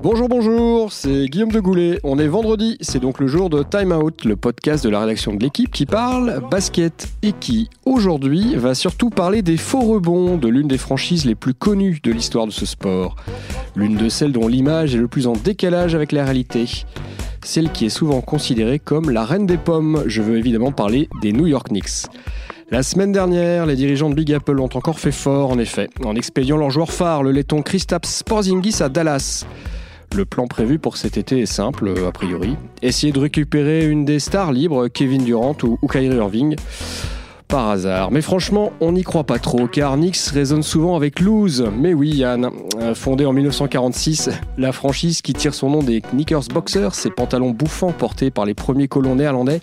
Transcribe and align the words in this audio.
Bonjour, 0.00 0.28
bonjour, 0.28 0.92
c'est 0.92 1.26
Guillaume 1.26 1.50
de 1.50 1.58
Goulet. 1.58 1.98
On 2.04 2.20
est 2.20 2.28
vendredi, 2.28 2.78
c'est 2.80 3.00
donc 3.00 3.18
le 3.18 3.26
jour 3.26 3.50
de 3.50 3.64
Time 3.64 3.90
Out, 3.90 4.24
le 4.24 4.36
podcast 4.36 4.84
de 4.84 4.90
la 4.90 5.00
rédaction 5.00 5.34
de 5.34 5.42
l'équipe 5.42 5.72
qui 5.72 5.86
parle 5.86 6.40
basket 6.48 7.08
et 7.22 7.32
qui, 7.32 7.68
aujourd'hui, 7.84 8.54
va 8.54 8.76
surtout 8.76 9.10
parler 9.10 9.42
des 9.42 9.56
faux 9.56 9.80
rebonds 9.80 10.36
de 10.36 10.46
l'une 10.46 10.68
des 10.68 10.78
franchises 10.78 11.24
les 11.24 11.34
plus 11.34 11.52
connues 11.52 11.98
de 12.00 12.12
l'histoire 12.12 12.46
de 12.46 12.52
ce 12.52 12.64
sport. 12.64 13.16
L'une 13.74 13.96
de 13.96 14.08
celles 14.08 14.30
dont 14.30 14.46
l'image 14.46 14.94
est 14.94 14.98
le 14.98 15.08
plus 15.08 15.26
en 15.26 15.32
décalage 15.32 15.96
avec 15.96 16.12
la 16.12 16.24
réalité. 16.24 16.66
Celle 17.44 17.72
qui 17.72 17.86
est 17.86 17.90
souvent 17.90 18.20
considérée 18.20 18.78
comme 18.78 19.10
la 19.10 19.24
reine 19.24 19.46
des 19.46 19.58
pommes. 19.58 20.04
Je 20.06 20.22
veux 20.22 20.38
évidemment 20.38 20.70
parler 20.70 21.08
des 21.22 21.32
New 21.32 21.48
York 21.48 21.70
Knicks. 21.70 22.06
La 22.70 22.84
semaine 22.84 23.10
dernière, 23.10 23.66
les 23.66 23.74
dirigeants 23.74 24.10
de 24.10 24.14
Big 24.14 24.32
Apple 24.32 24.60
ont 24.60 24.68
encore 24.74 25.00
fait 25.00 25.10
fort, 25.10 25.50
en 25.50 25.58
effet, 25.58 25.88
en 26.04 26.14
expédiant 26.14 26.56
leur 26.56 26.70
joueur 26.70 26.92
phare, 26.92 27.24
le 27.24 27.32
laiton 27.32 27.62
Kristaps 27.62 28.22
Porzingis 28.22 28.80
à 28.80 28.88
Dallas. 28.88 29.44
Le 30.14 30.24
plan 30.24 30.46
prévu 30.46 30.78
pour 30.78 30.96
cet 30.96 31.16
été 31.16 31.40
est 31.40 31.46
simple, 31.46 31.92
a 32.06 32.12
priori. 32.12 32.56
Essayer 32.82 33.12
de 33.12 33.18
récupérer 33.18 33.86
une 33.86 34.04
des 34.04 34.18
stars 34.18 34.52
libres, 34.52 34.88
Kevin 34.88 35.24
Durant 35.24 35.56
ou, 35.62 35.78
Kyrie 35.86 36.16
Irving. 36.16 36.56
Par 37.46 37.70
hasard. 37.70 38.10
Mais 38.10 38.20
franchement, 38.20 38.72
on 38.80 38.92
n'y 38.92 39.02
croit 39.02 39.24
pas 39.24 39.38
trop, 39.38 39.66
car 39.68 39.96
Knicks 39.96 40.18
résonne 40.34 40.62
souvent 40.62 40.96
avec 40.96 41.18
Lose. 41.20 41.64
Mais 41.78 41.94
oui, 41.94 42.10
Yann. 42.10 42.50
Euh, 42.78 42.94
fondée 42.94 43.24
en 43.24 43.32
1946, 43.32 44.28
la 44.58 44.72
franchise 44.72 45.22
qui 45.22 45.32
tire 45.32 45.54
son 45.54 45.70
nom 45.70 45.82
des 45.82 46.02
Knickers 46.12 46.44
Boxers, 46.52 46.94
ces 46.94 47.10
pantalons 47.10 47.50
bouffants 47.50 47.92
portés 47.92 48.30
par 48.30 48.44
les 48.44 48.52
premiers 48.52 48.86
colons 48.86 49.14
néerlandais, 49.14 49.62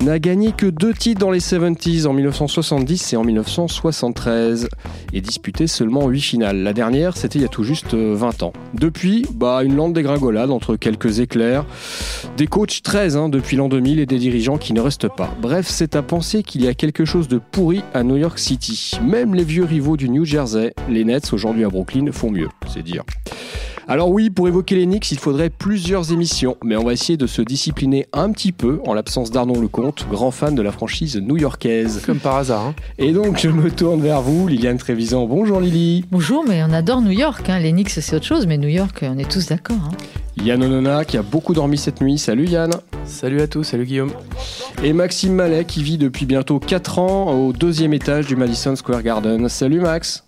n'a 0.00 0.18
gagné 0.18 0.52
que 0.52 0.66
deux 0.66 0.92
titres 0.92 1.20
dans 1.20 1.30
les 1.30 1.40
70s 1.40 2.06
en 2.06 2.12
1970 2.12 3.12
et 3.12 3.16
en 3.16 3.24
1973 3.24 4.68
et 5.12 5.20
disputé 5.20 5.66
seulement 5.66 6.08
8 6.08 6.20
finales. 6.20 6.62
La 6.62 6.72
dernière, 6.72 7.16
c'était 7.16 7.38
il 7.38 7.42
y 7.42 7.44
a 7.44 7.48
tout 7.48 7.64
juste 7.64 7.94
20 7.94 7.96
euh, 8.42 8.46
ans. 8.46 8.52
Depuis, 8.74 9.26
bah, 9.34 9.62
une 9.64 9.76
lente 9.76 9.92
dégringolade 9.92 10.50
entre 10.50 10.76
quelques 10.76 11.20
éclairs, 11.20 11.64
des 12.36 12.46
coachs 12.46 12.82
13 12.82 13.16
hein, 13.16 13.28
depuis 13.28 13.56
l'an 13.56 13.68
2000 13.68 14.00
et 14.00 14.06
des 14.06 14.18
dirigeants 14.18 14.58
qui 14.58 14.72
ne 14.72 14.80
restent 14.80 15.08
pas. 15.08 15.34
Bref, 15.40 15.66
c'est 15.68 15.96
à 15.96 16.02
penser 16.02 16.42
qu'il 16.42 16.64
y 16.64 16.68
a 16.68 16.74
quelque 16.74 17.04
chose 17.04 17.28
de 17.28 17.38
pourri 17.38 17.82
à 17.94 18.02
New 18.02 18.16
York 18.16 18.38
City. 18.38 18.92
Même 19.02 19.34
les 19.34 19.44
vieux 19.44 19.64
rivaux 19.64 19.96
du 19.96 20.08
New 20.08 20.24
Jersey, 20.24 20.74
les 20.88 21.04
Nets 21.04 21.32
aujourd'hui 21.32 21.64
à 21.64 21.68
Brooklyn, 21.68 22.12
font 22.12 22.30
mieux, 22.30 22.48
c'est 22.72 22.82
dire. 22.82 23.02
Alors 23.88 24.10
oui, 24.10 24.30
pour 24.30 24.48
évoquer 24.48 24.74
les 24.74 24.84
Knicks, 24.84 25.12
il 25.12 25.18
faudrait 25.18 25.48
plusieurs 25.48 26.10
émissions, 26.10 26.56
mais 26.64 26.74
on 26.74 26.82
va 26.82 26.92
essayer 26.92 27.16
de 27.16 27.28
se 27.28 27.40
discipliner 27.40 28.08
un 28.12 28.32
petit 28.32 28.50
peu 28.50 28.80
en 28.84 28.94
l'absence 28.94 29.30
d'Arnaud 29.30 29.60
Lecomte, 29.60 30.08
grand 30.10 30.32
fan 30.32 30.56
de 30.56 30.62
la 30.62 30.72
franchise 30.72 31.16
new-yorkaise. 31.16 32.02
Comme 32.04 32.18
par 32.18 32.34
hasard. 32.34 32.66
Hein. 32.66 32.74
Et 32.98 33.12
donc 33.12 33.38
je 33.38 33.48
me 33.48 33.70
tourne 33.70 34.00
vers 34.02 34.22
vous, 34.22 34.48
Liliane 34.48 34.76
Trévisan. 34.76 35.26
Bonjour 35.26 35.60
Lily. 35.60 36.04
Bonjour, 36.10 36.44
mais 36.48 36.64
on 36.64 36.72
adore 36.72 37.00
New 37.00 37.12
York. 37.12 37.48
Hein. 37.48 37.60
Les 37.60 37.70
Knicks 37.70 37.90
c'est 37.90 38.16
autre 38.16 38.26
chose, 38.26 38.48
mais 38.48 38.58
New 38.58 38.68
York, 38.68 39.04
on 39.08 39.18
est 39.18 39.30
tous 39.30 39.46
d'accord. 39.46 39.76
Hein. 39.76 39.96
Yann 40.44 40.64
Onona 40.64 41.04
qui 41.04 41.16
a 41.16 41.22
beaucoup 41.22 41.54
dormi 41.54 41.78
cette 41.78 42.00
nuit. 42.00 42.18
Salut 42.18 42.46
Yann. 42.46 42.72
Salut 43.04 43.40
à 43.40 43.46
tous, 43.46 43.62
salut 43.62 43.86
Guillaume. 43.86 44.10
Et 44.82 44.92
Maxime 44.92 45.34
Mallet 45.34 45.64
qui 45.64 45.84
vit 45.84 45.96
depuis 45.96 46.26
bientôt 46.26 46.58
4 46.58 46.98
ans 46.98 47.32
au 47.40 47.52
deuxième 47.52 47.94
étage 47.94 48.26
du 48.26 48.34
Madison 48.34 48.74
Square 48.74 49.04
Garden. 49.04 49.48
Salut 49.48 49.78
Max. 49.78 50.24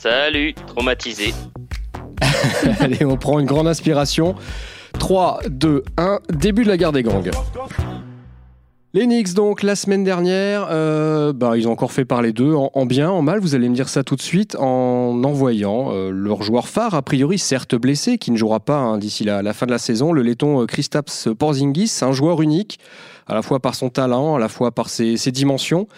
Salut, 0.00 0.54
traumatisé. 0.66 1.34
Allez, 2.80 3.04
on 3.04 3.16
prend 3.16 3.38
une 3.38 3.46
grande 3.46 3.68
inspiration. 3.68 4.34
3, 4.98 5.40
2, 5.48 5.84
1, 5.96 6.20
début 6.30 6.64
de 6.64 6.68
la 6.68 6.76
guerre 6.76 6.92
des 6.92 7.02
gangs. 7.02 7.30
Les 8.94 9.04
Knicks, 9.04 9.34
donc, 9.34 9.62
la 9.62 9.76
semaine 9.76 10.04
dernière, 10.04 10.68
euh, 10.70 11.34
bah, 11.34 11.58
ils 11.58 11.68
ont 11.68 11.72
encore 11.72 11.92
fait 11.92 12.06
parler 12.06 12.32
d'eux, 12.32 12.54
en, 12.54 12.86
bien, 12.86 13.10
en 13.10 13.20
mal, 13.20 13.40
vous 13.40 13.54
allez 13.54 13.68
me 13.68 13.74
dire 13.74 13.90
ça 13.90 14.02
tout 14.02 14.16
de 14.16 14.22
suite, 14.22 14.56
en 14.58 15.22
envoyant 15.22 15.92
euh, 15.92 16.10
leur 16.10 16.42
joueur 16.42 16.66
phare, 16.66 16.94
a 16.94 17.02
priori 17.02 17.38
certes 17.38 17.74
blessé, 17.74 18.16
qui 18.16 18.30
ne 18.30 18.38
jouera 18.38 18.58
pas 18.58 18.78
hein, 18.78 18.96
d'ici 18.96 19.22
la, 19.24 19.52
fin 19.52 19.66
de 19.66 19.70
la 19.70 19.78
saison, 19.78 20.12
le 20.12 20.22
laiton 20.22 20.62
euh, 20.62 20.66
Kristaps 20.66 21.28
Porzingis, 21.38 21.98
un 22.00 22.12
joueur 22.12 22.40
unique, 22.40 22.78
à 23.26 23.34
la 23.34 23.42
fois 23.42 23.60
par 23.60 23.74
son 23.74 23.90
talent, 23.90 24.36
à 24.36 24.38
la 24.38 24.48
fois 24.48 24.70
par 24.70 24.88
ses 24.88 25.16
dimensions. 25.30 25.88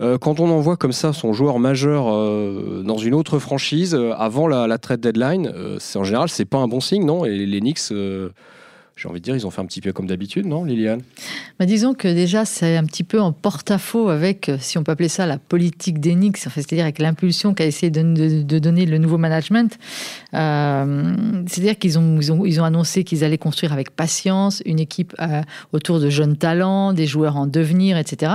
Euh, 0.00 0.18
quand 0.18 0.40
on 0.40 0.50
envoie 0.50 0.76
comme 0.76 0.92
ça 0.92 1.12
son 1.12 1.32
joueur 1.32 1.58
majeur 1.58 2.06
euh, 2.08 2.82
dans 2.84 2.98
une 2.98 3.14
autre 3.14 3.38
franchise 3.38 3.94
euh, 3.94 4.12
avant 4.16 4.48
la, 4.48 4.66
la 4.66 4.78
trade 4.78 5.00
deadline, 5.00 5.52
c'est 5.78 5.98
en 5.98 6.04
général 6.04 6.28
c'est 6.28 6.44
pas 6.44 6.58
un 6.58 6.68
bon 6.68 6.80
signe, 6.80 7.04
non? 7.04 7.24
Et 7.24 7.46
les 7.46 7.60
Knicks 7.60 7.92
j'ai 8.96 9.08
envie 9.08 9.18
de 9.18 9.24
dire, 9.24 9.34
ils 9.34 9.44
ont 9.44 9.50
fait 9.50 9.60
un 9.60 9.66
petit 9.66 9.80
peu 9.80 9.92
comme 9.92 10.06
d'habitude, 10.06 10.46
non, 10.46 10.62
Liliane? 10.62 11.00
Bah 11.58 11.66
Disons 11.66 11.94
que 11.94 12.06
déjà, 12.06 12.44
c'est 12.44 12.76
un 12.76 12.84
petit 12.84 13.02
peu 13.02 13.20
en 13.20 13.32
porte-à-faux 13.32 14.08
avec, 14.08 14.48
euh, 14.48 14.56
si 14.60 14.78
on 14.78 14.84
peut 14.84 14.92
appeler 14.92 15.08
ça 15.08 15.26
la 15.26 15.36
politique 15.36 15.98
d'Enix, 15.98 16.48
c'est-à-dire 16.48 16.84
avec 16.84 17.00
l'impulsion 17.00 17.54
qu'a 17.54 17.66
essayé 17.66 17.90
de, 17.90 18.42
donner 18.58 18.86
le 18.86 18.98
nouveau 18.98 19.18
management. 19.18 19.76
Euh, 20.34 21.12
c'est-à-dire 21.48 21.76
qu'ils 21.76 21.98
ont, 21.98 22.18
ils 22.20 22.32
ont, 22.32 22.44
ils 22.44 22.60
ont 22.60 22.64
annoncé 22.64 23.02
qu'ils 23.02 23.24
allaient 23.24 23.36
construire 23.36 23.72
avec 23.72 23.90
patience 23.90 24.62
une 24.64 24.78
équipe 24.78 25.12
euh, 25.20 25.42
autour 25.72 25.98
de 25.98 26.08
jeunes 26.08 26.36
talents, 26.36 26.92
des 26.92 27.06
joueurs 27.06 27.36
en 27.36 27.48
devenir, 27.48 27.98
etc. 27.98 28.30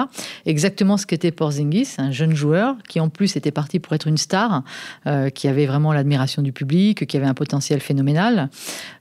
Exactement 0.46 0.97
ce 0.97 1.06
qu'était 1.06 1.31
Porzingis, 1.31 1.96
un 2.00 2.12
jeune 2.12 2.36
joueur 2.36 2.76
qui 2.90 3.00
en 3.00 3.08
plus 3.08 3.38
était 3.38 3.52
parti 3.52 3.80
pour 3.80 3.94
être 3.94 4.08
une 4.08 4.18
star, 4.18 4.64
qui 5.34 5.47
avait 5.47 5.66
vraiment 5.66 5.94
l'admiration 5.94 6.41
du 6.41 6.52
public, 6.52 7.06
qui 7.08 7.18
avait 7.18 7.26
un 7.26 7.34
potentiel 7.34 7.80
phénoménal. 7.80 8.50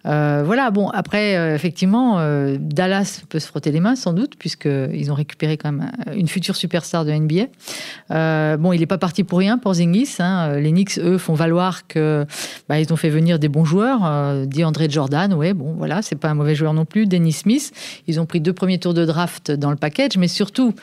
voilà, 0.04 0.70
bon, 0.70 0.88
après 0.90 1.47
euh, 1.48 1.54
effectivement, 1.54 2.18
euh, 2.18 2.56
Dallas 2.60 3.22
peut 3.28 3.38
se 3.38 3.46
frotter 3.46 3.72
les 3.72 3.80
mains 3.80 3.96
sans 3.96 4.12
doute, 4.12 4.34
puisqu'ils 4.38 5.10
ont 5.10 5.14
récupéré 5.14 5.56
quand 5.56 5.72
même 5.72 5.90
euh, 6.06 6.14
une 6.14 6.28
future 6.28 6.56
superstar 6.56 7.04
de 7.04 7.12
NBA. 7.12 8.56
bon, 8.58 8.72
il 8.72 8.80
n'est 8.80 8.86
pas 8.86 8.98
parti 8.98 9.24
pour 9.24 9.38
rien 9.38 9.58
pour 9.58 9.74
Zingis. 9.74 10.16
Hein. 10.18 10.58
Les 10.58 10.70
Knicks, 10.70 10.98
eux, 10.98 11.18
font 11.18 11.34
valoir 11.34 11.86
que 11.86 12.26
bah, 12.68 12.78
ils 12.80 12.92
ont 12.92 12.96
fait 12.96 13.10
venir 13.10 13.38
des 13.38 13.48
bons 13.48 13.64
joueurs. 13.64 14.46
dit 14.46 14.64
André 14.64 14.88
Jordan, 14.90 15.32
ouais, 15.34 15.54
bon, 15.54 15.74
voilà, 15.76 16.02
c'est 16.02 16.16
pas 16.16 16.28
un 16.28 16.34
mauvais 16.34 16.54
joueur 16.54 16.74
non 16.74 16.84
plus. 16.84 17.06
Dennis 17.06 17.32
Smith, 17.32 17.72
ils 18.06 18.20
ont 18.20 18.26
pris 18.26 18.40
deux 18.40 18.52
premiers 18.52 18.78
tours 18.78 18.94
de 18.94 19.04
draft 19.04 19.50
dans 19.50 19.70
le 19.70 19.76
package, 19.76 20.16
mais 20.16 20.28
surtout 20.28 20.74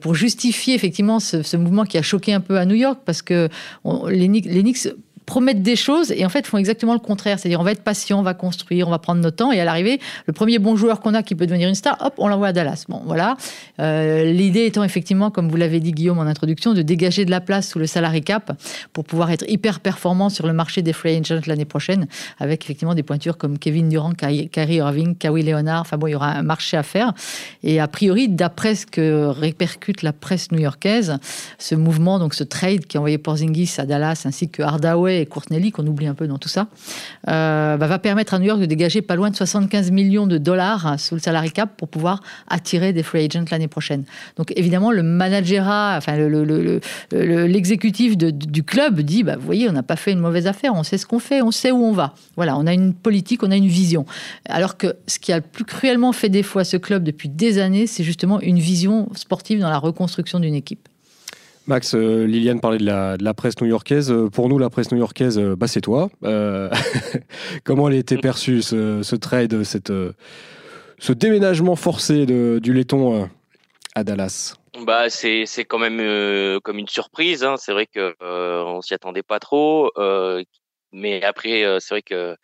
pour 0.00 0.14
justifier 0.14 0.74
effectivement 0.74 1.20
ce, 1.20 1.56
mouvement 1.56 1.84
qui 1.84 1.96
a 1.96 2.02
choqué 2.02 2.32
un 2.32 2.40
peu 2.40 2.58
à 2.58 2.64
New 2.64 2.74
York, 2.74 3.00
parce 3.04 3.22
que 3.22 3.48
les, 4.08 4.28
les 4.28 4.62
Knicks 4.62 4.88
promettent 5.26 5.62
des 5.62 5.76
choses 5.76 6.12
et 6.12 6.24
en 6.24 6.28
fait 6.28 6.46
font 6.46 6.56
exactement 6.56 6.94
le 6.94 7.00
contraire. 7.00 7.38
C'est-à-dire 7.38 7.60
on 7.60 7.64
va 7.64 7.72
être 7.72 7.82
patient, 7.82 8.20
on 8.20 8.22
va 8.22 8.34
construire, 8.34 8.86
on 8.86 8.90
va 8.90 9.00
prendre 9.00 9.20
notre 9.20 9.36
temps 9.36 9.52
et 9.52 9.60
à 9.60 9.64
l'arrivée, 9.64 10.00
le 10.26 10.32
premier 10.32 10.58
bon 10.58 10.76
joueur 10.76 11.00
qu'on 11.00 11.14
a 11.14 11.22
qui 11.22 11.34
peut 11.34 11.46
devenir 11.46 11.68
une 11.68 11.74
star, 11.74 11.98
hop, 12.00 12.14
on 12.18 12.28
l'envoie 12.28 12.48
à 12.48 12.52
Dallas. 12.52 12.84
Bon, 12.88 13.02
voilà. 13.04 13.36
Euh, 13.80 14.24
l'idée 14.24 14.66
étant 14.66 14.84
effectivement, 14.84 15.30
comme 15.30 15.48
vous 15.48 15.56
l'avez 15.56 15.80
dit 15.80 15.92
Guillaume 15.92 16.18
en 16.18 16.22
introduction, 16.22 16.74
de 16.74 16.82
dégager 16.82 17.24
de 17.24 17.30
la 17.30 17.40
place 17.40 17.68
sous 17.68 17.78
le 17.78 17.86
salary 17.86 18.22
cap 18.22 18.52
pour 18.92 19.04
pouvoir 19.04 19.30
être 19.32 19.44
hyper 19.48 19.80
performant 19.80 20.28
sur 20.28 20.46
le 20.46 20.52
marché 20.52 20.82
des 20.82 20.92
free 20.92 21.16
agents 21.16 21.40
l'année 21.46 21.64
prochaine 21.64 22.06
avec 22.38 22.64
effectivement 22.64 22.94
des 22.94 23.02
pointures 23.02 23.36
comme 23.36 23.58
Kevin 23.58 23.88
Durant, 23.88 24.12
Kyrie 24.12 24.76
Irving, 24.76 25.16
Kawhi 25.16 25.42
Leonard. 25.42 25.80
Enfin 25.80 25.96
bon, 25.96 26.06
il 26.06 26.12
y 26.12 26.14
aura 26.14 26.30
un 26.30 26.42
marché 26.42 26.76
à 26.76 26.84
faire. 26.84 27.12
Et 27.64 27.80
a 27.80 27.88
priori, 27.88 28.28
d'après 28.28 28.76
ce 28.76 28.86
que 28.86 29.26
répercute 29.26 30.02
la 30.02 30.12
presse 30.12 30.52
new-yorkaise, 30.52 31.18
ce 31.58 31.74
mouvement, 31.74 32.20
donc 32.20 32.34
ce 32.34 32.44
trade 32.44 32.86
qui 32.86 32.96
a 32.96 33.00
envoyé 33.00 33.18
Porzingis 33.18 33.74
à 33.78 33.86
Dallas 33.86 34.22
ainsi 34.24 34.48
que 34.48 34.62
Hardaway 34.62 35.15
et 35.20 35.26
Courtney 35.26 35.70
qu'on 35.70 35.86
oublie 35.86 36.06
un 36.06 36.14
peu 36.14 36.26
dans 36.26 36.38
tout 36.38 36.48
ça, 36.48 36.68
euh, 37.28 37.76
bah, 37.76 37.86
va 37.86 37.98
permettre 37.98 38.34
à 38.34 38.38
New 38.38 38.46
York 38.46 38.60
de 38.60 38.66
dégager 38.66 39.02
pas 39.02 39.16
loin 39.16 39.30
de 39.30 39.36
75 39.36 39.90
millions 39.90 40.26
de 40.26 40.38
dollars 40.38 40.98
sous 40.98 41.14
le 41.14 41.20
salary 41.20 41.50
cap 41.50 41.76
pour 41.76 41.88
pouvoir 41.88 42.22
attirer 42.48 42.92
des 42.92 43.02
free 43.02 43.24
agents 43.24 43.44
l'année 43.50 43.68
prochaine. 43.68 44.04
Donc 44.36 44.52
évidemment, 44.56 44.90
le 44.90 45.02
managerat, 45.02 45.94
enfin 45.96 46.16
l'exécutif 47.12 48.14
le, 48.20 48.32
du 48.32 48.62
club 48.62 49.00
dit, 49.00 49.22
bah, 49.22 49.36
vous 49.36 49.44
voyez, 49.44 49.68
on 49.68 49.72
n'a 49.72 49.82
pas 49.82 49.96
fait 49.96 50.12
une 50.12 50.20
mauvaise 50.20 50.46
affaire, 50.46 50.74
on 50.74 50.82
sait 50.82 50.98
ce 50.98 51.06
qu'on 51.06 51.18
fait, 51.18 51.42
on 51.42 51.50
sait 51.50 51.70
où 51.70 51.82
on 51.84 51.92
va. 51.92 52.14
Voilà, 52.36 52.56
on 52.56 52.66
a 52.66 52.72
une 52.72 52.94
politique, 52.94 53.42
on 53.42 53.50
a 53.50 53.56
une 53.56 53.68
vision. 53.68 54.06
Alors 54.48 54.76
que 54.76 54.96
ce 55.06 55.18
qui 55.18 55.32
a 55.32 55.36
le 55.36 55.42
plus 55.42 55.64
cruellement 55.64 56.12
fait 56.12 56.28
défaut 56.28 56.58
à 56.58 56.64
ce 56.64 56.76
club 56.76 57.02
depuis 57.02 57.28
des 57.28 57.58
années, 57.58 57.86
c'est 57.86 58.04
justement 58.04 58.40
une 58.40 58.58
vision 58.58 59.08
sportive 59.14 59.60
dans 59.60 59.70
la 59.70 59.78
reconstruction 59.78 60.40
d'une 60.40 60.54
équipe. 60.54 60.88
Max, 61.66 61.94
euh, 61.94 62.26
Liliane 62.26 62.60
parlait 62.60 62.78
de 62.78 62.84
la, 62.86 63.34
presse 63.34 63.60
new-yorkaise. 63.60 64.12
Euh, 64.12 64.28
pour 64.28 64.48
nous, 64.48 64.58
la 64.58 64.70
presse 64.70 64.92
new-yorkaise, 64.92 65.38
euh, 65.38 65.56
bah, 65.56 65.66
c'est 65.66 65.80
toi. 65.80 66.10
comment 67.64 67.88
elle 67.88 67.94
a 67.94 67.98
été 67.98 68.16
perçue, 68.18 68.62
ce, 68.62 69.16
trade, 69.16 69.64
cette, 69.64 69.92
ce 70.98 71.12
déménagement 71.12 71.74
forcé 71.74 72.24
du 72.26 72.72
laiton 72.72 73.28
à 73.94 74.04
Dallas? 74.04 74.54
Bah, 74.84 75.10
c'est, 75.10 75.46
quand 75.66 75.78
même 75.78 76.60
comme 76.60 76.78
une 76.78 76.88
surprise. 76.88 77.42
Hein. 77.42 77.56
C'est 77.58 77.72
vrai 77.72 77.86
qu'on 77.86 78.12
on 78.20 78.80
s'y 78.80 78.94
attendait 78.94 79.24
pas 79.24 79.40
trop. 79.40 79.90
mais 80.92 81.22
après, 81.24 81.64
c'est 81.80 81.94
vrai 81.94 82.02
que 82.02 82.36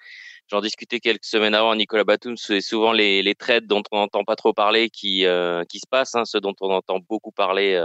j'en 0.48 0.60
discutais 0.60 0.98
quelques 0.98 1.24
semaines 1.24 1.54
avant, 1.54 1.76
Nicolas 1.76 2.04
Batum, 2.04 2.36
c'est 2.36 2.60
souvent 2.60 2.92
les, 2.92 3.34
trades 3.38 3.66
dont 3.66 3.82
on 3.92 3.98
n'entend 3.98 4.24
pas 4.24 4.36
trop 4.36 4.52
parler 4.52 4.90
qui, 4.90 5.22
se 5.22 5.86
passent, 5.88 6.16
hein, 6.16 6.24
ceux 6.24 6.40
dont 6.40 6.54
on 6.60 6.72
entend 6.72 6.98
beaucoup 7.08 7.30
parler 7.30 7.80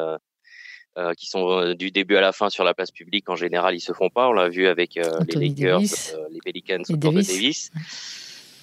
qui 1.15 1.27
sont 1.27 1.49
euh, 1.51 1.75
du 1.75 1.91
début 1.91 2.15
à 2.15 2.21
la 2.21 2.31
fin 2.31 2.49
sur 2.49 2.63
la 2.63 2.73
place 2.73 2.91
publique. 2.91 3.29
En 3.29 3.35
général, 3.35 3.75
ils 3.75 3.81
se 3.81 3.93
font 3.93 4.09
pas. 4.09 4.27
On 4.27 4.33
l'a 4.33 4.49
vu 4.49 4.67
avec 4.67 4.97
euh, 4.97 5.19
les 5.27 5.49
Lakers, 5.49 6.17
les 6.31 6.39
Pelicans 6.43 6.81
autour 6.89 7.13
de 7.13 7.21
Davis. 7.21 7.71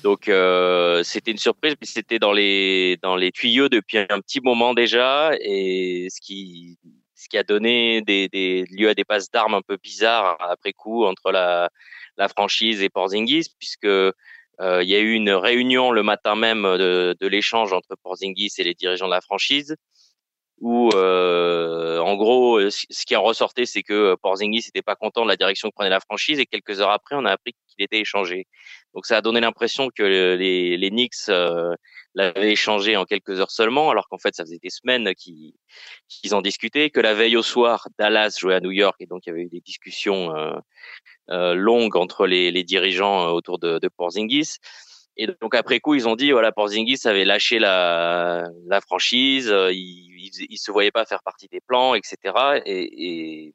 Donc 0.03 0.25
c'était 1.05 1.31
une 1.31 1.39
surprise, 1.39 1.77
puis 1.77 1.89
c'était 1.89 2.19
dans 2.19 2.33
les 2.33 2.99
dans 3.03 3.17
les 3.17 3.33
tuyaux 3.33 3.71
depuis 3.71 3.99
un 3.99 4.21
petit 4.21 4.41
moment 4.43 4.75
déjà, 4.75 5.33
et 5.41 6.09
ce 6.11 6.21
qui 6.21 6.79
ce 7.15 7.27
qui 7.27 7.39
a 7.39 7.43
donné 7.43 8.03
des, 8.03 8.29
des 8.29 8.67
lieu 8.71 8.91
à 8.91 8.95
des 8.95 9.05
passes 9.05 9.31
d'armes 9.31 9.55
un 9.55 9.63
peu 9.63 9.79
bizarres 9.83 10.37
après 10.41 10.75
coup 10.75 11.07
entre 11.07 11.33
la 11.33 11.71
la 12.19 12.29
franchise 12.29 12.83
et 12.83 12.91
Porzingis, 12.91 13.47
puisque 13.59 13.87
il 13.87 14.89
y 14.93 14.95
a 14.95 14.99
eu 14.99 15.13
une 15.15 15.31
réunion 15.31 15.91
le 15.91 16.03
matin 16.03 16.35
même 16.37 16.65
de, 16.65 17.17
de 17.19 17.27
l'échange 17.27 17.73
entre 17.73 17.97
Porzingis 18.03 18.53
et 18.59 18.65
les 18.65 18.75
dirigeants 18.75 19.07
de 19.07 19.13
la 19.13 19.23
franchise 19.23 19.75
où 20.61 20.91
euh, 20.95 21.99
en 21.99 22.15
gros 22.17 22.61
ce 22.71 23.05
qui 23.05 23.17
en 23.17 23.23
ressortait 23.23 23.67
c'est 23.67 23.83
que 23.83 24.15
Porzingis 24.23 24.67
n'était 24.67 24.83
pas 24.83 24.95
content 24.95 25.25
de 25.25 25.29
la 25.29 25.37
direction 25.37 25.69
que 25.69 25.75
prenait 25.75 25.91
la 25.91 26.01
franchise 26.01 26.39
et 26.39 26.47
quelques 26.47 26.81
heures 26.81 26.91
après 26.91 27.17
on 27.17 27.25
a 27.25 27.33
appris 27.33 27.55
qu'il 27.69 27.85
était 27.85 28.01
échangé. 28.01 28.47
Donc 28.95 29.07
ça 29.07 29.17
a 29.17 29.21
donné 29.21 29.41
l'impression 29.41 29.89
que 29.91 30.03
les, 30.03 30.77
les 30.77 30.91
Knicks 30.91 31.29
euh, 31.29 31.75
l'avaient 32.15 32.53
échangé 32.53 32.97
en 32.97 33.05
quelques 33.05 33.41
heures 33.41 33.51
seulement 33.51 33.91
alors 33.91 34.09
qu'en 34.09 34.19
fait 34.19 34.35
ça 34.35 34.45
faisait 34.45 34.61
des 34.63 34.71
semaines 34.71 35.15
qu'ils 35.15 35.55
qu'ils 36.09 36.35
en 36.35 36.41
discutaient 36.41 36.91
que 36.91 37.01
la 37.01 37.15
veille 37.15 37.37
au 37.37 37.43
soir 37.43 37.89
Dallas 37.99 38.37
jouait 38.39 38.55
à 38.55 38.61
New 38.61 38.71
York 38.71 38.97
et 39.01 39.07
donc 39.07 39.27
il 39.27 39.31
y 39.31 39.33
avait 39.33 39.43
eu 39.43 39.49
des 39.49 39.61
discussions 39.61 40.35
euh, 40.37 40.55
euh 41.31 41.55
longues 41.55 41.97
entre 41.97 42.27
les, 42.27 42.53
les 42.53 42.63
dirigeants 42.63 43.33
autour 43.33 43.59
de, 43.59 43.79
de 43.79 43.89
Porzingis. 43.89 44.59
Et 45.17 45.29
donc 45.41 45.55
après 45.55 45.81
coup, 45.81 45.95
ils 45.95 46.09
ont 46.09 46.17
dit 46.17 46.33
voilà, 46.33 46.51
Porzingis 46.53 47.01
avait 47.05 47.25
lâché 47.25 47.59
la, 47.59 48.49
la 48.67 48.81
franchise, 48.81 49.49
euh, 49.51 49.73
il, 49.73 50.31
il, 50.51 50.59
se 50.59 50.73
voyait 50.73 50.91
pas 50.91 51.05
faire 51.05 51.23
partie 51.23 51.47
des 51.49 51.61
plans, 51.61 51.95
etc. 51.95 52.17
Et, 52.67 53.47
et 53.47 53.55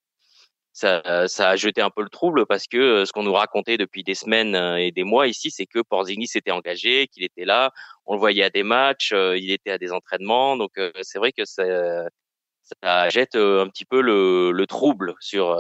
ça, 0.72 1.28
ça 1.28 1.50
a 1.50 1.56
jeté 1.58 1.82
un 1.82 1.90
peu 1.90 2.02
le 2.02 2.10
trouble 2.10 2.46
parce 2.46 2.68
que 2.68 2.78
euh, 2.78 3.06
ce 3.06 3.12
qu'on 3.12 3.24
nous 3.24 3.34
racontait 3.34 3.78
depuis 3.78 4.04
des 4.04 4.16
semaines 4.16 4.56
euh, 4.56 4.78
et 4.78 4.92
des 4.92 5.04
mois 5.04 5.28
ici, 5.28 5.52
c'est 5.52 5.66
que 5.66 5.80
Porzingis 5.82 6.32
était 6.36 6.52
engagé, 6.52 7.08
qu'il 7.08 7.24
était 7.26 7.44
là, 7.46 7.72
on 8.06 8.14
le 8.14 8.20
voyait 8.20 8.44
à 8.44 8.50
des 8.50 8.64
matchs, 8.64 9.12
il 9.14 9.52
était 9.52 9.72
à 9.72 9.78
des 9.78 9.92
entraînements. 9.92 10.56
Donc 10.56 10.72
c'est 11.02 11.20
vrai 11.20 11.34
que 11.34 11.44
ça, 11.46 11.64
ça 12.82 13.10
jette 13.10 13.36
un 13.36 13.68
petit 13.68 13.86
peu 13.86 14.02
le, 14.02 14.52
le 14.52 14.68
trouble 14.68 15.16
sur 15.20 15.56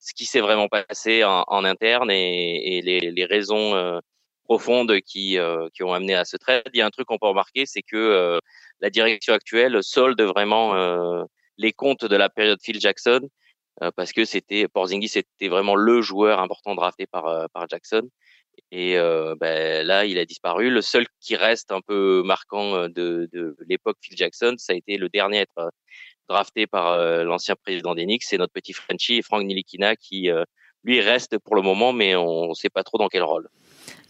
ce 0.00 0.14
qui 0.14 0.26
s'est 0.26 0.40
vraiment 0.40 0.68
passé 0.68 1.24
en, 1.24 1.44
en 1.46 1.64
interne 1.64 2.10
et, 2.10 2.78
et 2.78 2.82
les, 2.82 3.00
les 3.00 3.24
raisons 3.24 4.00
profondes 4.44 5.00
qui, 5.00 5.38
euh, 5.38 5.68
qui 5.74 5.82
ont 5.82 5.92
amené 5.92 6.14
à 6.14 6.24
ce 6.24 6.36
trade. 6.36 6.62
Il 6.72 6.78
y 6.78 6.82
a 6.82 6.86
un 6.86 6.90
truc 6.90 7.06
qu'on 7.06 7.18
peut 7.18 7.26
remarquer, 7.26 7.66
c'est 7.66 7.82
que 7.82 7.96
euh, 7.96 8.38
la 8.80 8.90
direction 8.90 9.34
actuelle 9.34 9.82
solde 9.82 10.20
vraiment 10.20 10.76
euh, 10.76 11.24
les 11.58 11.72
comptes 11.72 12.04
de 12.04 12.16
la 12.16 12.28
période 12.28 12.58
Phil 12.62 12.80
Jackson 12.80 13.28
parce 13.96 14.12
que 14.12 14.24
c'était 14.24 14.68
Porzingis 14.68 15.08
c'était 15.08 15.48
vraiment 15.48 15.74
le 15.74 16.00
joueur 16.00 16.38
important 16.38 16.76
drafté 16.76 17.06
par 17.08 17.48
par 17.52 17.68
Jackson 17.68 18.08
et 18.70 18.94
ben, 19.40 19.84
là 19.84 20.04
il 20.04 20.16
a 20.16 20.24
disparu. 20.24 20.70
Le 20.70 20.80
seul 20.80 21.06
qui 21.20 21.34
reste 21.34 21.72
un 21.72 21.80
peu 21.80 22.22
marquant 22.24 22.88
de, 22.88 23.28
de 23.32 23.56
l'époque 23.66 23.96
Phil 24.00 24.16
Jackson, 24.16 24.54
ça 24.58 24.74
a 24.74 24.76
été 24.76 24.96
le 24.96 25.08
dernier 25.08 25.38
à 25.38 25.42
être 25.42 25.70
drafté 26.28 26.68
par 26.68 26.96
l'ancien 27.24 27.56
président 27.56 27.96
des 27.96 28.04
Knicks, 28.04 28.22
c'est 28.22 28.38
notre 28.38 28.52
petit 28.52 28.72
Frenchie 28.72 29.22
Frank 29.22 29.44
Nilikina 29.44 29.96
qui 29.96 30.30
lui 30.84 31.00
reste 31.00 31.38
pour 31.38 31.56
le 31.56 31.62
moment, 31.62 31.92
mais 31.92 32.14
on 32.14 32.50
ne 32.50 32.54
sait 32.54 32.70
pas 32.70 32.84
trop 32.84 32.98
dans 32.98 33.08
quel 33.08 33.24
rôle. 33.24 33.48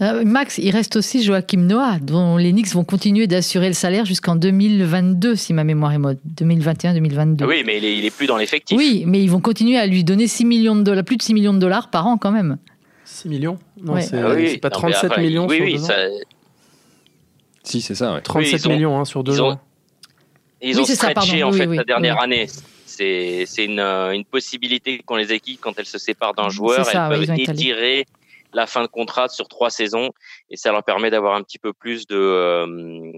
Euh, 0.00 0.24
Max, 0.24 0.58
il 0.58 0.70
reste 0.70 0.96
aussi 0.96 1.22
Joachim 1.22 1.58
Noah, 1.58 1.98
dont 2.00 2.36
les 2.36 2.50
Knicks 2.50 2.72
vont 2.72 2.82
continuer 2.82 3.28
d'assurer 3.28 3.68
le 3.68 3.74
salaire 3.74 4.04
jusqu'en 4.04 4.34
2022, 4.34 5.36
si 5.36 5.52
ma 5.52 5.62
mémoire 5.62 5.92
est 5.92 5.98
mode. 5.98 6.18
2021-2022. 6.36 7.44
Oui, 7.44 7.62
mais 7.64 7.78
il 7.78 8.04
est, 8.04 8.10
plus 8.10 8.26
dans 8.26 8.36
l'effectif. 8.36 8.76
Oui, 8.76 9.04
mais 9.06 9.22
ils 9.22 9.30
vont 9.30 9.40
continuer 9.40 9.78
à 9.78 9.86
lui 9.86 10.02
donner 10.02 10.26
6 10.26 10.44
millions 10.46 10.74
de 10.74 10.82
dollars, 10.82 11.04
plus 11.04 11.16
de 11.16 11.22
6 11.22 11.34
millions 11.34 11.54
de 11.54 11.60
dollars 11.60 11.90
par 11.90 12.08
an 12.08 12.18
quand 12.18 12.32
même. 12.32 12.58
6 13.04 13.28
millions? 13.28 13.58
Non, 13.80 14.00
c'est 14.00 14.18
ah 14.18 14.58
pas 14.60 14.70
37 14.70 15.18
millions 15.18 15.46
oui, 15.46 15.56
sur 15.56 15.64
oui, 15.64 15.72
deux 15.74 15.78
ça... 15.78 15.94
Si, 17.62 17.80
c'est 17.80 17.94
ça. 17.94 18.14
Ouais. 18.14 18.20
37 18.20 18.66
millions 18.66 18.98
hein, 18.98 19.04
sur 19.04 19.22
deux 19.22 19.36
ils 19.36 19.40
ans. 19.40 19.60
Ils 20.60 20.80
ont 20.80 20.84
stretché 20.84 21.42
en 21.44 21.52
fait 21.52 21.66
la 21.66 21.84
dernière 21.84 22.20
année. 22.20 22.48
C'est 22.86 23.46
une, 23.58 23.80
une, 23.80 24.24
possibilité 24.24 25.00
qu'ont 25.04 25.16
les 25.16 25.32
équipes 25.32 25.60
quand 25.60 25.78
elles 25.78 25.86
se 25.86 25.98
séparent 25.98 26.34
d'un 26.34 26.48
joueur, 26.48 26.84
ça, 26.84 27.08
elles 27.10 27.26
peuvent 27.26 27.38
étirer 27.38 28.06
la 28.54 28.66
fin 28.66 28.82
de 28.82 28.86
contrat 28.86 29.28
sur 29.28 29.48
trois 29.48 29.70
saisons 29.70 30.10
et 30.48 30.56
ça 30.56 30.72
leur 30.72 30.84
permet 30.84 31.10
d'avoir 31.10 31.34
un 31.34 31.42
petit 31.42 31.58
peu 31.58 31.72
plus 31.72 32.06
de, 32.06 32.16
euh, 32.16 33.12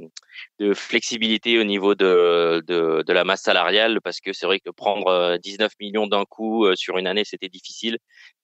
de 0.59 0.75
flexibilité 0.75 1.59
au 1.59 1.65
niveau 1.65 1.95
de, 1.95 2.65
de, 2.67 3.13
la 3.13 3.25
masse 3.25 3.43
salariale 3.43 4.01
parce 4.03 4.21
que 4.21 4.33
c'est 4.33 4.47
vrai 4.47 4.59
que 4.59 4.71
prendre 4.71 5.37
19 5.39 5.71
euh, 5.71 5.75
millions 5.81 6.07
d'un 6.07 6.25
coup 6.25 6.65
euh, 6.65 6.75
sur 6.75 6.99
une 6.99 7.07
année 7.07 7.25
c'était 7.25 7.49
difficile. 7.49 7.99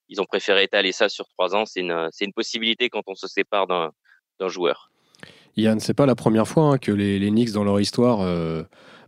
Ils 0.08 0.20
ont 0.20 0.26
préféré 0.26 0.64
étaler 0.64 0.92
ça 0.92 1.08
sur 1.08 1.26
trois 1.28 1.54
ans. 1.54 1.64
C'est 1.64 1.80
une, 1.80 2.10
une 2.20 2.32
possibilité 2.34 2.90
quand 2.90 3.02
on 3.06 3.14
se 3.14 3.26
sépare 3.26 3.66
d'un, 3.66 3.90
joueur. 4.48 4.90
Yann, 5.56 5.78
c'est 5.78 5.94
pas 5.94 6.04
la 6.04 6.16
première 6.16 6.48
fois 6.48 6.64
hein, 6.64 6.78
que 6.78 6.90
les, 6.90 7.30
Knicks 7.30 7.52
dans 7.52 7.62
leur 7.62 7.80
histoire 7.80 8.26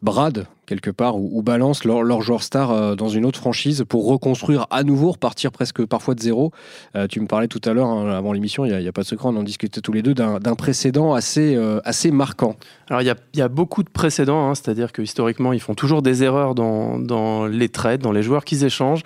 bradent 0.03 0.47
quelque 0.67 0.91
part 0.91 1.17
ou, 1.17 1.43
balancent 1.43 1.85
leur, 1.85 2.23
joueur 2.23 2.43
star 2.43 2.71
euh, 2.71 2.95
dans 2.95 3.09
une 3.09 3.25
autre 3.25 3.39
franchise 3.39 3.85
pour 3.89 4.07
reconstruire 4.07 4.67
à 4.71 4.83
nouveau, 4.83 5.13
repartir 5.13 5.53
presque 5.53 5.85
parfois 5.85 6.15
de 6.15 6.21
zéro. 6.21 6.53
Euh, 6.97 7.07
tu 7.07 7.21
me 7.21 7.27
parlais 7.27 7.49
tout 7.49 7.61
à 7.65 7.73
l'heure 7.73 7.87
hein, 7.87 8.11
avant 8.11 8.33
l'émission, 8.33 8.65
il 8.65 8.77
n'y 8.77 8.89
a, 8.89 8.93
pas 8.93 9.03
de 9.03 9.07
secret, 9.07 9.29
on 9.29 9.37
en 9.37 9.43
discutait 9.43 9.81
tous 9.81 9.93
les 9.93 10.03
deux 10.03 10.15
d'un 10.15 10.55
précédent 10.55 11.15
assez, 11.15 11.55
euh, 11.55 11.81
assez 11.85 12.11
marquant. 12.11 12.57
Alors 12.89 13.03
il 13.03 13.07
y 13.07 13.11
a, 13.11 13.17
y 13.35 13.43
a, 13.43 13.49
beaucoup 13.49 13.83
de 13.83 13.91
précédents, 13.91 14.49
hein, 14.49 14.55
c'est-à-dire 14.55 14.93
que 14.93 15.03
historiquement 15.03 15.53
ils 15.53 15.61
font 15.61 15.75
toujours 15.75 16.03
des 16.03 16.23
erreurs 16.23 16.55
dans, 16.55 16.99
dans 16.99 17.47
les 17.47 17.69
trades, 17.69 18.01
dans 18.01 18.13
les 18.13 18.23
joueurs 18.23 18.45
qu'ils 18.45 18.65
échangent 18.65 19.03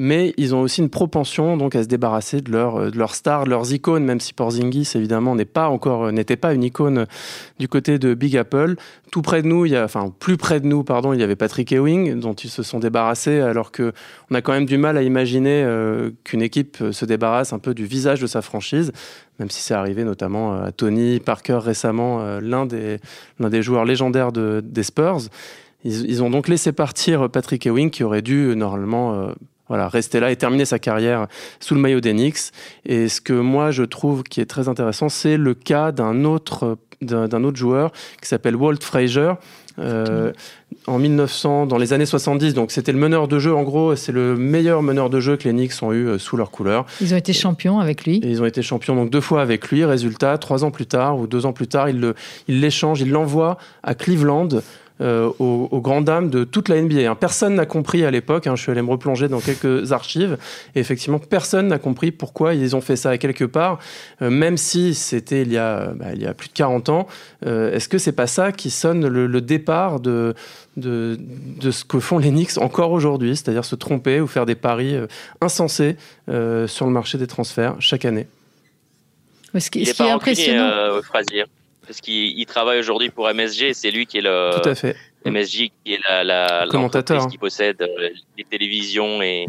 mais 0.00 0.32
ils 0.36 0.54
ont 0.54 0.60
aussi 0.60 0.80
une 0.80 0.90
propension 0.90 1.56
donc 1.56 1.74
à 1.74 1.82
se 1.82 1.88
débarrasser 1.88 2.40
de 2.40 2.52
leurs 2.52 2.92
de 2.92 2.96
leur 2.96 3.16
stars, 3.16 3.46
de 3.46 3.50
leurs 3.50 3.72
icônes, 3.72 4.04
même 4.04 4.20
si 4.20 4.32
Porzingis 4.32 4.92
évidemment 4.94 5.34
n'est 5.34 5.44
pas 5.44 5.68
encore 5.68 6.12
n'était 6.12 6.36
pas 6.36 6.54
une 6.54 6.62
icône 6.62 7.06
du 7.58 7.66
côté 7.66 7.98
de 7.98 8.14
Big 8.14 8.36
Apple. 8.36 8.76
Tout 9.10 9.22
près 9.22 9.42
de 9.42 9.48
nous, 9.48 9.66
il 9.66 9.72
y 9.72 9.78
enfin 9.78 10.14
plus 10.20 10.36
près 10.36 10.60
de 10.60 10.66
nous, 10.66 10.84
pardon, 10.84 11.12
il 11.12 11.18
y 11.18 11.24
avait 11.24 11.34
Patrick 11.34 11.72
Ewing 11.72 12.20
dont 12.20 12.34
ils 12.34 12.48
se 12.48 12.62
sont 12.62 12.78
débarrassés, 12.78 13.40
alors 13.40 13.72
que 13.72 13.92
on 14.30 14.36
a 14.36 14.40
quand 14.40 14.52
même 14.52 14.66
du 14.66 14.78
mal 14.78 14.96
à 14.96 15.02
imaginer 15.02 15.64
euh, 15.64 16.10
qu'une 16.22 16.42
équipe 16.42 16.76
se 16.92 17.04
débarrasse 17.04 17.52
un 17.52 17.58
peu 17.58 17.74
du 17.74 17.84
visage 17.84 18.20
de 18.20 18.28
sa 18.28 18.40
franchise, 18.40 18.92
même 19.40 19.50
si 19.50 19.62
c'est 19.62 19.74
arrivé 19.74 20.04
notamment 20.04 20.62
à 20.62 20.70
Tony 20.70 21.18
Parker 21.18 21.58
récemment, 21.60 22.20
euh, 22.20 22.40
l'un 22.40 22.66
des 22.66 22.98
l'un 23.40 23.50
des 23.50 23.62
joueurs 23.62 23.84
légendaires 23.84 24.30
de, 24.30 24.62
des 24.64 24.84
Spurs. 24.84 25.22
Ils, 25.84 26.22
ont 26.22 26.30
donc 26.30 26.48
laissé 26.48 26.72
partir 26.72 27.30
Patrick 27.30 27.66
Ewing 27.66 27.90
qui 27.90 28.02
aurait 28.02 28.22
dû 28.22 28.54
normalement 28.56 29.14
euh, 29.14 29.32
voilà, 29.68 29.88
rester 29.88 30.20
là 30.20 30.30
et 30.30 30.36
terminer 30.36 30.64
sa 30.64 30.78
carrière 30.78 31.26
sous 31.60 31.74
le 31.74 31.80
maillot 31.80 32.00
d'Enix. 32.00 32.52
Et 32.84 33.08
ce 33.08 33.20
que 33.20 33.32
moi 33.32 33.70
je 33.70 33.82
trouve 33.82 34.22
qui 34.22 34.40
est 34.40 34.46
très 34.46 34.68
intéressant, 34.68 35.08
c'est 35.08 35.36
le 35.36 35.54
cas 35.54 35.92
d'un 35.92 36.24
autre 36.24 36.78
d'un 37.00 37.44
autre 37.44 37.56
joueur 37.56 37.92
qui 38.20 38.28
s'appelle 38.28 38.56
Walt 38.56 38.82
Frazier. 38.82 39.32
Euh, 39.78 40.32
en 40.88 40.98
1900, 40.98 41.66
dans 41.66 41.78
les 41.78 41.92
années 41.92 42.06
70, 42.06 42.54
donc 42.54 42.72
c'était 42.72 42.92
le 42.92 42.98
meneur 42.98 43.28
de 43.28 43.38
jeu. 43.38 43.54
En 43.54 43.62
gros, 43.62 43.94
c'est 43.94 44.12
le 44.12 44.36
meilleur 44.36 44.82
meneur 44.82 45.08
de 45.08 45.20
jeu 45.20 45.36
que 45.36 45.44
les 45.44 45.52
Knicks 45.52 45.82
ont 45.82 45.92
eu 45.92 46.08
euh, 46.08 46.18
sous 46.18 46.36
leur 46.36 46.50
couleur. 46.50 46.86
Ils 47.00 47.14
ont 47.14 47.16
été 47.16 47.32
champions 47.32 47.78
avec 47.78 48.04
lui. 48.04 48.16
Et 48.16 48.28
ils 48.28 48.42
ont 48.42 48.46
été 48.46 48.62
champions 48.62 48.96
donc 48.96 49.10
deux 49.10 49.20
fois 49.20 49.40
avec 49.40 49.68
lui. 49.68 49.84
Résultat, 49.84 50.36
trois 50.38 50.64
ans 50.64 50.70
plus 50.70 50.86
tard 50.86 51.18
ou 51.18 51.26
deux 51.26 51.46
ans 51.46 51.52
plus 51.52 51.68
tard, 51.68 51.88
il 51.88 52.14
l'échange, 52.48 53.00
il 53.00 53.10
l'envoie 53.10 53.58
à 53.82 53.94
Cleveland 53.94 54.48
euh, 55.00 55.30
aux, 55.38 55.68
aux, 55.70 55.80
grandes 55.80 56.04
dames 56.04 56.30
de 56.30 56.44
toute 56.44 56.68
la 56.68 56.80
NBA. 56.80 57.10
Hein. 57.10 57.14
Personne 57.14 57.54
n'a 57.54 57.66
compris 57.66 58.04
à 58.04 58.10
l'époque, 58.10 58.46
hein, 58.46 58.56
je 58.56 58.62
suis 58.62 58.72
allé 58.72 58.82
me 58.82 58.90
replonger 58.90 59.28
dans 59.28 59.40
quelques 59.40 59.92
archives, 59.92 60.38
et 60.74 60.80
effectivement, 60.80 61.18
personne 61.18 61.68
n'a 61.68 61.78
compris 61.78 62.10
pourquoi 62.10 62.54
ils 62.54 62.74
ont 62.76 62.80
fait 62.80 62.96
ça 62.96 63.10
à 63.10 63.18
quelque 63.18 63.44
part, 63.44 63.78
euh, 64.22 64.30
même 64.30 64.56
si 64.56 64.94
c'était 64.94 65.42
il, 65.42 65.52
y 65.52 65.58
a, 65.58 65.92
bah, 65.94 66.06
il 66.14 66.22
y 66.22 66.26
a 66.26 66.34
plus 66.34 66.48
de 66.48 66.54
40 66.54 66.88
ans. 66.88 67.06
Euh, 67.46 67.72
Est-ce 67.72 67.88
que 67.88 67.98
c'est 67.98 68.12
pas 68.12 68.26
ça 68.26 68.52
qui 68.52 68.70
sonne 68.70 69.06
le, 69.06 69.26
le 69.26 69.40
départ 69.40 70.00
de, 70.00 70.34
de, 70.78 71.18
de, 71.60 71.70
ce 71.70 71.84
que 71.84 72.00
font 72.00 72.18
les 72.18 72.30
Knicks 72.30 72.58
encore 72.58 72.92
aujourd'hui, 72.92 73.36
c'est-à-dire 73.36 73.64
se 73.64 73.74
tromper 73.74 74.20
ou 74.20 74.26
faire 74.26 74.46
des 74.46 74.54
paris 74.54 74.94
euh, 74.94 75.06
insensés 75.40 75.96
euh, 76.28 76.66
sur 76.66 76.86
le 76.86 76.92
marché 76.92 77.18
des 77.18 77.26
transferts 77.26 77.76
chaque 77.80 78.04
année? 78.04 78.26
Ce 79.58 79.70
qui, 79.70 79.84
ce 79.86 79.94
qui 79.94 80.02
est 80.02 80.10
impressionnant. 80.10 80.62
Euh, 80.62 81.00
parce 81.88 82.02
qu'il 82.02 82.44
travaille 82.44 82.78
aujourd'hui 82.78 83.08
pour 83.08 83.26
MSG, 83.32 83.72
c'est 83.72 83.90
lui 83.90 84.04
qui 84.06 84.18
est 84.18 84.20
le 84.20 84.50
Tout 84.62 84.68
à 84.68 84.74
fait. 84.74 84.94
MSG 85.24 85.70
qui 85.84 85.94
est 85.94 86.00
la, 86.08 86.22
la 86.22 86.66
commentateur 86.70 87.26
qui 87.28 87.38
possède 87.38 87.80
euh, 87.80 88.10
les 88.36 88.44
télévisions 88.44 89.22
et, 89.22 89.46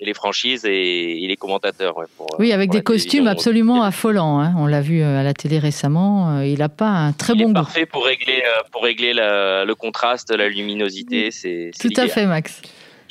et 0.00 0.04
les 0.04 0.14
franchises 0.14 0.64
et 0.64 1.18
il 1.18 1.30
est 1.30 1.36
commentateur. 1.36 1.96
Ouais, 1.98 2.06
pour, 2.16 2.26
oui, 2.38 2.50
avec 2.52 2.70
des 2.70 2.82
costumes 2.82 3.28
absolument 3.28 3.82
affolants. 3.82 4.40
Hein. 4.40 4.54
On 4.56 4.66
l'a 4.66 4.80
vu 4.80 5.02
euh, 5.02 5.20
à 5.20 5.22
la 5.22 5.34
télé 5.34 5.58
récemment. 5.58 6.38
Euh, 6.38 6.46
il 6.46 6.60
n'a 6.60 6.70
pas 6.70 6.88
un 6.88 7.12
très 7.12 7.34
il 7.34 7.42
bon 7.42 7.42
est 7.42 7.46
goût. 7.48 7.52
Parfait 7.52 7.86
pour 7.86 8.06
régler 8.06 8.42
pour 8.72 8.82
régler 8.82 9.12
la, 9.12 9.66
le 9.66 9.74
contraste, 9.74 10.34
la 10.34 10.48
luminosité. 10.48 11.30
C'est 11.30 11.72
tout 11.78 11.90
à 11.96 12.08
fait, 12.08 12.24
Max. 12.24 12.62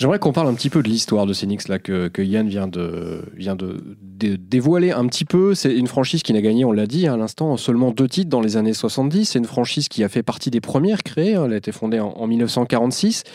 J'aimerais 0.01 0.17
qu'on 0.17 0.33
parle 0.33 0.47
un 0.47 0.55
petit 0.55 0.71
peu 0.71 0.81
de 0.81 0.87
l'histoire 0.87 1.27
de 1.27 1.33
Phoenix 1.35 1.67
là 1.67 1.77
que, 1.77 2.09
Yann 2.23 2.49
vient 2.49 2.67
de 2.67 3.21
vient 3.35 3.55
de, 3.55 3.77
dévoiler 4.17 4.89
un 4.89 5.05
petit 5.05 5.25
peu. 5.25 5.53
C'est 5.53 5.75
une 5.75 5.85
franchise 5.85 6.23
qui 6.23 6.33
n'a 6.33 6.41
gagné, 6.41 6.65
on 6.65 6.71
l'a 6.71 6.87
dit 6.87 7.05
à 7.05 7.15
l'instant, 7.17 7.55
seulement 7.55 7.91
deux 7.91 8.07
titres 8.07 8.31
dans 8.31 8.41
les 8.41 8.57
années 8.57 8.73
70. 8.73 9.25
C'est 9.25 9.37
une 9.37 9.45
franchise 9.45 9.89
qui 9.89 10.03
a 10.03 10.09
fait 10.09 10.23
partie 10.23 10.49
des 10.49 10.59
premières 10.59 11.03
créées. 11.03 11.33
Elle 11.33 11.53
a 11.53 11.55
été 11.55 11.71
fondée 11.71 11.99
en, 11.99 12.13
en 12.13 12.25
1946. 12.25 13.25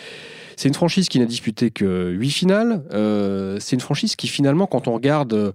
C'est 0.57 0.67
une 0.67 0.75
franchise 0.75 1.09
qui 1.09 1.21
n'a 1.21 1.27
disputé 1.27 1.71
que 1.71 2.11
huit 2.11 2.31
finales. 2.31 2.83
Euh, 2.93 3.59
c'est 3.61 3.77
une 3.77 3.81
franchise 3.81 4.17
qui 4.17 4.27
finalement, 4.27 4.67
quand 4.67 4.89
on 4.89 4.95
regarde 4.95 5.53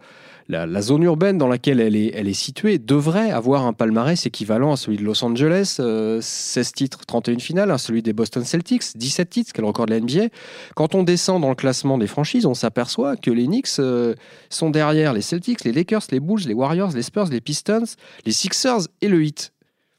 la, 0.51 0.81
zone 0.81 1.03
urbaine 1.03 1.37
dans 1.37 1.47
laquelle 1.47 1.79
elle 1.79 1.95
est, 1.95 2.33
située 2.33 2.77
devrait 2.77 3.31
avoir 3.31 3.65
un 3.65 3.73
palmarès 3.73 4.25
équivalent 4.25 4.73
à 4.73 4.75
celui 4.75 4.97
de 4.97 5.03
Los 5.03 5.23
Angeles, 5.23 5.77
16 5.77 5.79
euh, 5.81 6.71
titres, 6.75 7.05
31 7.05 7.39
finales, 7.39 7.71
à 7.71 7.77
celui 7.77 8.01
des 8.01 8.13
Boston 8.13 8.43
Celtics, 8.43 8.83
17 8.95 9.29
titres, 9.29 9.51
quel 9.53 9.65
record 9.65 9.85
de 9.85 9.91
la 9.91 9.99
NBA. 9.99 10.27
Quand 10.75 10.93
on 10.95 11.03
descend 11.03 11.41
dans 11.41 11.49
le 11.49 11.55
classement 11.55 11.97
des 11.97 12.07
franchises, 12.07 12.45
on 12.45 12.53
s'aperçoit 12.53 13.15
que 13.15 13.31
les 13.31 13.45
Knicks 13.45 13.79
euh, 13.79 14.13
sont 14.49 14.69
derrière 14.69 15.13
les 15.13 15.21
Celtics, 15.21 15.63
les 15.63 15.71
Lakers, 15.71 16.03
les 16.11 16.19
Bulls, 16.19 16.43
les 16.45 16.53
Warriors, 16.53 16.91
les 16.91 17.03
Spurs, 17.03 17.25
les 17.25 17.41
Pistons, 17.41 17.85
les 18.25 18.31
Sixers 18.31 18.87
et 19.01 19.07
le 19.07 19.23
Heat. 19.23 19.51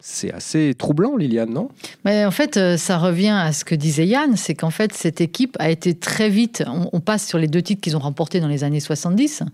C'est 0.05 0.33
assez 0.33 0.75
troublant, 0.77 1.17
Liliane, 1.17 1.51
non? 1.51 1.69
Mais 2.05 2.25
En 2.25 2.33
fait, 2.33 2.57
euh, 2.57 2.77
ça 2.77 2.99
revient 2.99 3.29
à 3.29 3.53
ce 3.53 3.65
que 3.65 3.77
disait 3.77 4.05
Yann, 4.05 4.37
c'est 4.37 4.57
qu'en 4.57 4.71
fait, 4.71 4.93
cette 4.95 5.21
équipe 5.21 5.57
a 5.61 5.71
été 5.71 5.95
très 5.95 6.29
vite, 6.29 6.65
on, 6.93 6.99
passe 6.99 7.25
sur 7.25 7.39
les 7.39 7.47
deux 7.47 7.63
titres 7.63 7.81
qu'ils 7.81 7.97
ont 7.97 8.01
remportés 8.01 8.41
dans 8.41 8.49
les 8.49 8.65
années 8.65 8.81
70, 8.81 9.45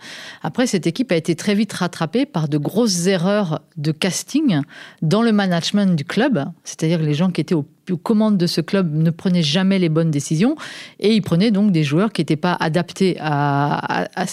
après, 0.42 0.66
cette 0.66 0.86
équipe 0.86 1.12
a 1.12 1.16
été 1.16 1.34
très 1.34 1.54
vite 1.54 1.74
rattrapée 1.74 2.24
par 2.24 2.48
de 2.48 2.56
grosses 2.56 3.06
erreurs 3.08 3.60
de 3.76 3.92
casting 3.92 4.62
dans 5.02 5.20
le 5.20 5.32
management 5.32 5.94
du 5.94 6.06
club, 6.06 6.42
c'est-à-dire 6.64 7.02
les 7.02 7.12
gens 7.12 7.30
qui 7.30 7.42
étaient 7.42 7.54
aux 7.54 7.66
commandes 8.02 8.38
de 8.38 8.46
ce 8.46 8.62
club 8.62 8.94
ne 8.94 9.10
prenaient 9.10 9.42
jamais 9.42 9.78
les 9.78 9.90
bonnes 9.90 10.10
décisions. 10.10 10.56
Et 10.98 11.14
ils 11.14 11.22
prenaient 11.22 11.50
donc 11.50 11.72
des 11.72 11.84
joueurs 11.84 12.10
qui 12.10 12.22
n'étaient 12.22 12.36
pas 12.36 12.56
adaptés 12.58 13.16
à, 13.20 14.04
à, 14.04 14.22
à 14.22 14.26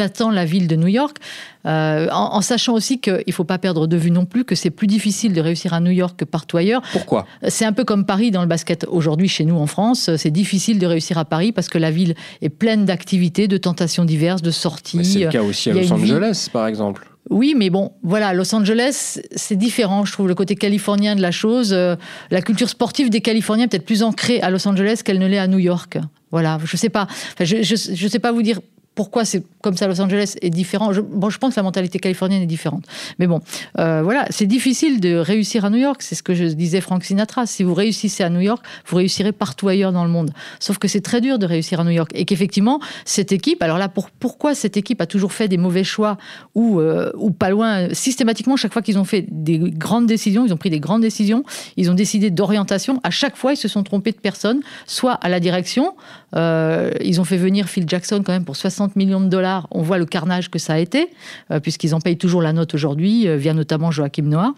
qu'attend 0.00 0.30
la 0.30 0.46
ville 0.46 0.66
de 0.66 0.76
New 0.76 0.86
York, 0.86 1.18
euh, 1.66 2.08
en, 2.10 2.40
sachant 2.40 2.72
aussi 2.72 3.00
qu'il 3.00 3.22
ne 3.26 3.32
faut 3.32 3.44
pas 3.44 3.58
perdre 3.58 3.86
de 3.86 3.98
vue 3.98 4.10
non 4.10 4.24
plus 4.24 4.44
que 4.44 4.54
c'est 4.54 4.70
plus 4.70 4.86
difficile 4.86 5.34
de 5.34 5.42
réussir 5.42 5.74
à 5.74 5.80
New 5.80 5.90
York 5.90 6.14
que 6.16 6.24
partout 6.24 6.56
ailleurs. 6.56 6.80
Pourquoi? 6.92 7.26
C'est 7.48 7.66
un 7.66 7.74
peu 7.74 7.84
comme 7.84 8.06
Paris 8.06 8.30
dans 8.30 8.40
le 8.40 8.46
basket 8.46 8.86
aujourd'hui 8.88 9.28
chez 9.28 9.44
nous 9.44 9.56
en 9.56 9.66
France. 9.66 10.08
C'est 10.16 10.30
difficile 10.30 10.78
de 10.78 10.86
réussir 10.86 11.18
à 11.18 11.26
Paris 11.26 11.52
parce 11.52 11.68
que 11.68 11.76
la 11.76 11.90
ville 11.90 12.14
est 12.40 12.48
pleine 12.48 12.86
d'activités, 12.86 13.46
de 13.46 13.58
tentations 13.58 14.06
diverses, 14.06 14.40
de 14.40 14.50
sorties. 14.50 15.04
C'est 15.04 15.24
le 15.24 15.28
cas 15.28 15.42
aussi 15.42 15.68
à 15.68 15.74
Los 15.74 15.92
Angeles, 15.92 16.48
par 16.50 16.66
exemple. 16.66 17.06
Oui, 17.28 17.54
mais 17.54 17.68
bon, 17.68 17.92
voilà, 18.02 18.32
Los 18.32 18.54
Angeles, 18.54 19.20
c'est 19.36 19.56
différent, 19.56 20.06
je 20.06 20.12
trouve, 20.12 20.28
le 20.28 20.34
côté 20.34 20.56
californien 20.56 21.14
de 21.14 21.20
la 21.20 21.30
chose. 21.30 21.74
Euh, 21.74 21.94
la 22.30 22.40
culture 22.40 22.70
sportive 22.70 23.10
des 23.10 23.20
Californiens 23.20 23.66
est 23.66 23.68
peut-être 23.68 23.84
plus 23.84 24.02
ancrée 24.02 24.40
à 24.40 24.48
Los 24.48 24.66
Angeles 24.66 25.02
qu'elle 25.04 25.18
ne 25.18 25.26
l'est 25.26 25.38
à 25.38 25.46
New 25.46 25.58
York. 25.58 25.98
Voilà, 26.30 26.58
je 26.64 26.76
sais 26.78 26.88
pas. 26.88 27.06
je 27.38 27.56
ne 27.56 28.08
sais 28.08 28.18
pas 28.18 28.32
vous 28.32 28.42
dire 28.42 28.60
pourquoi 29.00 29.24
c'est 29.24 29.42
comme 29.62 29.78
ça 29.78 29.86
Los 29.86 29.98
Angeles 30.02 30.34
est 30.42 30.50
différent 30.50 30.92
je, 30.92 31.00
bon, 31.00 31.30
je 31.30 31.38
pense 31.38 31.54
que 31.54 31.58
la 31.58 31.62
mentalité 31.62 31.98
californienne 31.98 32.42
est 32.42 32.46
différente. 32.46 32.84
Mais 33.18 33.26
bon, 33.26 33.40
euh, 33.78 34.02
voilà, 34.02 34.26
c'est 34.28 34.44
difficile 34.44 35.00
de 35.00 35.16
réussir 35.16 35.64
à 35.64 35.70
New 35.70 35.78
York. 35.78 36.02
C'est 36.02 36.14
ce 36.14 36.22
que 36.22 36.34
je 36.34 36.44
disais 36.44 36.82
Frank 36.82 37.02
Sinatra. 37.02 37.46
Si 37.46 37.62
vous 37.62 37.72
réussissez 37.72 38.22
à 38.22 38.28
New 38.28 38.40
York, 38.40 38.62
vous 38.86 38.98
réussirez 38.98 39.32
partout 39.32 39.68
ailleurs 39.68 39.92
dans 39.92 40.04
le 40.04 40.10
monde. 40.10 40.32
Sauf 40.58 40.76
que 40.76 40.86
c'est 40.86 41.00
très 41.00 41.22
dur 41.22 41.38
de 41.38 41.46
réussir 41.46 41.80
à 41.80 41.84
New 41.84 41.92
York. 41.92 42.10
Et 42.14 42.26
qu'effectivement, 42.26 42.78
cette 43.06 43.32
équipe, 43.32 43.62
alors 43.62 43.78
là, 43.78 43.88
pour, 43.88 44.10
pourquoi 44.10 44.54
cette 44.54 44.76
équipe 44.76 45.00
a 45.00 45.06
toujours 45.06 45.32
fait 45.32 45.48
des 45.48 45.56
mauvais 45.56 45.84
choix 45.84 46.18
ou, 46.54 46.80
euh, 46.80 47.10
ou 47.16 47.30
pas 47.30 47.48
loin, 47.48 47.94
systématiquement, 47.94 48.56
chaque 48.56 48.74
fois 48.74 48.82
qu'ils 48.82 48.98
ont 48.98 49.04
fait 49.04 49.24
des 49.30 49.58
grandes 49.58 50.08
décisions, 50.08 50.44
ils 50.44 50.52
ont 50.52 50.58
pris 50.58 50.68
des 50.68 50.80
grandes 50.80 51.00
décisions, 51.00 51.42
ils 51.78 51.90
ont 51.90 51.94
décidé 51.94 52.30
d'orientation. 52.30 53.00
À 53.02 53.10
chaque 53.10 53.36
fois, 53.36 53.54
ils 53.54 53.56
se 53.56 53.68
sont 53.68 53.82
trompés 53.82 54.12
de 54.12 54.18
personne, 54.18 54.60
soit 54.86 55.14
à 55.14 55.30
la 55.30 55.40
direction. 55.40 55.94
Euh, 56.36 56.90
ils 57.02 57.20
ont 57.20 57.24
fait 57.24 57.36
venir 57.36 57.68
Phil 57.68 57.84
Jackson 57.88 58.22
quand 58.24 58.32
même 58.32 58.44
pour 58.44 58.56
60 58.56 58.96
millions 58.96 59.20
de 59.20 59.28
dollars. 59.28 59.66
On 59.70 59.82
voit 59.82 59.98
le 59.98 60.06
carnage 60.06 60.50
que 60.50 60.58
ça 60.58 60.74
a 60.74 60.78
été, 60.78 61.08
euh, 61.50 61.60
puisqu'ils 61.60 61.94
en 61.94 62.00
payent 62.00 62.16
toujours 62.16 62.42
la 62.42 62.52
note 62.52 62.74
aujourd'hui, 62.74 63.26
euh, 63.26 63.36
via 63.36 63.54
notamment 63.54 63.90
Joachim 63.90 64.24
Noah. 64.24 64.54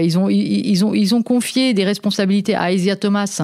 Ils, 0.00 1.14
ont, 1.14 1.22
confié 1.22 1.74
des 1.74 1.84
responsabilités 1.84 2.54
à 2.54 2.72
Isaiah 2.72 2.96
Thomas, 2.96 3.42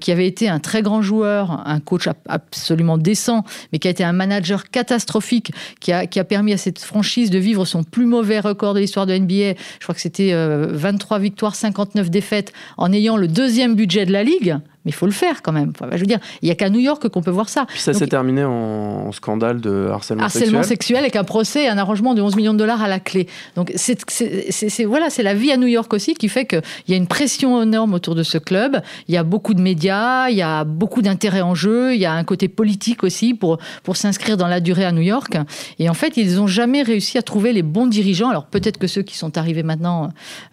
qui 0.00 0.12
avait 0.12 0.26
été 0.26 0.48
un 0.48 0.60
très 0.60 0.82
grand 0.82 1.02
joueur, 1.02 1.62
un 1.66 1.80
coach 1.80 2.08
absolument 2.28 2.96
décent, 2.96 3.44
mais 3.72 3.78
qui 3.78 3.88
a 3.88 3.90
été 3.90 4.04
un 4.04 4.12
manager 4.12 4.70
catastrophique, 4.70 5.52
qui 5.80 5.92
a, 5.92 6.06
qui 6.06 6.20
a 6.20 6.24
permis 6.24 6.52
à 6.52 6.56
cette 6.56 6.78
franchise 6.78 7.30
de 7.30 7.38
vivre 7.38 7.64
son 7.64 7.82
plus 7.82 8.06
mauvais 8.06 8.40
record 8.40 8.74
de 8.74 8.80
l'histoire 8.80 9.06
de 9.06 9.16
NBA. 9.16 9.58
Je 9.78 9.82
crois 9.82 9.94
que 9.94 10.00
c'était 10.00 10.32
23 10.34 11.18
victoires, 11.18 11.54
59 11.54 12.08
défaites, 12.08 12.52
en 12.76 12.92
ayant 12.92 13.16
le 13.16 13.28
deuxième 13.28 13.74
budget 13.74 14.06
de 14.06 14.12
la 14.12 14.22
Ligue 14.22 14.58
mais 14.84 14.90
il 14.90 14.94
faut 14.94 15.06
le 15.06 15.12
faire 15.12 15.42
quand 15.42 15.52
même. 15.52 15.72
je 15.92 15.98
veux 15.98 16.06
dire, 16.06 16.18
il 16.42 16.46
n'y 16.46 16.52
a 16.52 16.54
qu'à 16.54 16.70
New 16.70 16.80
York 16.80 17.08
qu'on 17.08 17.22
peut 17.22 17.30
voir 17.30 17.48
ça. 17.48 17.66
Puis 17.68 17.80
ça 17.80 17.92
s'est 17.92 18.06
terminé 18.06 18.44
en, 18.44 19.10
scandale 19.12 19.60
de 19.60 19.88
harcèlement, 19.92 20.24
harcèlement 20.24 20.62
sexuel. 20.62 20.98
avec 20.98 21.16
un 21.16 21.24
procès 21.24 21.64
et 21.64 21.68
un 21.68 21.78
arrangement 21.78 22.14
de 22.14 22.22
11 22.22 22.36
millions 22.36 22.52
de 22.52 22.58
dollars 22.58 22.82
à 22.82 22.88
la 22.88 23.00
clé. 23.00 23.26
Donc 23.56 23.72
c'est 23.76 24.84
voilà, 24.84 25.10
c'est 25.10 25.22
la 25.22 25.34
vie 25.34 25.52
à 25.52 25.56
New 25.56 25.66
York 25.66 25.92
aussi 25.92 26.14
qui 26.14 26.28
fait 26.28 26.46
qu'il 26.46 26.62
y 26.88 26.94
a 26.94 26.96
une 26.96 27.06
pression 27.06 27.62
énorme 27.62 27.94
autour 27.94 28.14
de 28.14 28.22
ce 28.22 28.38
club. 28.38 28.80
Il 29.08 29.14
y 29.14 29.16
a 29.16 29.22
beaucoup 29.22 29.54
de 29.54 29.60
médias, 29.60 30.28
il 30.28 30.36
y 30.36 30.42
a 30.42 30.64
beaucoup 30.64 31.02
d'intérêts 31.02 31.40
en 31.40 31.54
jeu, 31.54 31.94
il 31.94 32.00
y 32.00 32.06
a 32.06 32.12
un 32.12 32.24
côté 32.24 32.48
politique 32.48 33.04
aussi 33.04 33.34
pour, 33.34 33.58
pour 33.82 33.96
s'inscrire 33.96 34.36
dans 34.36 34.48
la 34.48 34.60
durée 34.60 34.84
à 34.84 34.92
New 34.92 35.02
York. 35.02 35.36
Et 35.78 35.88
en 35.88 35.94
fait, 35.94 36.16
ils 36.16 36.36
n'ont 36.36 36.46
jamais 36.46 36.82
réussi 36.82 37.18
à 37.18 37.22
trouver 37.22 37.52
les 37.52 37.62
bons 37.62 37.86
dirigeants. 37.86 38.30
Alors 38.30 38.46
peut-être 38.46 38.78
que 38.78 38.86
ceux 38.86 39.02
qui 39.02 39.16
sont 39.16 39.36
arrivés 39.38 39.62
maintenant, 39.62 40.10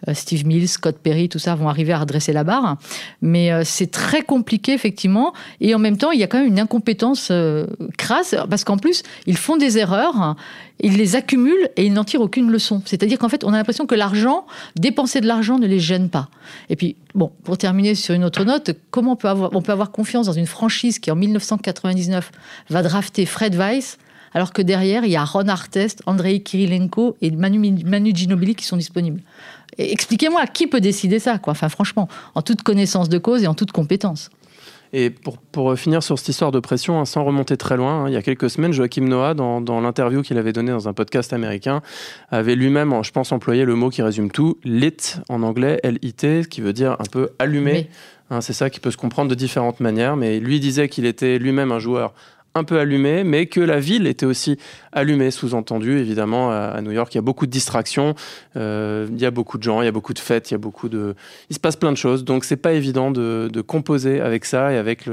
euh, 0.08 0.14
Steve 0.14 0.46
Mills, 0.46 0.68
Scott 0.68 0.98
Perry, 1.02 1.28
tout 1.28 1.38
ça, 1.38 1.54
vont 1.54 1.68
arriver 1.68 1.92
à 1.92 2.00
redresser 2.00 2.32
la 2.32 2.44
barre. 2.44 2.76
Mais 3.22 3.52
euh, 3.52 3.62
c'est 3.64 3.90
très 3.90 4.15
compliqué, 4.22 4.72
effectivement. 4.72 5.32
Et 5.60 5.74
en 5.74 5.78
même 5.78 5.96
temps, 5.96 6.10
il 6.10 6.20
y 6.20 6.22
a 6.22 6.26
quand 6.26 6.38
même 6.38 6.48
une 6.48 6.60
incompétence 6.60 7.28
euh, 7.30 7.66
crasse, 7.98 8.34
parce 8.48 8.64
qu'en 8.64 8.76
plus, 8.76 9.02
ils 9.26 9.36
font 9.36 9.56
des 9.56 9.78
erreurs, 9.78 10.36
ils 10.80 10.96
les 10.96 11.16
accumulent 11.16 11.68
et 11.76 11.86
ils 11.86 11.92
n'en 11.92 12.04
tirent 12.04 12.20
aucune 12.20 12.50
leçon. 12.50 12.82
C'est-à-dire 12.84 13.18
qu'en 13.18 13.28
fait, 13.28 13.44
on 13.44 13.52
a 13.52 13.56
l'impression 13.56 13.86
que 13.86 13.94
l'argent, 13.94 14.46
dépenser 14.76 15.20
de 15.20 15.26
l'argent 15.26 15.58
ne 15.58 15.66
les 15.66 15.80
gêne 15.80 16.08
pas. 16.08 16.28
Et 16.70 16.76
puis, 16.76 16.96
bon, 17.14 17.30
pour 17.44 17.58
terminer 17.58 17.94
sur 17.94 18.14
une 18.14 18.24
autre 18.24 18.44
note, 18.44 18.72
comment 18.90 19.12
on 19.12 19.16
peut 19.16 19.28
avoir, 19.28 19.54
on 19.54 19.62
peut 19.62 19.72
avoir 19.72 19.90
confiance 19.90 20.26
dans 20.26 20.32
une 20.32 20.46
franchise 20.46 20.98
qui, 20.98 21.10
en 21.10 21.16
1999, 21.16 22.30
va 22.70 22.82
drafter 22.82 23.26
Fred 23.26 23.54
Weiss 23.54 23.98
alors 24.36 24.52
que 24.52 24.60
derrière, 24.60 25.02
il 25.04 25.10
y 25.10 25.16
a 25.16 25.24
Ron 25.24 25.48
Artest, 25.48 26.02
Andrei 26.04 26.40
Kirilenko 26.40 27.16
et 27.22 27.30
Manu 27.30 28.12
Ginobili 28.14 28.54
qui 28.54 28.66
sont 28.66 28.76
disponibles? 28.76 29.22
Expliquez-moi, 29.78 30.46
qui 30.46 30.66
peut 30.66 30.80
décider 30.80 31.18
ça 31.18 31.38
quoi? 31.38 31.52
Enfin, 31.52 31.68
franchement, 31.68 32.08
en 32.34 32.42
toute 32.42 32.62
connaissance 32.62 33.08
de 33.08 33.18
cause 33.18 33.42
et 33.42 33.46
en 33.46 33.54
toute 33.54 33.72
compétence. 33.72 34.30
Et 34.92 35.10
pour, 35.10 35.38
pour, 35.38 35.76
finir 35.76 36.02
sur 36.02 36.18
cette 36.18 36.28
histoire 36.28 36.52
de 36.52 36.60
pression, 36.60 37.00
hein, 37.00 37.04
sans 37.04 37.24
remonter 37.24 37.56
très 37.56 37.76
loin, 37.76 38.04
hein, 38.04 38.08
il 38.08 38.14
y 38.14 38.16
a 38.16 38.22
quelques 38.22 38.48
semaines, 38.48 38.72
Joachim 38.72 39.02
Noah, 39.02 39.34
dans, 39.34 39.60
dans 39.60 39.80
l'interview 39.80 40.22
qu'il 40.22 40.38
avait 40.38 40.52
donnée 40.52 40.70
dans 40.70 40.88
un 40.88 40.92
podcast 40.92 41.32
américain, 41.32 41.82
avait 42.30 42.54
lui-même, 42.54 43.02
je 43.02 43.10
pense, 43.10 43.32
employé 43.32 43.64
le 43.64 43.74
mot 43.74 43.90
qui 43.90 44.02
résume 44.02 44.30
tout, 44.30 44.58
lit 44.64 45.16
en 45.28 45.42
anglais, 45.42 45.80
L-I-T, 45.82 46.44
qui 46.48 46.60
veut 46.60 46.72
dire 46.72 46.92
un 46.92 47.04
peu 47.10 47.30
allumé. 47.38 47.90
Hein, 48.30 48.40
c'est 48.40 48.52
ça 48.52 48.70
qui 48.70 48.80
peut 48.80 48.90
se 48.90 48.96
comprendre 48.96 49.30
de 49.30 49.34
différentes 49.34 49.80
manières, 49.80 50.16
mais 50.16 50.40
lui 50.40 50.60
disait 50.60 50.88
qu'il 50.88 51.06
était 51.06 51.38
lui-même 51.38 51.72
un 51.72 51.78
joueur 51.78 52.12
un 52.56 52.64
peu 52.64 52.78
allumé, 52.78 53.22
mais 53.22 53.46
que 53.46 53.60
la 53.60 53.78
ville 53.78 54.06
était 54.06 54.26
aussi 54.26 54.56
allumée, 54.92 55.30
sous-entendu. 55.30 55.98
Évidemment, 55.98 56.50
à 56.50 56.80
New 56.80 56.90
York, 56.90 57.14
il 57.14 57.18
y 57.18 57.20
a 57.20 57.22
beaucoup 57.22 57.46
de 57.46 57.50
distractions, 57.50 58.14
euh, 58.56 59.06
il 59.12 59.20
y 59.20 59.26
a 59.26 59.30
beaucoup 59.30 59.58
de 59.58 59.62
gens, 59.62 59.82
il 59.82 59.84
y 59.84 59.88
a 59.88 59.92
beaucoup 59.92 60.14
de 60.14 60.18
fêtes, 60.18 60.50
il 60.50 60.54
y 60.54 60.56
a 60.56 60.58
beaucoup 60.58 60.88
de... 60.88 61.14
Il 61.50 61.54
se 61.54 61.60
passe 61.60 61.76
plein 61.76 61.92
de 61.92 61.96
choses, 61.96 62.24
donc 62.24 62.44
c'est 62.44 62.56
pas 62.56 62.72
évident 62.72 63.10
de, 63.10 63.50
composer 63.66 64.20
avec 64.20 64.44
ça 64.44 64.72
et 64.72 64.76
avec 64.76 65.04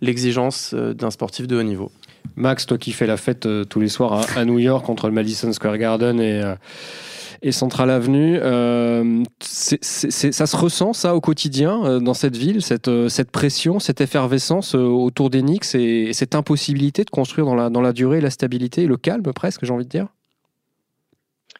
l'exigence 0.00 0.72
euh, 0.74 0.94
d'un 0.94 1.10
sportif 1.10 1.46
de 1.46 1.56
haut 1.56 1.62
niveau. 1.62 1.90
Max, 2.36 2.66
toi 2.66 2.78
qui 2.78 2.92
fais 2.92 3.06
la 3.06 3.16
fête 3.16 3.46
euh, 3.46 3.64
tous 3.64 3.80
les 3.80 3.88
soirs 3.88 4.26
à, 4.36 4.44
New 4.44 4.58
York 4.58 4.88
entre 4.88 5.06
le 5.06 5.12
Madison 5.12 5.52
Square 5.52 5.78
Garden 5.78 6.20
et 6.20 6.42
et 7.42 7.52
Central 7.52 7.90
Avenue. 7.90 8.38
Euh, 8.42 9.22
ça 9.40 10.46
se 10.46 10.56
ressent, 10.56 10.92
ça, 10.92 11.14
au 11.14 11.20
quotidien, 11.20 11.84
euh, 11.84 12.00
dans 12.00 12.14
cette 12.14 12.36
ville, 12.36 12.62
cette, 12.62 12.88
euh, 12.88 13.08
cette 13.08 13.30
pression, 13.30 13.78
cette 13.78 14.00
effervescence 14.00 14.74
autour 14.74 15.30
des 15.30 15.42
Knicks 15.42 15.74
et, 15.74 16.12
cette 16.12 16.34
impossibilité 16.34 17.04
de 17.04 17.10
construire 17.10 17.46
dans 17.46 17.54
la, 17.54 17.70
dans 17.70 17.80
la 17.80 17.92
durée 17.92 18.20
la 18.20 18.30
stabilité, 18.30 18.86
le 18.86 18.96
calme 18.96 19.22
presque, 19.32 19.64
j'ai 19.64 19.72
envie 19.72 19.84
de 19.84 19.90
dire? 19.90 20.08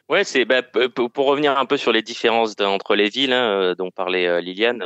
Ouais, 0.09 0.23
c'est 0.23 0.43
bah, 0.43 0.63
pour 0.63 1.25
revenir 1.27 1.57
un 1.59 1.65
peu 1.65 1.77
sur 1.77 1.91
les 1.91 2.01
différences 2.01 2.55
entre 2.59 2.95
les 2.95 3.09
villes 3.09 3.31
hein, 3.31 3.75
dont 3.77 3.91
parlait 3.91 4.41
Liliane. 4.41 4.83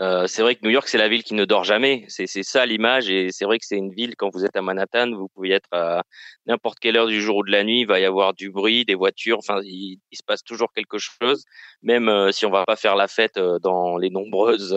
Euh, 0.00 0.26
c'est 0.26 0.42
vrai 0.42 0.54
que 0.54 0.60
New 0.64 0.70
York, 0.70 0.88
c'est 0.88 0.98
la 0.98 1.08
ville 1.08 1.22
qui 1.22 1.34
ne 1.34 1.44
dort 1.44 1.64
jamais. 1.64 2.04
C'est 2.08 2.26
ça 2.26 2.64
l'image. 2.66 3.10
Et 3.10 3.30
c'est 3.30 3.44
vrai 3.44 3.58
que 3.58 3.66
c'est 3.66 3.76
une 3.76 3.92
ville, 3.92 4.16
quand 4.16 4.30
vous 4.32 4.44
êtes 4.44 4.56
à 4.56 4.62
Manhattan, 4.62 5.10
vous 5.12 5.28
pouvez 5.28 5.50
être 5.50 5.68
à 5.72 6.02
n'importe 6.46 6.78
quelle 6.80 6.96
heure 6.96 7.06
du 7.06 7.20
jour 7.20 7.36
ou 7.36 7.44
de 7.44 7.52
la 7.52 7.62
nuit, 7.62 7.80
il 7.80 7.86
va 7.86 8.00
y 8.00 8.04
avoir 8.04 8.34
du 8.34 8.50
bruit, 8.50 8.84
des 8.84 8.94
voitures. 8.94 9.38
Enfin, 9.38 9.60
il, 9.64 9.98
se 10.12 10.22
passe 10.26 10.42
toujours 10.42 10.72
quelque 10.72 10.98
chose. 10.98 11.44
Même 11.82 12.08
euh, 12.08 12.32
si 12.32 12.46
on 12.46 12.50
va 12.50 12.64
pas 12.64 12.76
faire 12.76 12.96
la 12.96 13.08
fête 13.08 13.36
euh, 13.36 13.58
dans 13.58 13.96
les 13.96 14.10
nombreuses, 14.10 14.74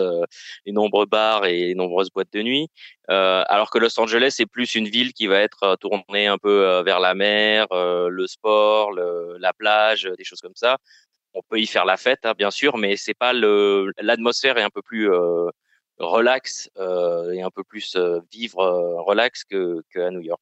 les 0.66 0.72
nombreux 0.72 1.06
bars 1.06 1.46
et 1.46 1.68
les 1.68 1.74
nombreuses 1.74 2.10
boîtes 2.10 2.32
de 2.32 2.42
nuit. 2.42 2.68
alors 3.08 3.70
que 3.70 3.78
Los 3.78 3.98
Angeles, 3.98 4.34
c'est 4.36 4.46
plus 4.46 4.74
une 4.74 4.88
ville 4.88 5.12
qui 5.12 5.26
va 5.26 5.40
être 5.40 5.76
tournée 5.80 6.26
un 6.26 6.38
peu 6.38 6.82
vers 6.84 7.00
la 7.00 7.14
mer, 7.14 7.66
le 7.72 8.26
sport, 8.26 8.92
le, 8.92 9.36
plage, 9.52 10.08
des 10.16 10.24
choses 10.24 10.40
comme 10.40 10.56
ça 10.56 10.78
on 11.36 11.42
peut 11.42 11.60
y 11.60 11.66
faire 11.66 11.84
la 11.84 11.98
fête, 11.98 12.24
hein, 12.24 12.32
bien 12.36 12.50
sûr, 12.50 12.78
mais 12.78 12.96
c'est 12.96 13.14
pas 13.14 13.32
le 13.32 13.92
l'atmosphère 13.98 14.56
est 14.58 14.62
un 14.62 14.70
peu 14.70 14.82
plus 14.82 15.12
euh, 15.12 15.50
relax 15.98 16.70
euh, 16.78 17.30
et 17.32 17.42
un 17.42 17.50
peu 17.50 17.62
plus 17.62 17.94
euh, 17.96 18.20
vivre 18.32 18.64
relax 19.06 19.44
que, 19.44 19.82
à 19.96 20.10
New 20.10 20.22
York. 20.22 20.40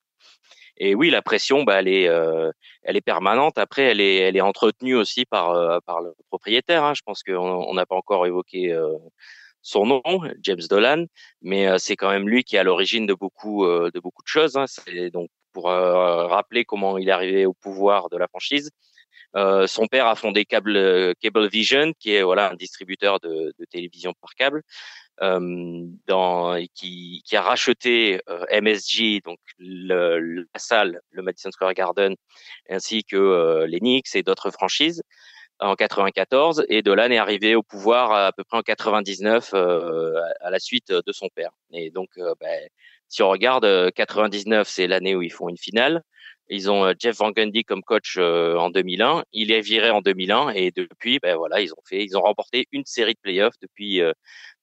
Et 0.77 0.95
oui, 0.95 1.11
la 1.11 1.23
pression, 1.23 1.65
bah, 1.65 1.81
elle 1.81 1.89
est, 1.89 3.01
permanente. 3.05 3.59
Après, 3.59 3.83
elle 3.83 4.01
est, 4.01 4.41
entretenue 4.41 4.97
aussi 4.97 5.25
par, 5.25 5.55
le 5.55 6.13
propriétaire. 6.29 6.83
Hein. 6.85 6.95
Je 6.95 7.03
pense 7.05 7.23
qu'on 7.23 7.75
n'a 7.75 7.87
pas 7.87 7.95
encore 7.95 8.27
évoqué 8.27 8.77
son 9.63 9.87
nom, 9.87 10.03
James 10.43 10.67
Dolan, 10.69 11.05
mais 11.43 11.79
c'est 11.79 11.95
quand 11.95 12.11
même 12.11 12.29
lui 12.29 12.43
qui 12.43 12.57
est 12.57 12.59
à 12.59 12.65
l'origine 12.65 13.07
de 13.07 13.15
beaucoup, 13.15 13.65
de 13.65 14.01
choses. 14.25 14.57
Hein. 14.57 14.65
Donc, 15.13 15.29
pour 15.53 15.67
rappeler 15.67 16.65
comment 16.65 16.99
il 16.99 17.09
est 17.09 17.13
arrivé 17.13 17.47
au 17.47 17.55
pouvoir 17.55 18.09
de 18.09 18.17
la 18.17 18.27
franchise. 18.27 18.73
Son 19.35 19.87
père 19.87 20.07
a 20.07 20.15
fondé 20.15 20.45
Cable, 20.45 21.15
Cable 21.21 21.49
Vision, 21.49 21.93
qui 21.99 22.15
est 22.15 22.23
voilà 22.23 22.51
un 22.53 22.55
distributeur 22.55 23.21
de, 23.21 23.55
de 23.59 23.65
télévision 23.65 24.13
par 24.21 24.35
câble, 24.35 24.63
dans, 25.21 26.57
qui, 26.75 27.23
qui, 27.25 27.37
a 27.37 27.43
racheté 27.43 28.21
MSG, 28.51 29.23
donc 29.25 29.39
le, 29.59 30.43
la 30.43 30.59
salle, 30.59 31.01
le 31.11 31.23
Madison 31.23 31.51
Square 31.51 31.75
Garden, 31.75 32.15
ainsi 32.69 33.05
que 33.05 33.65
les 33.67 33.81
Knicks 33.81 34.15
et 34.15 34.23
d'autres 34.23 34.51
franchises 34.51 35.03
en 35.61 35.75
94 35.75 36.65
et 36.69 36.83
Dolan 36.83 37.11
est 37.11 37.19
arrivé 37.19 37.55
au 37.55 37.63
pouvoir 37.63 38.13
à, 38.13 38.33
peu 38.33 38.45
près 38.45 38.59
en 38.59 38.63
99 38.63 39.51
euh, 39.55 40.15
à, 40.41 40.51
la 40.51 40.59
suite 40.59 40.93
de 40.93 41.13
son 41.13 41.29
père. 41.35 41.51
Et 41.73 41.91
donc, 41.91 42.11
euh, 42.19 42.35
ben, 42.41 42.69
si 43.09 43.23
on 43.23 43.29
regarde 43.29 43.91
99, 43.93 44.69
c'est 44.69 44.87
l'année 44.87 45.15
où 45.15 45.23
ils 45.23 45.33
font 45.33 45.49
une 45.49 45.59
finale. 45.59 46.03
Ils 46.51 46.71
ont 46.71 46.93
Jeff 46.99 47.17
Van 47.17 47.31
Gundy 47.31 47.65
comme 47.65 47.83
coach 47.83 48.19
en 48.19 48.71
2001. 48.71 49.25
Il 49.33 49.51
est 49.51 49.61
viré 49.61 49.91
en 49.91 50.01
2001 50.01 50.51
et 50.51 50.71
depuis, 50.71 51.19
ben 51.19 51.37
voilà, 51.37 51.61
ils 51.61 51.73
ont 51.73 51.83
fait, 51.89 52.05
ils 52.05 52.17
ont 52.17 52.23
remporté 52.23 52.67
une 52.73 52.85
série 52.85 53.15
de 53.15 53.19
playoffs 53.23 53.59
depuis 53.63 54.01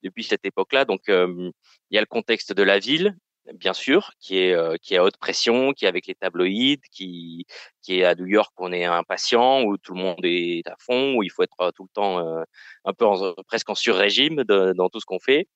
depuis 0.04 0.24
cette 0.24 0.46
époque-là. 0.46 0.86
Donc, 0.86 1.02
il 1.08 1.52
y 1.92 1.98
a 1.98 2.02
le 2.02 2.06
contexte 2.08 2.54
de 2.54 2.64
la 2.64 2.80
ville, 2.80 3.16
bien 3.54 3.74
sûr, 3.74 4.12
qui 4.20 4.38
est 4.38 4.54
euh, 4.54 4.76
qui 4.82 4.94
est 4.94 4.98
à 4.98 5.04
haute 5.04 5.18
pression, 5.18 5.74
qui 5.74 5.86
est 5.86 5.88
avec 5.88 6.08
les 6.08 6.16
tabloïds, 6.16 6.80
qui 6.92 7.46
qui 7.82 8.00
est 8.00 8.04
à 8.06 8.16
New 8.16 8.26
York, 8.26 8.54
on 8.58 8.72
est 8.72 8.86
impatient, 8.86 9.64
où 9.64 9.78
tout 9.78 9.94
le 9.94 10.02
monde 10.02 10.20
est 10.24 10.68
à 10.68 10.76
fond, 10.80 11.16
où 11.16 11.24
il 11.24 11.32
faut 11.32 11.44
être 11.44 11.60
euh, 11.62 11.72
tout 11.72 11.84
le 11.84 11.90
temps 11.94 12.20
euh, 12.20 12.44
un 12.86 12.94
peu 12.94 13.06
presque 13.48 13.70
en 13.70 13.76
sur-régime 13.76 14.44
dans 14.44 14.90
tout 14.90 15.00
ce 15.00 15.06
qu'on 15.06 15.20
fait. 15.20 15.48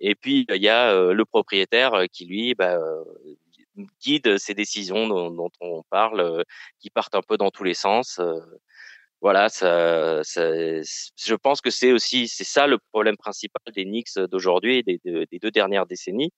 Et 0.00 0.14
puis 0.14 0.46
il 0.48 0.62
y 0.62 0.68
a 0.68 0.94
le 1.12 1.24
propriétaire 1.24 2.04
qui 2.12 2.26
lui 2.26 2.54
bah, 2.54 2.78
guide 4.02 4.38
ces 4.38 4.54
décisions 4.54 5.06
dont, 5.08 5.30
dont 5.30 5.50
on 5.60 5.82
parle, 5.90 6.44
qui 6.80 6.90
partent 6.90 7.14
un 7.14 7.22
peu 7.22 7.36
dans 7.36 7.50
tous 7.50 7.64
les 7.64 7.74
sens. 7.74 8.20
voilà, 9.20 9.48
ça, 9.48 10.22
ça, 10.24 10.42
je 10.52 11.34
pense 11.34 11.60
que 11.60 11.70
c'est 11.70 11.92
aussi 11.92 12.28
c'est 12.28 12.44
ça 12.44 12.66
le 12.66 12.78
problème 12.92 13.16
principal 13.16 13.62
des 13.74 13.84
Knicks 13.84 14.18
d'aujourd'hui 14.30 14.82
des, 14.84 15.00
des 15.04 15.38
deux 15.38 15.50
dernières 15.50 15.86
décennies 15.86 16.32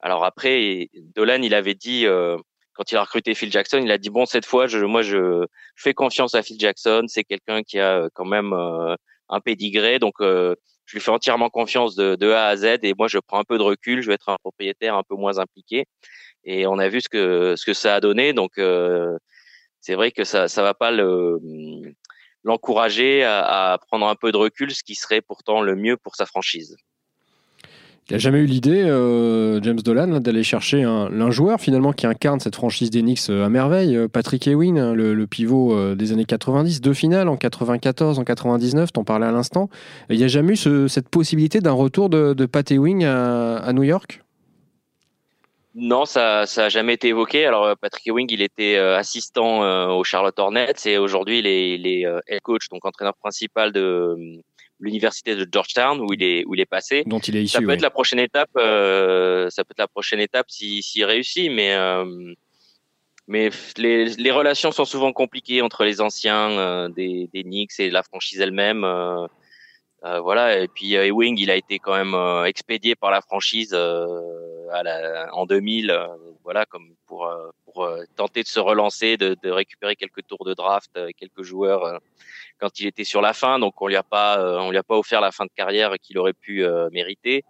alors 0.00 0.24
après, 0.24 0.88
Dolan, 1.14 1.42
il 1.42 1.54
avait 1.54 1.74
dit 1.74 2.06
euh, 2.06 2.36
quand 2.72 2.90
il 2.92 2.96
a 2.96 3.02
recruté 3.02 3.34
Phil 3.34 3.52
Jackson, 3.52 3.80
il 3.82 3.90
a 3.90 3.98
dit 3.98 4.10
bon 4.10 4.26
cette 4.26 4.46
fois, 4.46 4.66
je, 4.66 4.78
moi 4.78 5.02
je, 5.02 5.46
fais 5.76 5.94
confiance 5.94 6.34
à 6.34 6.42
Phil 6.42 6.58
Jackson. 6.58 7.04
C'est 7.08 7.24
quelqu'un 7.24 7.62
qui 7.62 7.78
a 7.78 7.98
euh, 8.04 8.08
quand 8.14 8.24
même 8.24 8.52
euh, 8.52 8.94
un 9.28 9.40
pédigré, 9.40 9.98
donc 9.98 10.14
je 10.20 10.56
lui 10.96 11.00
fais 11.00 11.10
entièrement 11.10 11.50
confiance 11.50 11.94
de, 11.94 12.16
de, 12.16 12.30
A 12.30 12.46
à 12.48 12.56
Z. 12.56 12.78
Et 12.82 12.94
moi, 12.98 13.08
je 13.08 13.18
prends 13.18 13.38
un 13.38 13.44
peu 13.44 13.58
de 13.58 13.62
recul. 13.62 14.02
Je 14.02 14.08
vais 14.08 14.14
être 14.14 14.30
un 14.30 14.38
propriétaire 14.38 14.96
un 14.96 15.04
peu 15.04 15.14
moins 15.14 15.38
impliqué. 15.38 15.84
Et 16.44 16.66
on 16.66 16.78
a 16.78 16.88
vu 16.88 17.00
ce 17.00 17.08
que 17.08 17.54
ce 17.56 17.64
que 17.64 17.74
ça 17.74 17.96
a 17.96 18.00
donné. 18.00 18.32
Donc 18.32 18.52
c'est 19.80 19.94
vrai 19.94 20.10
que 20.12 20.24
ça 20.24 20.48
ça 20.48 20.62
va 20.62 20.74
pas 20.74 20.90
le 20.90 21.38
l'encourager 22.44 23.24
à, 23.24 23.78
prendre 23.88 24.06
un 24.06 24.14
peu 24.14 24.32
de 24.32 24.36
recul, 24.36 24.72
ce 24.72 24.82
qui 24.82 24.94
serait 24.94 25.20
pourtant 25.20 25.60
le 25.60 25.74
mieux 25.74 25.96
pour 25.96 26.16
sa 26.16 26.26
franchise. 26.26 26.76
Il 28.08 28.14
n'a 28.14 28.18
jamais 28.18 28.40
eu 28.40 28.46
l'idée, 28.46 28.82
euh, 28.82 29.62
James 29.62 29.80
Dolan, 29.80 30.18
d'aller 30.18 30.42
chercher 30.42 30.82
un, 30.82 31.30
joueur 31.30 31.60
finalement 31.60 31.92
qui 31.92 32.08
incarne 32.08 32.40
cette 32.40 32.56
franchise 32.56 32.90
d'Enix 32.90 33.30
euh, 33.30 33.44
à 33.44 33.48
merveille. 33.48 33.96
Euh, 33.96 34.08
Patrick 34.08 34.48
Ewing, 34.48 34.78
hein, 34.80 34.94
le, 34.94 35.26
pivot 35.28 35.94
des 35.94 36.10
années 36.10 36.24
90, 36.24 36.80
deux 36.80 36.92
finales 36.92 37.28
en 37.28 37.36
94, 37.36 38.18
en 38.18 38.24
99, 38.24 38.92
t'en 38.92 39.04
parlais 39.04 39.26
à 39.26 39.30
l'instant. 39.30 39.70
Il 40.08 40.18
n'y 40.18 40.24
a 40.24 40.28
jamais 40.28 40.54
eu 40.54 40.88
cette 40.88 41.08
possibilité 41.08 41.60
d'un 41.60 41.70
retour 41.70 42.08
de, 42.10 42.46
Pat 42.46 42.68
Ewing 42.68 43.04
à, 43.04 43.72
New 43.72 43.84
York? 43.84 44.24
Non, 45.80 46.04
ça 46.04 46.44
n'a 46.56 46.68
jamais 46.68 46.94
été 46.94 47.08
évoqué. 47.08 47.46
Alors 47.46 47.76
Patrick 47.76 48.06
Ewing, 48.06 48.28
il 48.30 48.42
était 48.42 48.76
assistant 48.76 49.90
au 49.96 50.04
Charlotte 50.04 50.38
Hornets 50.38 50.86
et 50.86 50.98
aujourd'hui 50.98 51.40
il 51.40 51.46
est, 51.46 51.74
il 51.74 51.86
est 51.86 52.04
head 52.28 52.40
coach, 52.42 52.68
donc 52.68 52.84
entraîneur 52.84 53.16
principal 53.16 53.72
de, 53.72 54.16
l'université 54.80 55.36
de 55.36 55.46
Georgetown 55.50 56.00
où 56.00 56.12
il 56.12 56.22
est 56.22 56.44
où 56.46 56.54
il 56.54 56.60
est 56.60 56.66
passé. 56.66 57.04
Dont 57.06 57.18
il 57.20 57.36
est 57.36 57.42
issu. 57.44 57.56
Ça 57.56 57.60
peut 57.60 57.70
être 57.70 57.82
la 57.82 57.90
prochaine 57.90 58.18
étape. 58.18 58.50
Euh, 58.56 59.48
ça 59.50 59.64
peut 59.64 59.72
être 59.72 59.78
la 59.78 59.88
prochaine 59.88 60.20
étape 60.20 60.50
s'il 60.50 60.82
si, 60.82 61.04
réussit, 61.04 61.50
mais 61.52 61.74
euh, 61.74 62.34
mais 63.28 63.50
les, 63.76 64.06
les, 64.06 64.30
relations 64.32 64.72
sont 64.72 64.84
souvent 64.84 65.12
compliquées 65.12 65.62
entre 65.62 65.84
les 65.84 66.00
anciens 66.00 66.50
euh, 66.50 66.88
des, 66.88 67.30
des 67.32 67.44
Knicks 67.44 67.78
et 67.78 67.90
la 67.90 68.02
franchise 68.02 68.40
elle-même. 68.40 68.82
Euh, 68.82 69.26
euh, 70.04 70.20
voilà. 70.20 70.58
Et 70.60 70.66
puis 70.66 70.94
Ewing, 70.94 71.38
il 71.38 71.50
a 71.50 71.56
été 71.56 71.78
quand 71.78 71.94
même 71.94 72.16
expédié 72.46 72.96
par 72.96 73.10
la 73.10 73.20
franchise 73.20 73.76
à 74.72 74.82
la, 74.82 75.34
en 75.34 75.46
2000. 75.46 75.96
voilà, 76.42 76.64
comme 76.66 76.94
pour 77.06 77.28
pour 77.64 77.88
tenter 78.16 78.42
de 78.42 78.48
se 78.48 78.58
relancer, 78.58 79.16
de, 79.16 79.36
de 79.42 79.50
récupérer 79.50 79.94
quelques 79.94 80.26
tours 80.26 80.44
de 80.44 80.54
draft, 80.54 80.98
quelques 81.16 81.42
joueurs 81.42 82.00
quand 82.60 82.78
il 82.78 82.86
était 82.86 83.04
sur 83.04 83.22
la 83.22 83.32
fin, 83.32 83.58
donc 83.58 83.80
on 83.80 83.88
lui 83.88 83.96
a 83.96 84.02
pas, 84.02 84.38
euh, 84.38 84.58
on 84.58 84.70
lui 84.70 84.76
a 84.76 84.82
pas 84.82 84.96
offert 84.96 85.20
la 85.20 85.32
fin 85.32 85.46
de 85.46 85.50
carrière 85.54 85.94
qu'il 86.00 86.18
aurait 86.18 86.34
pu 86.34 86.64
euh, 86.64 86.90
mériter. 86.92 87.42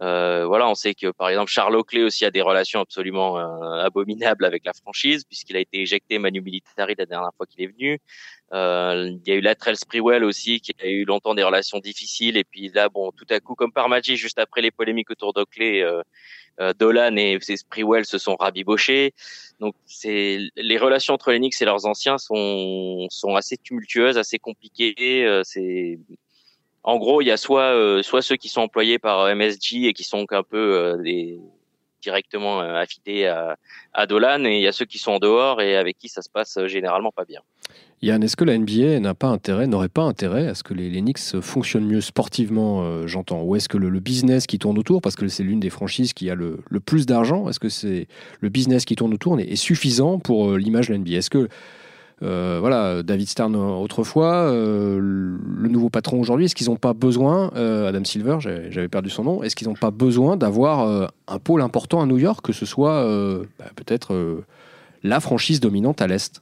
Euh, 0.00 0.44
voilà, 0.46 0.68
on 0.68 0.74
sait 0.74 0.94
que 0.94 1.10
par 1.12 1.28
exemple 1.28 1.50
Charles 1.50 1.76
Oakley 1.76 2.02
aussi 2.02 2.24
a 2.24 2.30
des 2.30 2.42
relations 2.42 2.80
absolument 2.80 3.36
abominables 3.78 4.44
avec 4.44 4.64
la 4.64 4.72
franchise 4.72 5.24
puisqu'il 5.24 5.56
a 5.56 5.60
été 5.60 5.80
éjecté 5.80 6.18
Manu 6.18 6.40
Militari 6.40 6.94
la 6.98 7.06
dernière 7.06 7.30
fois 7.36 7.46
qu'il 7.46 7.62
est 7.62 7.68
venu. 7.68 8.00
Euh, 8.52 9.10
il 9.24 9.28
y 9.28 9.32
a 9.32 9.36
eu 9.36 9.40
Latrell 9.40 9.76
Sprewell 9.76 10.22
aussi 10.24 10.60
qui 10.60 10.72
a 10.82 10.86
eu 10.86 11.04
longtemps 11.04 11.34
des 11.34 11.42
relations 11.42 11.78
difficiles 11.78 12.36
et 12.36 12.44
puis 12.44 12.70
là 12.70 12.88
bon 12.88 13.10
tout 13.12 13.26
à 13.30 13.40
coup 13.40 13.54
comme 13.54 13.72
par 13.72 13.88
magie 13.88 14.16
juste 14.16 14.38
après 14.38 14.60
les 14.62 14.70
polémiques 14.70 15.10
autour 15.10 15.32
d'Oakley, 15.32 15.82
euh, 15.82 16.02
euh, 16.60 16.72
Dolan 16.72 17.16
et 17.16 17.38
Sprewell 17.40 18.04
se 18.04 18.18
sont 18.18 18.36
rabibochés. 18.36 19.12
Donc 19.60 19.74
c'est 19.86 20.38
les 20.56 20.78
relations 20.78 21.14
entre 21.14 21.32
les 21.32 21.38
Knicks 21.38 21.60
et 21.60 21.64
leurs 21.64 21.86
anciens 21.86 22.18
sont 22.18 23.06
sont 23.10 23.34
assez 23.34 23.56
tumultueuses, 23.56 24.18
assez 24.18 24.38
compliquées. 24.38 25.24
Euh, 25.24 25.42
c'est 25.44 25.98
en 26.84 26.98
gros 26.98 27.20
il 27.20 27.26
y 27.26 27.30
a 27.30 27.36
soit 27.36 27.74
euh, 27.74 28.02
ceux 28.02 28.36
qui 28.36 28.48
sont 28.48 28.62
employés 28.62 28.98
par 28.98 29.34
MSG 29.34 29.86
et 29.86 29.92
qui 29.92 30.04
sont 30.04 30.26
un 30.30 30.42
peu 30.42 30.96
des 31.02 31.40
directement 32.02 32.60
affidés 32.60 33.26
à, 33.94 34.06
Dolan 34.06 34.44
et 34.44 34.56
il 34.56 34.62
y 34.62 34.66
a 34.66 34.72
ceux 34.72 34.84
qui 34.84 34.98
sont 34.98 35.12
en 35.12 35.18
dehors 35.18 35.62
et 35.62 35.76
avec 35.76 35.96
qui 35.98 36.08
ça 36.08 36.20
se 36.20 36.28
passe 36.28 36.58
généralement 36.66 37.10
pas 37.10 37.24
bien. 37.24 37.40
Yann, 38.02 38.22
est-ce 38.22 38.36
que 38.36 38.44
la 38.44 38.58
NBA 38.58 39.00
n'a 39.00 39.14
pas 39.14 39.28
intérêt, 39.28 39.66
n'aurait 39.66 39.88
pas 39.88 40.02
intérêt 40.02 40.46
à 40.48 40.54
ce 40.54 40.62
que 40.62 40.74
les, 40.74 40.90
Knicks 40.90 41.40
fonctionnent 41.40 41.86
mieux 41.86 42.02
sportivement, 42.02 42.84
euh, 42.84 43.06
j'entends? 43.06 43.42
Ou 43.42 43.56
est-ce 43.56 43.68
que 43.68 43.78
le, 43.78 43.98
business 44.00 44.46
qui 44.46 44.58
tourne 44.58 44.78
autour, 44.78 45.00
parce 45.00 45.16
que 45.16 45.26
c'est 45.28 45.42
l'une 45.42 45.60
des 45.60 45.70
franchises 45.70 46.12
qui 46.12 46.28
a 46.28 46.34
le, 46.34 46.58
plus 46.84 47.06
d'argent, 47.06 47.48
est-ce 47.48 47.58
que 47.58 47.70
c'est 47.70 48.06
le 48.40 48.48
business 48.50 48.84
qui 48.84 48.94
tourne 48.94 49.14
autour 49.14 49.40
est, 49.40 49.56
suffisant 49.56 50.18
pour 50.18 50.50
euh, 50.50 50.58
l'image 50.58 50.88
de 50.88 50.92
la 50.92 50.98
NBA 50.98 51.12
Est-ce 51.12 51.30
que 51.30 51.48
euh, 52.22 52.58
voilà, 52.60 53.02
David 53.02 53.28
Stern 53.28 53.54
autrefois, 53.56 54.50
le 54.52 55.68
nouveau 55.68 55.90
patron 55.90 56.20
aujourd'hui, 56.20 56.46
est-ce 56.46 56.54
qu'ils 56.54 56.68
n'ont 56.68 56.76
pas 56.76 56.92
besoin, 56.92 57.48
Adam 57.54 58.04
Silver, 58.04 58.38
j'avais 58.40 58.88
perdu 58.88 59.10
son 59.10 59.24
nom, 59.24 59.42
est-ce 59.42 59.56
qu'ils 59.56 59.68
n'ont 59.68 59.74
pas 59.74 59.90
besoin 59.90 60.36
d'avoir 60.36 61.10
un 61.28 61.38
pôle 61.38 61.62
important 61.62 62.00
à 62.00 62.06
New 62.06 62.18
York, 62.18 62.44
que 62.44 62.52
ce 62.52 62.66
soit 62.66 63.04
bah, 63.58 63.66
peut-être 63.76 64.42
la 65.02 65.20
franchise 65.20 65.60
dominante 65.60 66.00
à 66.00 66.06
l'Est? 66.06 66.40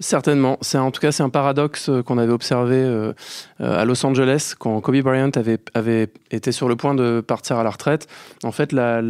Certainement. 0.00 0.58
C'est 0.60 0.78
en 0.78 0.92
tout 0.92 1.00
cas 1.00 1.10
c'est 1.10 1.24
un 1.24 1.28
paradoxe 1.28 1.88
euh, 1.88 2.02
qu'on 2.02 2.18
avait 2.18 2.32
observé 2.32 2.76
euh, 2.76 3.12
euh, 3.60 3.80
à 3.80 3.84
Los 3.84 4.04
Angeles 4.06 4.54
quand 4.56 4.80
Kobe 4.80 5.00
Bryant 5.00 5.32
avait, 5.74 6.08
été 6.30 6.52
sur 6.52 6.68
le 6.68 6.76
point 6.76 6.94
de 6.94 7.20
partir 7.20 7.56
à 7.56 7.64
la 7.64 7.70
retraite. 7.70 8.06
En 8.44 8.52
fait, 8.52 8.72
la, 8.72 9.02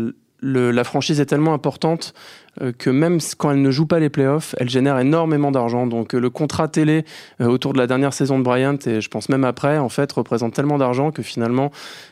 franchise 0.84 1.20
est 1.20 1.26
tellement 1.26 1.52
importante 1.52 2.14
euh, 2.47 2.47
que 2.78 2.90
même 2.90 3.18
quand 3.36 3.50
elle 3.50 3.62
ne 3.62 3.70
joue 3.70 3.86
pas 3.86 3.98
les 3.98 4.08
playoffs, 4.08 4.54
elle 4.58 4.68
génère 4.68 4.98
énormément 4.98 5.50
d'argent. 5.50 5.86
Donc 5.86 6.14
euh, 6.14 6.20
le 6.20 6.30
contrat 6.30 6.68
télé 6.68 7.04
euh, 7.40 7.46
autour 7.46 7.72
de 7.72 7.78
la 7.78 7.86
dernière 7.86 8.12
saison 8.12 8.38
de 8.38 8.44
Bryant, 8.44 8.78
et 8.86 9.00
je 9.00 9.08
pense 9.08 9.28
même 9.28 9.44
après, 9.44 9.78
en 9.78 9.88
fait, 9.88 10.10
représente 10.12 10.54
tellement 10.54 10.78
d'argent 10.78 11.10
que 11.10 11.22
finalement, 11.22 11.70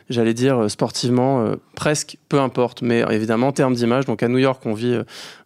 j'allais 0.08 0.34
dire 0.34 0.70
sportivement, 0.70 1.44
presque 1.74 2.16
peu 2.28 2.40
importe. 2.40 2.82
Mais 2.82 3.04
évidemment, 3.10 3.48
en 3.48 3.52
termes 3.52 3.74
d'image, 3.74 4.04
donc 4.06 4.22
à 4.22 4.28
New 4.28 4.38
York, 4.38 4.62
on 4.64 4.72
vit 4.72 4.96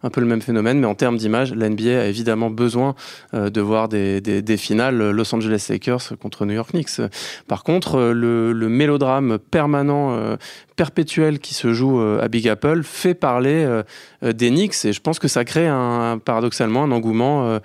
un 0.03 0.09
peu 0.09 0.21
le 0.21 0.27
même 0.27 0.41
phénomène, 0.41 0.79
mais 0.79 0.85
en 0.85 0.95
termes 0.95 1.17
d'image, 1.17 1.53
l'NBA 1.53 2.01
a 2.01 2.05
évidemment 2.05 2.49
besoin 2.49 2.95
de 3.33 3.61
voir 3.61 3.89
des, 3.89 4.21
des, 4.21 4.57
finales 4.57 5.11
Los 5.11 5.33
Angeles 5.33 5.65
Lakers 5.69 6.13
contre 6.19 6.45
New 6.45 6.53
York 6.53 6.71
Knicks. 6.71 7.01
Par 7.47 7.63
contre, 7.63 8.11
le, 8.11 8.53
mélodrame 8.69 9.39
permanent, 9.39 10.37
perpétuel 10.75 11.39
qui 11.39 11.53
se 11.53 11.73
joue 11.73 11.99
à 11.99 12.27
Big 12.27 12.47
Apple 12.47 12.83
fait 12.83 13.15
parler 13.15 13.81
des 14.21 14.49
Knicks 14.49 14.90
je 14.91 14.99
pense 14.99 15.19
que 15.19 15.27
ça 15.27 15.45
crée 15.45 15.67
un, 15.67 16.19
paradoxalement 16.23 16.83
un 16.83 16.91
engouement 16.91 17.45
euh, 17.45 17.59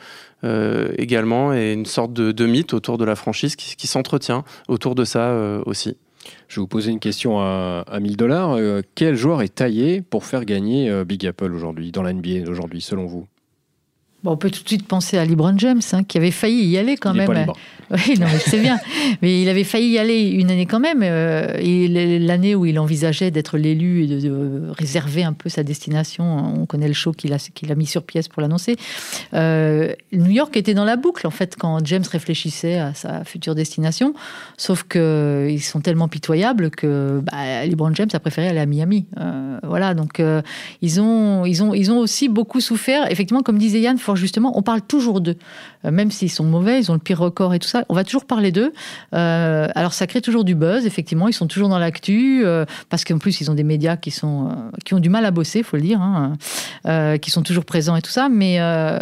euh, 0.45 0.93
également 0.99 1.53
et 1.53 1.73
une 1.73 1.87
sorte 1.87 2.13
de, 2.13 2.47
mythe 2.47 2.75
autour 2.75 2.99
de 2.99 3.05
la 3.05 3.17
franchise 3.17 3.57
qui, 3.57 3.87
s'entretient 3.87 4.45
autour 4.69 4.95
de 4.95 5.05
ça 5.05 5.31
euh, 5.31 5.63
aussi. 5.67 5.97
Je 6.49 6.57
vais 6.57 6.63
vous 6.63 6.67
poser 6.67 6.91
une 6.91 6.99
question 6.99 7.39
à, 7.39 7.85
1000 8.01 8.17
dollars. 8.17 8.59
quel 8.97 9.15
joueur 9.15 9.43
est 9.43 9.55
taillé 9.55 10.03
pour 10.03 10.25
faire 10.25 10.45
gagner 10.45 11.05
Big 11.05 11.25
Apple 11.25 11.53
aujourd'hui, 11.53 11.93
dans 11.93 12.03
la 12.03 12.13
NBA 12.13 12.51
aujourd'hui, 12.51 12.81
selon 12.81 13.07
vous? 13.07 13.27
On 14.25 14.37
peut 14.37 14.51
tout 14.51 14.63
de 14.63 14.69
suite 14.69 14.87
penser 14.87 15.19
à 15.19 15.25
LeBron 15.25 15.57
James, 15.59 15.81
hein, 15.93 16.05
qui 16.05 16.19
avait 16.19 16.31
failli 16.31 16.65
y 16.65 16.79
aller 16.79 16.97
quand 16.97 17.15
même. 17.15 17.47
Oui, 17.91 18.19
non, 18.19 18.27
c'est 18.45 18.59
bien. 18.59 18.81
Mais 19.23 19.43
il 19.43 19.49
avait 19.49 19.63
failli 19.63 19.91
y 19.91 19.99
aller 20.01 20.23
une 20.23 20.51
année 20.51 20.67
quand 20.67 20.81
même. 20.81 21.03
Euh, 21.05 21.53
et 21.61 21.87
l'année 22.19 22.57
où 22.57 22.67
il 22.67 22.81
envisageait 22.81 23.31
d'être 23.31 23.59
l'élu 23.59 24.03
et 24.03 24.07
de, 24.09 24.73
réserver 24.77 25.23
un 25.23 25.33
peu 25.33 25.49
sa 25.49 25.63
destination, 25.63 26.25
on 26.61 26.67
connaît 26.67 26.89
le 26.89 26.95
show 26.95 27.13
qu'il 27.13 27.33
a, 27.33 27.39
qu'il 27.39 27.71
a 27.71 27.77
mis 27.77 27.87
sur 27.87 28.03
pièce 28.03 28.27
pour 28.27 28.43
l'annoncer. 28.43 28.75
Euh, 29.35 29.93
New 30.13 30.33
York 30.33 30.57
était 30.57 30.75
dans 30.75 30.85
la 30.85 30.97
boucle, 30.97 31.29
en 31.29 31.31
fait, 31.31 31.55
quand 31.57 31.79
James 31.87 32.03
réfléchissait 32.11 32.79
à 32.79 32.93
sa 32.93 33.23
future 33.23 33.55
destination. 33.55 34.15
Sauf 34.57 34.83
qu'ils 34.83 35.63
sont 35.63 35.81
tellement 35.81 36.09
pitoyables 36.09 36.71
que 36.71 37.23
bah, 37.23 37.65
LeBron 37.67 37.95
James 37.95 38.11
a 38.13 38.19
préféré 38.19 38.49
aller 38.49 38.59
à 38.59 38.67
Miami. 38.67 39.07
Euh, 39.21 39.59
voilà, 39.63 39.95
donc 39.95 40.21
ils, 40.83 41.01
ont, 41.01 41.45
ils, 41.45 41.63
ont, 41.63 41.73
ils 41.73 41.93
ont 41.93 41.99
aussi 41.99 42.29
beaucoup 42.29 42.61
souffert. 42.61 43.09
Effectivement, 43.13 43.43
comme 43.43 43.59
disait 43.59 43.81
Yann, 43.81 43.99
justement, 44.15 44.57
on 44.57 44.63
parle 44.63 44.83
toujours 44.83 45.21
d'eux. 45.21 45.37
même 45.83 46.11
s'ils 46.11 46.31
sont 46.31 46.45
mauvais, 46.45 46.79
ils 46.79 46.91
ont 46.91 46.95
le 46.95 47.01
pire 47.01 47.19
record 47.19 47.55
et 47.55 47.59
tout 47.59 47.69
ça 47.69 47.85
on 47.89 47.95
va 47.95 48.05
toujours 48.05 48.25
parler 48.25 48.53
d'eux. 48.53 48.73
Euh, 49.15 49.69
alors 49.75 49.93
ça 49.93 50.07
crée 50.07 50.21
toujours 50.21 50.45
du 50.45 50.55
buzz, 50.55 50.87
effectivement, 50.87 51.29
ils 51.29 51.33
sont 51.33 51.47
toujours 51.47 51.69
dans 51.69 51.79
l'actu, 51.79 52.43
euh, 52.45 52.65
parce 52.89 53.05
qu'en 53.05 53.19
plus 53.19 53.41
ils 53.41 53.51
ont 53.51 53.55
des 53.55 53.65
médias 53.65 53.97
qui, 53.97 54.11
sont, 54.11 54.49
euh, 54.49 54.51
qui 54.85 54.95
ont 54.95 55.01
du 55.01 55.09
mal 55.09 55.25
à 55.25 55.31
bosser, 55.31 55.63
faut 55.63 55.77
le 55.77 55.83
dire, 55.83 56.01
hein, 56.01 56.35
qui 57.19 57.31
sont 57.31 57.43
toujours 57.43 57.65
présents 57.65 57.97
et 57.97 58.03
tout 58.03 58.11
ça, 58.11 58.29
mais 58.29 58.61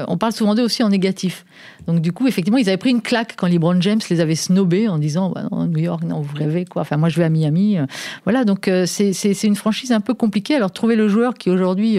on 0.08 0.16
parle 0.16 0.32
souvent 0.32 0.54
d'eux 0.54 0.64
aussi 0.64 0.82
en 0.82 0.88
négatif. 0.88 1.44
Donc 1.86 2.00
du 2.00 2.12
coup, 2.12 2.26
effectivement, 2.26 2.58
ils 2.58 2.68
avaient 2.68 2.78
pris 2.78 2.90
une 2.90 3.02
claque 3.02 3.34
quand 3.36 3.46
LeBron 3.46 3.80
James 3.80 4.00
les 4.08 4.20
avait 4.20 4.34
snobés 4.34 4.88
en 4.88 4.98
disant 4.98 5.30
bah, 5.30 5.42
New 5.52 5.78
York, 5.78 6.02
non, 6.02 6.20
vous 6.20 6.34
rêvez 6.34 6.64
quoi. 6.64 6.82
Enfin, 6.82 6.96
moi, 6.96 7.08
je 7.08 7.16
vais 7.18 7.24
à 7.24 7.28
Miami. 7.28 7.76
Voilà, 8.24 8.44
donc 8.44 8.70
c'est 8.86 9.44
une 9.44 9.56
franchise 9.56 9.92
un 9.92 10.00
peu 10.00 10.14
compliquée. 10.14 10.54
Alors 10.54 10.70
trouver 10.70 10.96
le 10.96 11.08
joueur 11.08 11.34
qui 11.34 11.50
aujourd'hui 11.50 11.98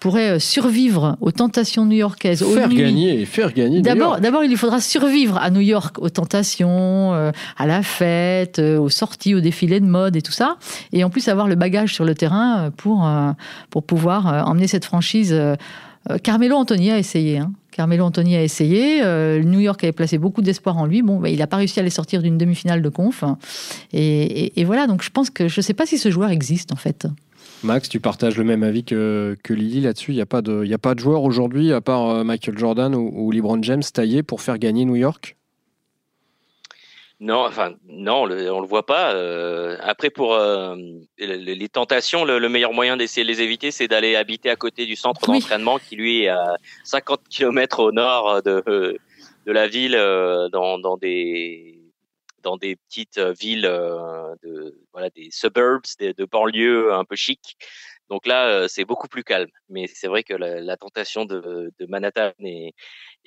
pourrait 0.00 0.30
euh, 0.30 0.38
survivre 0.38 1.16
aux 1.20 1.32
tentations 1.32 1.84
new-yorkaises. 1.84 2.44
Faire 2.44 2.68
gagner, 2.68 3.24
faire 3.24 3.52
gagner. 3.52 3.82
D'abord, 3.82 4.20
d'abord, 4.20 4.44
il 4.44 4.50
lui 4.50 4.56
faudra 4.56 4.80
survivre 4.80 5.38
à 5.38 5.50
New 5.50 5.60
York 5.60 5.98
aux 5.98 6.10
tentations, 6.10 7.14
euh, 7.14 7.32
à 7.56 7.66
la 7.66 7.82
fête, 7.82 8.58
euh, 8.58 8.78
aux 8.78 8.88
sorties, 8.88 9.34
aux 9.34 9.40
défilés 9.40 9.80
de 9.80 9.86
mode 9.86 10.16
et 10.16 10.22
tout 10.22 10.32
ça. 10.32 10.56
Et 10.92 11.04
en 11.04 11.10
plus 11.10 11.28
avoir 11.28 11.48
le 11.48 11.54
bagage 11.54 11.94
sur 11.94 12.04
le 12.04 12.14
terrain 12.14 12.70
pour 12.76 13.08
pour 13.70 13.82
pouvoir 13.82 14.46
emmener 14.48 14.66
cette 14.66 14.84
franchise. 14.84 15.34
Carmelo 16.22 16.56
Anthony 16.56 16.90
a 16.90 16.98
essayé. 16.98 17.38
Hein. 17.38 17.52
Carmelo 17.70 18.04
Anthony 18.04 18.36
a 18.36 18.42
essayé. 18.42 19.02
New 19.42 19.60
York 19.60 19.82
avait 19.84 19.92
placé 19.92 20.18
beaucoup 20.18 20.42
d'espoir 20.42 20.76
en 20.78 20.86
lui. 20.86 21.02
Bon, 21.02 21.18
bah, 21.18 21.28
il 21.28 21.38
n'a 21.38 21.46
pas 21.46 21.58
réussi 21.58 21.80
à 21.80 21.82
les 21.82 21.90
sortir 21.90 22.22
d'une 22.22 22.38
demi-finale 22.38 22.82
de 22.82 22.88
conf. 22.88 23.24
Et, 23.92 24.60
et, 24.60 24.64
voilà, 24.64 24.86
donc 24.86 25.02
je 25.02 25.10
pense 25.10 25.30
que 25.30 25.48
je 25.48 25.60
ne 25.60 25.62
sais 25.62 25.74
pas 25.74 25.86
si 25.86 25.98
ce 25.98 26.10
joueur 26.10 26.30
existe 26.30 26.72
en 26.72 26.76
fait. 26.76 27.06
Max, 27.64 27.88
tu 27.88 27.98
partages 27.98 28.36
le 28.38 28.44
même 28.44 28.62
avis 28.62 28.84
que, 28.84 29.36
que 29.42 29.52
Lily 29.52 29.80
là-dessus? 29.80 30.12
Il 30.12 30.16
n'y 30.16 30.20
a, 30.20 30.26
pas 30.26 30.42
de, 30.42 30.72
a 30.72 30.78
pas 30.78 30.94
de 30.94 31.00
joueur 31.00 31.22
aujourd'hui, 31.22 31.72
à 31.72 31.80
part 31.80 32.08
euh, 32.08 32.24
Michael 32.24 32.56
Jordan 32.56 32.94
ou, 32.94 33.30
LeBron 33.32 33.62
James, 33.62 33.82
taillé 33.82 34.22
pour 34.22 34.42
faire 34.42 34.58
gagner 34.58 34.84
New 34.84 34.96
York? 34.96 35.36
Non, 37.20 37.44
enfin 37.44 37.74
non, 37.88 38.22
on 38.22 38.26
le, 38.26 38.36
le 38.36 38.66
voit 38.66 38.86
pas. 38.86 39.12
Euh, 39.12 39.76
après, 39.80 40.08
pour 40.08 40.34
euh, 40.34 40.76
les, 41.18 41.68
tentations, 41.68 42.24
le, 42.24 42.48
meilleur 42.48 42.72
moyen 42.72 42.96
d'essayer 42.96 43.24
de 43.24 43.28
les 43.28 43.42
éviter, 43.42 43.72
c'est 43.72 43.88
d'aller 43.88 44.14
habiter 44.14 44.50
à 44.50 44.56
côté 44.56 44.86
du 44.86 44.94
centre 44.94 45.26
d'entraînement 45.26 45.78
qui 45.78 45.96
lui 45.96 46.22
est 46.22 46.28
à 46.28 46.56
50 46.84 47.22
km 47.28 47.80
au 47.80 47.90
nord 47.90 48.40
de, 48.44 48.62
de 49.46 49.52
la 49.52 49.66
ville, 49.66 49.98
dans, 50.52 50.78
dans 50.78 50.96
des 50.96 51.77
dans 52.48 52.56
des 52.56 52.76
petites 52.76 53.18
villes 53.18 53.62
de 54.42 54.74
voilà 54.92 55.10
des 55.10 55.28
suburbs, 55.30 55.84
de 56.00 56.24
banlieues 56.24 56.94
un 56.94 57.04
peu 57.04 57.16
chic. 57.16 57.56
Donc 58.08 58.26
là, 58.26 58.68
c'est 58.68 58.84
beaucoup 58.86 59.08
plus 59.08 59.22
calme. 59.22 59.50
Mais 59.68 59.86
c'est 59.86 60.08
vrai 60.08 60.22
que 60.22 60.34
la, 60.34 60.76
tentation 60.76 61.24
de, 61.24 61.70
Manhattan 61.88 62.32
est, 62.40 62.72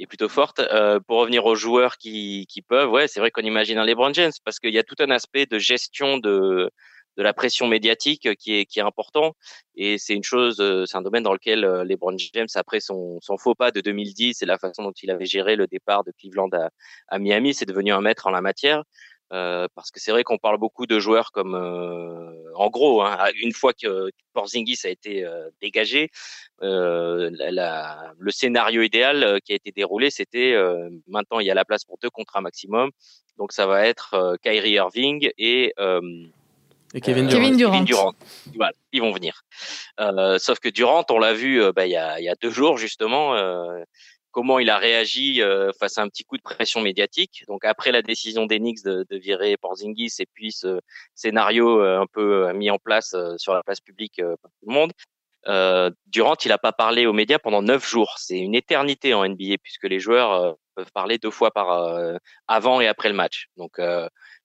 plutôt 0.07 0.29
forte. 0.29 0.61
Pour 1.07 1.19
revenir 1.19 1.45
aux 1.45 1.55
joueurs 1.55 1.97
qui, 1.97 2.47
peuvent, 2.67 2.89
ouais, 2.89 3.07
c'est 3.07 3.19
vrai 3.19 3.31
qu'on 3.31 3.43
imagine 3.43 3.77
un 3.77 3.85
LeBron 3.85 4.13
James 4.13 4.31
parce 4.43 4.59
qu'il 4.59 4.73
y 4.73 4.79
a 4.79 4.83
tout 4.83 4.95
un 4.99 5.11
aspect 5.11 5.45
de 5.45 5.59
gestion 5.59 6.17
de 6.17 6.71
la 7.17 7.33
pression 7.33 7.67
médiatique 7.67 8.35
qui 8.37 8.53
est 8.55 8.79
important 8.79 9.35
et 9.75 9.97
c'est 9.99 10.15
une 10.15 10.23
chose 10.23 10.55
c'est 10.87 10.97
un 10.97 11.01
domaine 11.01 11.21
dans 11.21 11.33
lequel 11.33 11.61
LeBron 11.61 12.15
James 12.33 12.47
après 12.55 12.79
son 12.79 13.19
son 13.21 13.37
faux 13.37 13.53
pas 13.53 13.69
de 13.69 13.79
2010 13.79 14.41
et 14.41 14.45
la 14.45 14.57
façon 14.57 14.81
dont 14.83 14.93
il 15.03 15.11
avait 15.11 15.25
géré 15.25 15.55
le 15.55 15.67
départ 15.67 16.03
de 16.03 16.11
Cleveland 16.19 16.49
à, 16.53 16.69
à 17.09 17.19
Miami 17.19 17.53
c'est 17.53 17.67
devenu 17.67 17.91
un 17.91 18.01
maître 18.01 18.25
en 18.27 18.31
la 18.31 18.41
matière 18.41 18.83
euh, 19.31 19.67
parce 19.75 19.91
que 19.91 19.99
c'est 20.01 20.11
vrai 20.11 20.23
qu'on 20.23 20.37
parle 20.37 20.57
beaucoup 20.57 20.85
de 20.85 20.99
joueurs 20.99 21.31
comme, 21.31 21.55
euh, 21.55 22.53
en 22.55 22.69
gros, 22.69 23.01
hein, 23.01 23.17
une 23.41 23.53
fois 23.53 23.71
que 23.71 24.09
Porzingis 24.33 24.79
a 24.83 24.89
été 24.89 25.23
euh, 25.23 25.49
dégagé, 25.61 26.09
la, 26.59 28.13
le 28.19 28.31
scénario 28.31 28.81
idéal 28.81 29.39
qui 29.45 29.53
a 29.53 29.55
été 29.55 29.71
déroulé, 29.71 30.09
c'était 30.09 30.55
maintenant 31.07 31.39
il 31.39 31.47
y 31.47 31.51
a 31.51 31.55
la 31.55 31.65
place 31.65 31.85
pour 31.85 31.97
deux 32.03 32.09
contrats 32.11 32.41
maximum, 32.41 32.91
donc 33.37 33.51
ça 33.51 33.65
va 33.65 33.87
être 33.87 34.37
Kyrie 34.43 34.73
Irving 34.73 35.29
et 35.39 35.73
et 36.93 36.99
Kevin 36.99 37.27
Durant. 37.27 37.71
Kevin 37.71 37.85
Durant. 37.85 38.13
Voilà, 38.55 38.73
ils 38.91 39.01
vont 39.01 39.11
venir. 39.11 39.43
sauf 40.37 40.59
que 40.59 40.69
Durant, 40.69 41.05
on 41.09 41.17
l'a 41.17 41.33
vu 41.33 41.63
bah, 41.73 41.87
il, 41.87 41.91
y 41.91 41.95
a, 41.95 42.19
il 42.19 42.25
y 42.25 42.29
a 42.29 42.35
deux 42.35 42.51
jours 42.51 42.77
justement, 42.77 43.33
comment 44.31 44.59
il 44.59 44.69
a 44.69 44.77
réagi 44.77 45.41
euh, 45.41 45.71
face 45.79 45.97
à 45.97 46.01
un 46.01 46.09
petit 46.09 46.23
coup 46.23 46.37
de 46.37 46.41
pression 46.41 46.81
médiatique. 46.81 47.43
Donc 47.47 47.65
après 47.65 47.91
la 47.91 48.01
décision 48.01 48.45
d'Enix 48.45 48.81
de, 48.83 49.05
de, 49.09 49.17
virer 49.17 49.57
Porzingis 49.57 50.13
et 50.19 50.25
puis 50.33 50.51
ce 50.51 50.79
scénario 51.15 51.81
euh, 51.81 51.99
un 51.99 52.07
peu 52.07 52.47
euh, 52.47 52.53
mis 52.53 52.71
en 52.71 52.77
place 52.77 53.15
sur 53.37 53.53
la 53.53 53.63
place 53.63 53.81
publique 53.81 54.21
par 54.41 54.51
tout 54.59 54.67
le 54.67 54.73
monde, 54.73 54.91
Durant 56.05 56.35
il 56.45 56.49
n'a 56.49 56.59
pas 56.59 56.71
parlé 56.71 57.07
aux 57.07 57.13
médias 57.13 57.39
pendant 57.39 57.61
neuf 57.63 57.89
jours. 57.89 58.15
C'est 58.17 58.37
une 58.37 58.53
éternité 58.55 59.13
en 59.13 59.27
NBA 59.27 59.55
puisque 59.63 59.85
les 59.85 59.99
joueurs 59.99 60.55
peuvent 60.75 60.91
parler 60.93 61.17
deux 61.17 61.31
fois 61.31 61.49
par 61.49 62.19
avant 62.47 62.79
et 62.79 62.87
après 62.87 63.09
le 63.09 63.15
match. 63.15 63.47
Donc 63.57 63.79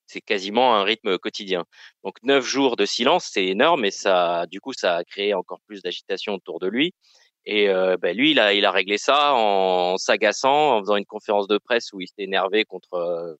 c'est 0.07 0.20
quasiment 0.20 0.75
un 0.77 0.85
rythme 0.85 1.18
quotidien. 1.18 1.64
Donc 2.05 2.16
neuf 2.22 2.46
jours 2.46 2.77
de 2.77 2.87
silence, 2.87 3.29
c'est 3.33 3.44
énorme 3.44 3.85
et 3.85 3.90
ça, 3.90 4.46
du 4.46 4.61
coup, 4.61 4.72
ça 4.72 4.96
a 4.96 5.05
créé 5.05 5.35
encore 5.35 5.61
plus 5.66 5.83
d'agitation 5.83 6.35
autour 6.35 6.61
de 6.61 6.68
lui. 6.68 6.94
Et 7.46 7.68
euh, 7.68 7.96
ben 7.96 8.16
lui, 8.16 8.32
il 8.32 8.40
a, 8.40 8.52
il 8.54 8.64
a 8.64 8.72
réglé 8.72 8.98
ça 8.98 9.35
en 9.35 9.96
s'agaçant, 9.98 10.76
en 10.76 10.80
faisant 10.80 10.96
une 10.96 11.06
conférence 11.06 11.46
de 11.46 11.59
presse 11.59 11.92
où 11.92 12.00
il 12.00 12.09
s'était 12.09 12.24
énervé 12.24 12.64
contre 12.64 12.94
euh, 12.94 13.35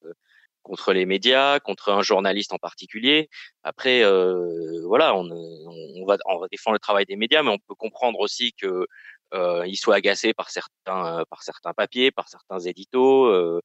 contre 0.63 0.91
les 0.93 1.05
médias, 1.05 1.59
contre 1.59 1.91
un 1.91 2.01
journaliste 2.01 2.51
en 2.53 2.57
particulier. 2.57 3.29
Après, 3.63 4.03
euh, 4.03 4.81
voilà, 4.85 5.15
on, 5.15 5.25
on, 5.29 6.05
va, 6.05 6.17
on 6.25 6.39
va 6.39 6.47
défendre 6.51 6.73
le 6.73 6.79
travail 6.79 7.05
des 7.05 7.15
médias, 7.15 7.41
mais 7.41 7.51
on 7.51 7.57
peut 7.57 7.75
comprendre 7.75 8.19
aussi 8.19 8.51
que 8.53 8.85
euh, 9.33 9.65
il 9.67 9.75
soit 9.75 9.95
agacé 9.95 10.33
par 10.33 10.49
certains 10.49 11.23
par 11.29 11.43
certains 11.43 11.73
papiers, 11.73 12.11
par 12.11 12.29
certains 12.29 12.59
éditos, 12.59 13.25
euh, 13.25 13.61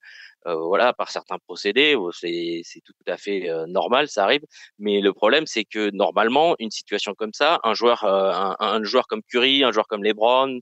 euh, 0.47 0.57
voilà, 0.57 0.93
par 0.93 1.11
certains 1.11 1.39
procédés. 1.39 1.97
C'est 2.13 2.63
c'est 2.65 2.81
tout 2.81 2.93
à 3.07 3.17
fait 3.17 3.49
euh, 3.49 3.67
normal, 3.67 4.09
ça 4.09 4.25
arrive. 4.25 4.43
Mais 4.79 5.01
le 5.01 5.13
problème, 5.13 5.47
c'est 5.47 5.65
que 5.65 5.91
normalement, 5.91 6.57
une 6.59 6.71
situation 6.71 7.15
comme 7.15 7.33
ça, 7.33 7.61
un 7.63 7.75
joueur 7.75 8.05
un, 8.05 8.57
un, 8.59 8.83
joueur 8.83 9.07
comme 9.07 9.23
Curry, 9.23 9.63
un 9.65 9.73
joueur 9.73 9.87
comme 9.87 10.03
LeBron, 10.03 10.59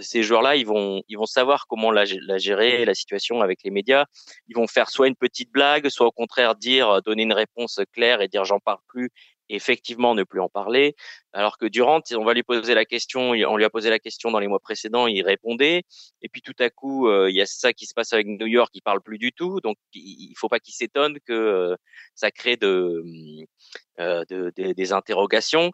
ces 0.00 0.22
joueurs-là, 0.22 0.56
ils 0.56 0.66
vont 0.66 1.02
ils 1.08 1.16
vont 1.18 1.26
savoir 1.26 1.66
comment 1.68 1.90
la, 1.92 2.04
la, 2.26 2.38
gérer 2.38 2.84
la 2.84 2.94
situation 2.94 3.40
avec 3.40 3.60
les 3.64 3.70
médias. 3.70 4.06
Ils 4.48 4.56
vont 4.56 4.66
faire 4.66 4.90
soit 4.90 5.08
une 5.08 5.16
petite 5.16 5.52
blague, 5.52 5.88
soit 5.88 6.06
au 6.06 6.12
contraire 6.12 6.54
dire 6.56 7.02
donner 7.02 7.22
une 7.22 7.32
réponse 7.32 7.80
claire 7.92 8.20
et 8.20 8.28
dire 8.28 8.44
j'en 8.44 8.58
parle 8.60 8.80
plus 8.88 9.10
effectivement 9.52 10.14
ne 10.14 10.24
plus 10.24 10.40
en 10.40 10.48
parler. 10.48 10.96
Alors 11.32 11.58
que 11.58 11.66
Durant, 11.66 12.00
on 12.14 12.24
va 12.24 12.34
lui 12.34 12.42
poser 12.42 12.74
la 12.74 12.84
question, 12.84 13.30
on 13.30 13.56
lui 13.56 13.64
a 13.64 13.70
posé 13.70 13.90
la 13.90 13.98
question 13.98 14.30
dans 14.30 14.38
les 14.38 14.48
mois 14.48 14.60
précédents, 14.60 15.06
il 15.06 15.22
répondait. 15.22 15.82
Et 16.22 16.28
puis 16.28 16.42
tout 16.42 16.54
à 16.58 16.70
coup, 16.70 17.08
euh, 17.08 17.30
il 17.30 17.36
y 17.36 17.40
a 17.40 17.46
ça 17.46 17.72
qui 17.72 17.86
se 17.86 17.94
passe 17.94 18.12
avec 18.12 18.26
New 18.26 18.46
York, 18.46 18.70
il 18.74 18.82
parle 18.82 19.02
plus 19.02 19.18
du 19.18 19.32
tout. 19.32 19.60
Donc 19.60 19.76
il 19.94 20.34
faut 20.36 20.48
pas 20.48 20.60
qu'il 20.60 20.74
s'étonne 20.74 21.18
que 21.26 21.32
euh, 21.32 21.76
ça 22.14 22.30
crée 22.30 22.56
de, 22.56 23.02
euh, 24.00 24.24
des 24.56 24.92
interrogations 24.92 25.70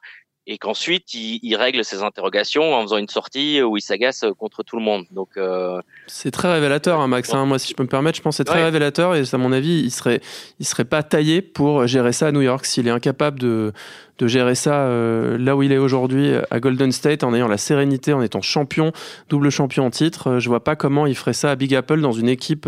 et 0.51 0.57
qu'ensuite 0.57 1.13
il, 1.13 1.55
règle 1.57 1.85
ses 1.85 2.03
interrogations 2.03 2.75
en 2.75 2.83
faisant 2.83 2.97
une 2.97 3.09
sortie 3.09 3.63
où 3.63 3.77
il 3.77 3.83
s'agace 3.83 4.25
contre 4.39 4.63
tout 4.63 4.77
le 4.77 4.83
monde. 4.83 5.05
Donc 5.11 5.29
euh, 5.37 5.81
c'est 6.07 6.31
très 6.31 6.51
révélateur, 6.51 7.01
hein, 7.01 7.07
Max. 7.07 7.35
Hein. 7.35 7.45
Moi, 7.45 7.59
si 7.59 7.69
je 7.69 7.75
peux 7.75 7.83
me 7.83 7.89
permettre, 7.89 8.17
je 8.17 8.23
pense 8.23 8.35
que 8.35 8.37
c'est 8.39 8.45
très 8.45 8.65
révélateur 8.65 9.15
et 9.15 9.23
à 9.31 9.39
mon 9.39 9.53
avis, 9.53 9.81
il 9.81 9.91
serait, 9.91 10.21
il 10.59 10.67
serait 10.67 10.87
pas 10.87 11.03
taillé 11.03 11.43
pour 11.43 11.87
gérer 11.87 12.13
ça 12.13 12.29
à 12.29 12.33
New 12.33 12.41
York 12.41 12.65
s'il 12.65 12.89
est 12.89 12.93
incapable 12.93 13.39
de, 13.39 13.75
de 14.19 14.27
gérer 14.27 14.55
ça 14.55 14.87
euh, 14.87 15.37
là 15.37 15.55
où 15.55 15.63
il 15.63 15.71
est 15.71 15.79
aujourd'hui 15.79 16.33
à 16.51 16.61
Golden 16.61 16.93
State 16.93 17.25
en 17.25 17.35
ayant 17.35 17.49
la 17.49 17.59
sérénité, 17.59 18.15
en 18.15 18.23
étant 18.23 18.41
champion, 18.41 18.93
double 19.29 19.51
champion 19.51 19.85
en 19.85 19.91
titre. 19.91 20.31
Euh, 20.31 20.41
je 20.41 20.49
vois 20.49 20.65
pas 20.65 20.77
comment 20.77 21.05
il 21.05 21.15
ferait 21.15 21.35
ça 21.35 21.51
à 21.51 21.57
Big 21.57 21.75
Apple 21.75 22.01
dans 22.01 22.13
une 22.13 22.29
équipe 22.29 22.67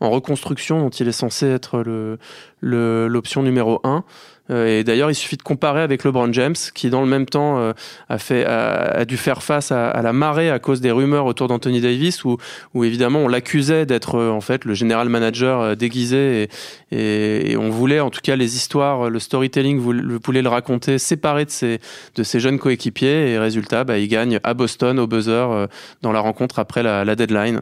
en 0.00 0.08
reconstruction 0.10 0.80
dont 0.80 0.90
il 0.90 1.06
est 1.06 1.12
censé 1.12 1.46
être 1.46 1.82
le 1.82 2.18
l'option 2.60 3.42
numéro 3.42 3.80
1. 3.84 4.04
Et 4.50 4.84
d'ailleurs, 4.84 5.10
il 5.10 5.14
suffit 5.14 5.36
de 5.36 5.42
comparer 5.42 5.82
avec 5.82 6.04
LeBron 6.04 6.32
James, 6.32 6.54
qui 6.74 6.90
dans 6.90 7.00
le 7.00 7.06
même 7.06 7.26
temps 7.26 7.72
a, 8.08 8.18
fait, 8.18 8.44
a, 8.46 9.04
dû 9.04 9.16
faire 9.16 9.42
face 9.42 9.72
à, 9.72 10.00
la 10.02 10.12
marée 10.12 10.50
à 10.50 10.58
cause 10.58 10.80
des 10.80 10.90
rumeurs 10.90 11.26
autour 11.26 11.48
d'Anthony 11.48 11.80
Davis, 11.80 12.24
où, 12.24 12.38
où 12.74 12.84
évidemment 12.84 13.20
on 13.20 13.28
l'accusait 13.28 13.84
d'être 13.84 14.18
en 14.18 14.40
fait 14.40 14.64
le 14.64 14.74
général 14.74 15.08
manager 15.08 15.76
déguisé, 15.76 16.48
et, 16.90 17.50
et, 17.52 17.56
on 17.56 17.68
voulait 17.68 18.00
en 18.00 18.10
tout 18.10 18.20
cas 18.22 18.36
les 18.36 18.56
histoires, 18.56 19.10
le 19.10 19.18
storytelling, 19.18 19.78
vous, 19.78 19.92
voulez 20.24 20.42
le 20.42 20.48
raconter 20.48 20.98
séparé 20.98 21.44
de 21.44 21.50
ses, 21.50 21.78
de 22.14 22.22
ses 22.22 22.40
jeunes 22.40 22.58
coéquipiers, 22.58 23.32
et 23.32 23.38
résultat, 23.38 23.84
bah, 23.84 23.98
il 23.98 24.08
gagne 24.08 24.40
à 24.44 24.54
Boston 24.54 24.98
au 24.98 25.06
buzzer 25.06 25.68
dans 26.02 26.12
la 26.12 26.20
rencontre 26.20 26.58
après 26.58 26.82
la, 26.82 27.04
la 27.04 27.16
deadline. 27.16 27.60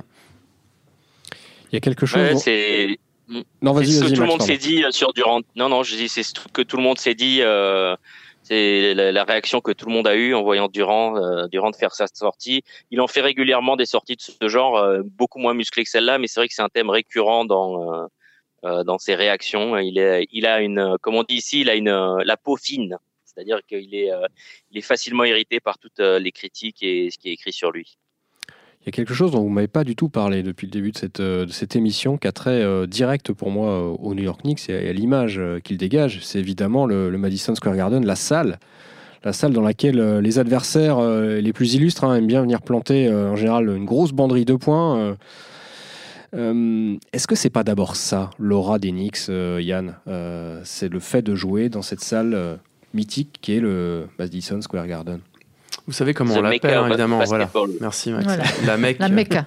Il 1.72 1.75
y 1.75 1.77
a 1.77 1.81
quelque 1.81 2.07
chose. 2.07 2.40
c'est 2.42 2.99
non, 3.60 3.72
vas-y, 3.72 3.92
ce 3.92 4.04
que 4.04 4.14
tout 4.14 4.20
le 4.20 4.26
monde 4.26 4.42
s'est 4.42 4.56
dit 4.56 4.84
euh, 4.84 4.90
sur 4.90 5.12
Durant. 5.12 5.40
Non, 5.56 5.68
non, 5.68 5.82
je 5.82 5.96
dis 5.96 6.08
c'est 6.08 6.22
ce 6.22 6.32
que 6.52 6.62
tout 6.62 6.76
le 6.76 6.82
monde 6.82 6.98
s'est 6.98 7.14
dit. 7.14 7.40
Euh, 7.42 7.96
c'est 8.48 8.94
la, 8.94 9.24
réaction 9.24 9.60
que 9.60 9.72
tout 9.72 9.86
le 9.86 9.92
monde 9.92 10.06
a 10.06 10.14
eue 10.14 10.32
en 10.32 10.42
voyant 10.44 10.68
Durant, 10.68 11.16
euh, 11.16 11.48
Durant 11.48 11.72
faire 11.72 11.92
sa 11.92 12.06
sortie. 12.06 12.62
Il 12.92 13.00
en 13.00 13.08
fait 13.08 13.20
régulièrement 13.20 13.76
des 13.76 13.86
sorties 13.86 14.14
de 14.14 14.22
ce 14.22 14.48
genre, 14.48 14.76
euh, 14.76 15.02
beaucoup 15.04 15.40
moins 15.40 15.52
musclées 15.52 15.82
que 15.82 15.90
celle-là, 15.90 16.18
mais 16.18 16.28
c'est 16.28 16.38
vrai 16.38 16.46
que 16.46 16.54
c'est 16.54 16.62
un 16.62 16.68
thème 16.68 16.90
récurrent 16.90 17.44
dans 17.44 18.08
euh, 18.64 18.84
dans 18.84 18.98
ses 18.98 19.16
réactions. 19.16 19.76
Il 19.78 19.98
est, 19.98 20.28
il 20.30 20.46
a 20.46 20.60
une, 20.60 20.96
comme 21.00 21.16
on 21.16 21.24
dit 21.24 21.34
ici, 21.34 21.62
il 21.62 21.70
a 21.70 21.74
une 21.74 21.90
la 22.24 22.36
peau 22.36 22.56
fine, 22.56 22.98
c'est-à-dire 23.24 23.60
qu'il 23.66 23.94
est, 23.94 24.10
il 24.70 24.78
est 24.78 24.82
facilement 24.82 25.24
irrité 25.24 25.58
par 25.58 25.78
toutes 25.78 25.98
les 25.98 26.32
critiques 26.32 26.82
et 26.82 27.10
ce 27.10 27.18
qui 27.18 27.30
est 27.30 27.32
écrit 27.32 27.52
sur 27.52 27.72
lui. 27.72 27.98
Il 28.87 28.90
y 28.90 28.92
a 28.92 28.92
quelque 28.92 29.14
chose 29.14 29.33
dont 29.33 29.40
vous 29.40 29.49
ne 29.49 29.55
m'avez 29.55 29.66
pas 29.66 29.83
du 29.83 29.96
tout 29.96 30.09
parlé 30.09 30.44
depuis 30.44 30.68
le 30.68 30.70
début 30.70 30.92
de 30.92 30.96
cette, 30.96 31.18
euh, 31.18 31.44
émission, 31.75 32.18
qui 32.18 32.29
a 32.29 32.33
trait 32.33 32.62
euh, 32.62 32.87
direct 32.87 33.33
pour 33.33 33.51
moi 33.51 33.68
euh, 33.68 33.96
au 33.99 34.14
New 34.14 34.22
York 34.22 34.42
Knicks 34.42 34.70
et 34.70 34.88
à 34.88 34.92
l'image 34.92 35.40
qu'il 35.64 35.77
dégage. 35.77 36.20
C'est 36.22 36.38
évidemment 36.38 36.87
le, 36.87 37.11
Madison 37.18 37.53
Square 37.57 37.75
Garden, 37.75 38.07
la 38.07 38.14
salle. 38.14 38.61
La 39.25 39.33
salle 39.33 39.53
dans 39.53 39.62
laquelle 39.62 40.20
les 40.20 40.38
adversaires 40.38 41.01
les 41.01 41.53
plus 41.53 41.75
illustres 41.75 42.05
hein, 42.05 42.14
aiment 42.14 42.29
bien 42.29 42.42
venir 42.42 42.62
planter 42.62 43.12
en 43.12 43.35
général 43.35 43.68
une 43.77 43.85
grosse 43.85 44.12
banderie 44.12 44.44
de 44.44 44.55
points. 44.55 45.16
Est-ce 46.33 47.27
que 47.27 47.35
c'est 47.35 47.51
pas 47.51 47.64
d'abord 47.64 47.96
ça, 47.96 48.31
l'aura 48.38 48.79
des 48.79 48.92
Knicks, 48.92 49.27
Yann 49.29 49.96
C'est 50.62 50.88
le 50.88 51.01
fait 51.01 51.22
de 51.22 51.35
jouer 51.35 51.70
dans 51.70 51.83
cette 51.83 52.03
salle 52.03 52.61
mythique 52.94 53.38
qui 53.40 53.55
est 53.55 53.61
le 53.61 54.07
Madison 54.16 54.61
Square 54.61 54.87
Garden? 54.87 55.18
Vous 55.87 55.92
savez 55.92 56.14
comment 56.14 56.35
on 56.35 56.42
l'appelle, 56.42 56.75
hein, 56.75 56.88
évidemment. 56.88 57.22
Voilà. 57.25 57.49
Merci, 57.81 58.11
Max. 58.11 58.27
La 58.66 58.77
Mecque. 58.77 58.99
La 58.99 59.09
Mecca. 59.09 59.46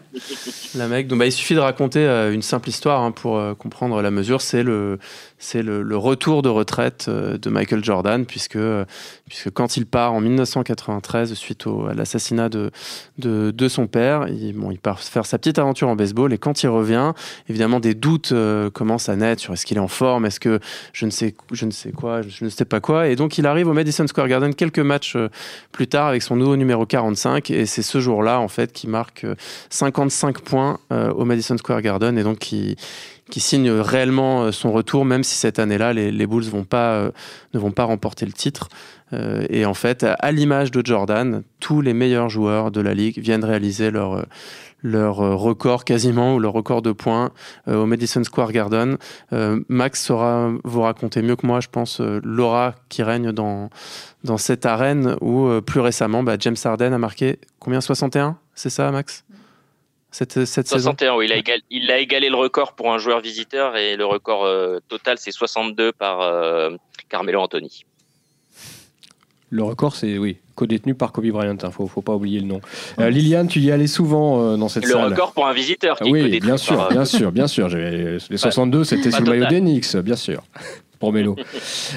la 0.76 0.88
Mecque. 0.88 1.08
Donc, 1.08 1.20
bah, 1.20 1.26
il 1.26 1.32
suffit 1.32 1.56
de 1.56 1.60
raconter 1.60 2.00
euh, 2.00 2.34
une 2.34 2.42
simple 2.42 2.70
histoire 2.70 3.02
hein, 3.02 3.12
pour 3.12 3.38
euh, 3.38 3.54
comprendre 3.56 4.02
la 4.02 4.10
mesure. 4.10 4.42
C'est 4.42 4.64
le, 4.64 5.00
c'est 5.40 5.64
le, 5.64 5.98
retour 5.98 6.42
de 6.42 6.50
retraite 6.50 7.06
euh, 7.08 7.38
de 7.38 7.50
Michael 7.50 7.84
Jordan, 7.84 8.26
puisque, 8.26 8.60
puisque 9.26 9.50
quand 9.52 9.78
il 9.78 9.86
part 9.86 10.14
en 10.14 10.20
1993, 10.20 11.34
suite 11.34 11.66
au, 11.66 11.86
à 11.88 11.94
l'assassinat 11.94 12.50
de, 12.50 12.72
de, 13.18 13.68
son 13.70 13.88
père, 13.88 14.28
il, 14.28 14.54
bon, 14.54 14.70
il 14.70 14.80
part 14.80 15.00
faire 15.00 15.26
sa 15.26 15.38
petite 15.38 15.58
aventure 15.58 15.88
en 15.88 15.96
baseball, 15.96 16.34
et 16.34 16.38
quand 16.38 16.62
il 16.64 16.68
revient, 16.68 17.14
évidemment, 17.48 17.80
des 17.80 17.94
doutes 17.94 18.34
euh, 18.34 18.70
commencent 18.70 19.08
à 19.08 19.16
naître 19.16 19.42
sur 19.42 19.54
est-ce 19.54 19.66
qu'il 19.66 19.78
est 19.78 19.82
en 19.82 19.88
forme, 19.88 20.26
est-ce 20.26 20.42
que 20.42 20.60
je 20.92 21.06
ne, 21.06 21.12
sais, 21.12 21.34
je 21.54 21.66
ne 21.66 21.72
sais 21.72 21.92
quoi, 21.92 22.22
je 22.22 22.44
ne 22.44 22.50
sais 22.50 22.66
pas 22.66 22.82
quoi, 22.82 23.08
et 23.08 23.16
donc 23.16 23.38
il 23.38 23.48
arrive 23.48 23.70
au 23.70 23.74
Madison 23.74 24.06
Square 24.08 24.28
Garden 24.28 24.54
quelques 24.54 24.80
matchs 24.80 25.16
euh, 25.16 25.30
plus 25.72 25.88
tard 25.88 26.08
avec 26.08 26.22
son 26.22 26.29
nouveau 26.36 26.56
numéro 26.56 26.86
45, 26.86 27.52
et 27.52 27.66
c'est 27.66 27.82
ce 27.82 28.00
jour-là, 28.00 28.40
en 28.40 28.48
fait, 28.48 28.72
qui 28.72 28.88
marque 28.88 29.26
55 29.70 30.42
points 30.42 30.80
au 30.92 31.26
Madison 31.26 31.58
Square 31.58 31.82
Garden, 31.82 32.18
et 32.18 32.24
donc 32.24 32.40
qui 32.40 32.76
qui 33.30 33.40
signe 33.40 33.70
réellement 33.70 34.44
euh, 34.44 34.52
son 34.52 34.72
retour, 34.72 35.06
même 35.06 35.24
si 35.24 35.36
cette 35.36 35.60
année-là, 35.60 35.94
les, 35.94 36.12
les, 36.12 36.28
Bulls 36.28 36.44
vont 36.44 36.66
pas, 36.66 36.94
euh, 36.94 37.12
ne 37.54 37.60
vont 37.60 37.72
pas 37.72 37.84
remporter 37.86 38.26
le 38.26 38.34
titre. 38.34 38.70
Euh, 39.14 39.46
et 39.50 39.66
en 39.66 39.74
fait, 39.74 40.04
à 40.04 40.32
l'image 40.32 40.72
de 40.72 40.86
Jordan, 40.86 41.44
tous 41.60 41.82
les 41.82 41.94
meilleurs 41.94 42.30
joueurs 42.30 42.72
de 42.72 42.82
la 42.82 42.94
ligue 42.94 43.20
viennent 43.20 43.46
réaliser 43.46 43.92
leur, 43.92 44.26
leur 44.82 45.18
record 45.18 45.84
quasiment, 45.84 46.36
ou 46.36 46.40
leur 46.40 46.54
record 46.54 46.82
de 46.82 46.92
points 46.92 47.32
au 47.68 47.86
Madison 47.86 48.24
Square 48.24 48.52
Garden. 48.52 48.98
Max 49.68 50.06
saura 50.06 50.52
vous 50.64 50.82
raconter 50.82 51.22
mieux 51.22 51.36
que 51.36 51.46
moi, 51.46 51.60
je 51.60 51.68
pense, 51.68 52.00
l'aura 52.00 52.76
qui 52.88 53.04
règne 53.04 53.32
dans, 53.32 53.70
dans 54.24 54.38
cette 54.38 54.66
arène 54.66 55.18
où, 55.22 55.50
plus 55.62 55.82
récemment, 55.82 56.24
bah, 56.24 56.38
James 56.40 56.56
Harden 56.64 56.94
a 56.94 56.98
marqué 56.98 57.40
combien? 57.60 57.82
61 57.82 58.38
C'est 58.56 58.70
ça, 58.70 58.92
Max? 58.92 59.26
Cette, 60.12 60.46
cette 60.46 60.68
61, 60.68 61.16
oui. 61.16 61.26
Il 61.26 61.34
a, 61.34 61.38
égalé, 61.38 61.64
il 61.70 61.92
a, 61.92 62.00
égalé 62.00 62.30
le 62.30 62.36
record 62.36 62.74
pour 62.74 62.92
un 62.92 62.98
joueur 62.98 63.20
visiteur 63.20 63.78
et 63.78 63.96
le 63.96 64.06
record 64.06 64.44
euh, 64.44 64.80
total, 64.88 65.18
c'est 65.20 65.32
62 65.32 65.92
par 65.92 66.22
euh, 66.22 66.72
Carmelo 67.10 67.40
Anthony. 67.42 67.86
Le 69.52 69.64
record, 69.64 69.96
c'est, 69.96 70.18
oui, 70.18 70.40
co-détenu 70.60 70.96
par 70.96 71.12
Kobe 71.12 71.28
Bryant. 71.28 71.56
Il 71.62 71.66
hein, 71.66 71.72
faut, 71.72 71.88
faut 71.88 72.02
pas 72.02 72.16
oublier 72.16 72.40
le 72.40 72.48
nom. 72.48 72.62
Euh, 73.00 73.10
Liliane, 73.10 73.48
tu 73.48 73.60
y 73.60 73.72
allais 73.72 73.88
souvent 73.88 74.58
dans 74.58 74.70
cette 74.70 74.86
salle. 74.86 75.02
Le 75.02 75.08
record 75.08 75.32
pour 75.32 75.48
un 75.48 75.54
visiteur. 75.54 75.98
Qui 75.98 76.12
oui, 76.12 76.40
bien 76.40 76.58
sûr, 76.58 76.90
bien 76.90 77.06
sûr, 77.06 77.32
bien 77.32 77.48
sûr. 77.48 77.70
Les 77.70 78.20
62, 78.38 78.84
c'était 78.84 79.12
sous 79.12 79.24
le 79.24 79.30
maillot 79.30 79.48
d'Enix, 79.48 79.96
bien 79.96 80.16
sûr 80.16 80.44
pour 81.00 81.14
Mélo. 81.14 81.36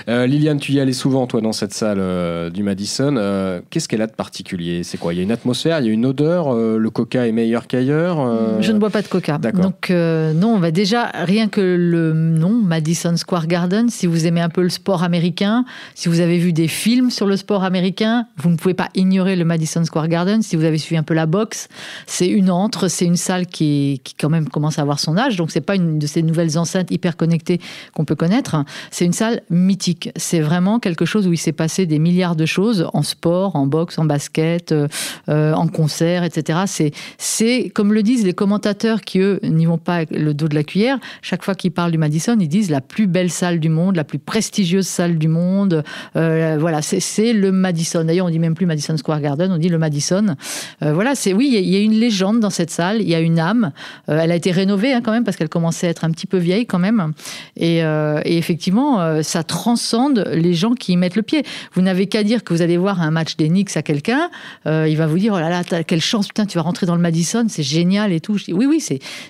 Euh, 0.09 0.27
Liliane, 0.27 0.59
tu 0.59 0.73
y 0.73 0.81
allais 0.81 0.93
souvent, 0.93 1.27
toi, 1.27 1.41
dans 1.41 1.53
cette 1.53 1.75
salle 1.75 1.99
euh, 2.01 2.51
du 2.51 2.63
Madison. 2.63 3.15
Euh, 3.17 3.61
qu'est-ce 3.71 3.89
qu'elle 3.89 4.03
a 4.03 4.07
de 4.07 4.13
particulier? 4.13 4.83
C'est 4.83 4.99
quoi? 4.99 5.13
Il 5.13 5.19
y 5.19 5.21
a 5.21 5.23
une 5.23 5.31
atmosphère, 5.31 5.81
il 5.81 5.87
y 5.87 5.91
a 5.91 5.93
une 5.93 6.07
odeur 6.07 6.53
Le 6.55 6.91
coca 6.91 7.27
est 7.27 7.33
meilleur 7.33 7.67
qu'ailleurs 7.67 8.61
Je 8.61 8.73
ne 8.73 8.79
bois 8.79 8.91
pas 8.91 9.03
de 9.03 9.07
coca. 9.07 9.39
Donc, 9.39 9.91
non, 9.91 10.55
on 10.55 10.59
va 10.59 10.71
déjà, 10.71 11.11
rien 11.15 11.49
que 11.49 11.61
le 11.61 12.13
nom, 12.13 12.51
Madison 12.51 13.17
Square 13.17 13.47
Garden, 13.47 13.91
si 13.91 14.07
vous 14.07 14.27
aimez 14.27 14.41
un 14.41 14.49
peu 14.49 14.63
le 14.63 14.71
sport 14.71 15.03
américain, 15.03 15.65
si 15.95 16.09
vous 16.09 16.21
avez 16.21 16.39
vu 16.39 16.53
des 16.53 16.69
films 16.69 17.11
sur 17.11 17.27
le 17.27 17.37
sport 17.37 17.65
américain, 17.65 18.27
vous 18.39 18.51
ne 18.51 18.57
pouvez 18.57 18.75
pas 18.75 18.89
ignorer 18.95 19.37
le 19.37 19.45
Madison 19.45 19.85
Square 19.85 20.09
Garden. 20.09 20.43
Si 20.43 20.57
vous 20.57 20.65
avez 20.65 20.79
suivi 20.79 20.97
un 20.97 21.03
peu 21.03 21.15
la 21.15 21.27
boxe, 21.27 21.69
c'est 22.07 22.29
une 22.29 22.51
entre, 22.51 22.89
c'est 22.89 23.05
une 23.05 23.17
salle 23.17 23.47
qui, 23.47 24.01
qui, 24.05 24.15
quand 24.15 24.31
même 24.31 24.49
commence 24.49 24.79
à 24.79 24.83
avoir 24.83 24.99
son 24.99 25.17
âge. 25.17 25.37
Donc, 25.37 25.51
c'est 25.51 25.61
pas 25.61 25.77
une 25.77 25.99
de 25.99 26.07
ces 26.07 26.23
nouvelles 26.23 26.59
enceintes 26.59 26.91
hyper 26.91 27.17
connectées 27.17 27.61
qu'on 27.95 28.05
peut 28.05 28.17
connaître 28.17 28.57
c'est 28.93 29.07
une 29.07 29.15
salle 29.15 29.41
mythique. 29.49 30.11
C'est 30.17 30.41
vraiment 30.41 30.79
quelque 30.79 31.07
chose 31.07 31.27
où 31.27 31.33
il 31.33 31.39
s'est 31.39 31.53
passé 31.53 31.87
des 31.87 31.99
milliards 31.99 32.37
de 32.37 32.45
choses 32.45 32.87
en 32.93 33.03
sport, 33.03 33.57
en 33.57 33.67
boxe, 33.67 33.99
en 33.99 34.05
basket, 34.05 34.73
euh, 34.73 34.87
euh, 35.31 35.55
en 35.55 35.67
concert, 35.67 36.25
etc. 36.25 36.93
C'est, 37.19 37.71
comme 37.75 37.95
le 37.95 38.03
disent 38.03 38.25
les 38.27 38.35
commentateurs 38.35 39.01
qui, 39.01 39.19
eux, 39.19 39.41
n'y 39.43 39.65
vont 39.65 39.79
pas 39.79 39.95
avec 39.97 40.11
le 40.11 40.35
dos 40.35 40.47
de 40.47 40.55
la 40.55 40.63
cuillère, 40.63 40.99
chaque 41.23 41.43
fois 41.43 41.55
qu'ils 41.55 41.73
parlent 41.73 41.91
du 41.91 41.97
Madison, 41.97 42.37
ils 42.39 42.49
disent 42.49 42.69
la 42.69 42.83
plus 42.83 43.07
belle 43.07 43.31
salle 43.31 43.61
du 43.61 43.71
monde, 43.71 43.97
la 43.97 44.05
plus 44.05 44.19
prestigieuse 44.19 44.87
salle 44.87 45.17
du 45.17 45.29
monde. 45.29 45.83
Euh, 46.17 46.59
voilà, 46.61 46.83
c'est, 46.83 47.33
le 47.33 47.51
Madison. 47.51 48.05
D'ailleurs, 48.05 48.27
on 48.27 48.31
dit 48.31 48.39
même 48.39 48.55
plus 48.55 48.67
Madison 48.67 48.99
Square 48.99 49.23
Garden, 49.23 49.53
on 49.53 49.59
dit 49.59 49.71
le 49.71 49.79
Madison. 49.79 50.37
voilà, 50.83 51.15
c'est 51.15 51.33
oui, 51.33 51.51
il 51.51 51.67
y, 51.67 51.77
a 51.77 51.81
une 51.81 51.95
légende 51.95 52.41
dans 52.41 52.51
cette 52.51 52.71
salle, 52.71 53.01
il 53.01 53.09
y 53.09 53.15
a 53.15 53.21
une 53.21 53.39
âme. 53.39 53.73
elle 54.07 54.31
a 54.31 54.37
été 54.37 54.51
rénovée 54.51 54.93
hein, 54.93 55.01
quand 55.03 55.13
même 55.13 55.25
parce 55.25 55.39
qu'elle 55.39 55.49
commençait 55.49 55.87
à 55.87 55.91
être 55.91 56.05
un 56.05 56.11
petit 56.11 56.27
peu 56.27 56.37
vieille 56.37 56.67
quand 56.67 56.79
même. 56.79 57.13
Et 57.57 57.81
effectivement, 58.25 58.82
euh, 58.83 59.23
ça 59.23 59.43
transcende 59.43 60.29
les 60.33 60.55
gens 60.55 60.75
qui 60.75 60.93
y 60.93 60.97
mettent 60.97 61.17
le 61.17 61.23
pied. 61.23 61.43
Vous 61.75 61.83
n'avez 61.83 62.07
qu'à 62.07 62.23
dire 62.23 62.45
que 62.45 62.53
vous 62.53 62.63
allez 62.63 62.77
voir 62.77 63.01
un 63.01 63.11
match 63.11 63.37
des 63.37 63.49
Knicks 63.49 63.77
à 63.77 63.83
quelqu'un, 63.83 64.31
euh, 64.67 64.87
il 64.89 64.97
va 64.97 65.07
vous 65.07 65.19
dire 65.19 65.35
oh 65.35 65.41
là 65.41 65.49
là, 65.49 65.85
quelle 65.85 66.01
chance, 66.01 66.29
putain, 66.29 66.47
tu 66.47 66.59
vas 66.59 66.63
rentrer 66.63 66.87
dans 66.87 66.95
le 66.95 67.01
Madison, 67.01 67.47
c'est 67.49 67.63
génial 67.63 68.13
et 68.13 68.21
tout. 68.21 68.37
oui, 68.49 68.67
oui, 68.67 68.81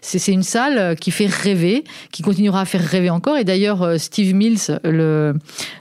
c'est 0.01 0.33
une 0.33 0.43
salle 0.43 0.79
euh, 0.79 0.95
qui 0.95 1.11
fait 1.11 1.27
rêver, 1.27 1.85
qui 2.11 2.23
continuera 2.23 2.61
à 2.61 2.65
faire 2.65 2.83
rêver 2.83 3.11
encore. 3.11 3.37
Et 3.37 3.45
d'ailleurs, 3.45 3.99
Steve 3.99 4.35
Mills, 4.35 4.81
le 4.85 5.35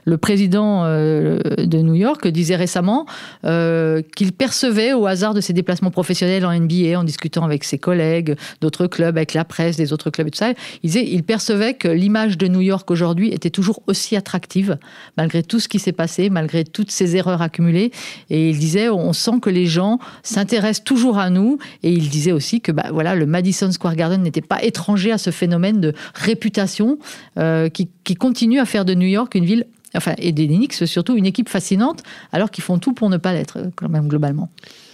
le 0.04 0.18
président 0.18 0.84
de 0.84 1.82
New 1.82 1.94
York, 1.94 2.26
disait 2.28 2.56
récemment 2.56 3.06
qu'il 3.42 4.32
percevait 4.32 4.92
au 4.92 5.06
hasard 5.06 5.34
de 5.34 5.40
ses 5.40 5.52
déplacements 5.52 5.90
professionnels 5.90 6.44
en 6.44 6.52
NBA, 6.52 6.98
en 6.98 7.04
discutant 7.04 7.44
avec 7.44 7.64
ses 7.64 7.78
collègues 7.78 8.36
d'autres 8.60 8.86
clubs, 8.86 9.16
avec 9.16 9.34
la 9.34 9.44
presse 9.44 9.76
des 9.76 9.92
autres 9.92 10.10
clubs 10.10 10.28
et 10.28 10.30
tout 10.30 10.38
ça, 10.38 10.50
il 10.82 10.90
disait, 10.90 11.04
il 11.06 11.22
percevait 11.22 11.74
que 11.74 11.88
l'image 11.88 12.38
de 12.38 12.48
New 12.48 12.60
York 12.60 12.90
aujourd'hui 12.90 13.32
était 13.32 13.50
toujours 13.50 13.61
toujours 13.62 13.80
aussi 13.86 14.16
attractive, 14.16 14.76
malgré 15.16 15.44
tout 15.44 15.60
ce 15.60 15.68
qui 15.68 15.78
s'est 15.78 15.92
passé, 15.92 16.30
malgré 16.30 16.64
toutes 16.64 16.90
ces 16.90 17.14
erreurs 17.14 17.42
accumulées. 17.42 17.92
Et 18.28 18.50
il 18.50 18.58
disait, 18.58 18.88
on 18.88 19.12
sent 19.12 19.38
que 19.40 19.50
les 19.50 19.66
gens 19.66 20.00
s'intéressent 20.24 20.82
toujours 20.82 21.18
à 21.18 21.30
nous. 21.30 21.58
Et 21.84 21.92
il 21.92 22.08
disait 22.08 22.32
aussi 22.32 22.60
que 22.60 22.72
bah, 22.72 22.86
voilà, 22.92 23.14
le 23.14 23.24
Madison 23.24 23.70
Square 23.70 23.94
Garden 23.94 24.20
n'était 24.20 24.40
pas 24.40 24.60
étranger 24.64 25.12
à 25.12 25.18
ce 25.18 25.30
phénomène 25.30 25.80
de 25.80 25.94
réputation 26.14 26.98
euh, 27.38 27.68
qui, 27.68 27.88
continue 28.16 28.58
à 28.58 28.64
faire 28.64 28.84
de 28.84 28.94
New 28.94 29.06
York 29.06 29.34
une 29.36 29.44
ville 29.44 29.66
enfin, 29.94 30.14
et 30.18 30.32
des 30.32 30.48
Knicks 30.48 30.74
surtout, 30.86 31.16
une 31.16 31.26
équipe 31.26 31.48
fascinante, 31.48 32.02
alors 32.32 32.50
qu'ils 32.50 32.64
font 32.64 32.78
tout 32.78 32.94
pour 32.94 33.10
ne 33.10 33.16
pas 33.16 33.32
l'être, 33.32 33.70
quand 33.76 33.88
même, 33.88 34.08
globalement. 34.08 34.50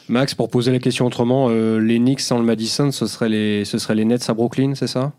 Max, 0.09 0.35
pour 0.35 0.51
poser 0.51 0.73
la 0.73 0.79
question 0.79 1.07
autrement, 1.07 1.49
euh, 1.49 1.79
les 1.79 1.99
Knicks 1.99 2.21
sans 2.21 2.39
le 2.39 2.45
Madison, 2.45 2.91
ce 2.93 3.07
serait 3.07 3.31
les, 3.31 3.65
ce 3.65 3.79
serait 3.79 3.95
les 3.95 4.05
Nets 4.05 4.29
à 4.29 4.35
Brooklyn, 4.35 4.75
c'est 4.75 4.87
ça? 4.87 5.13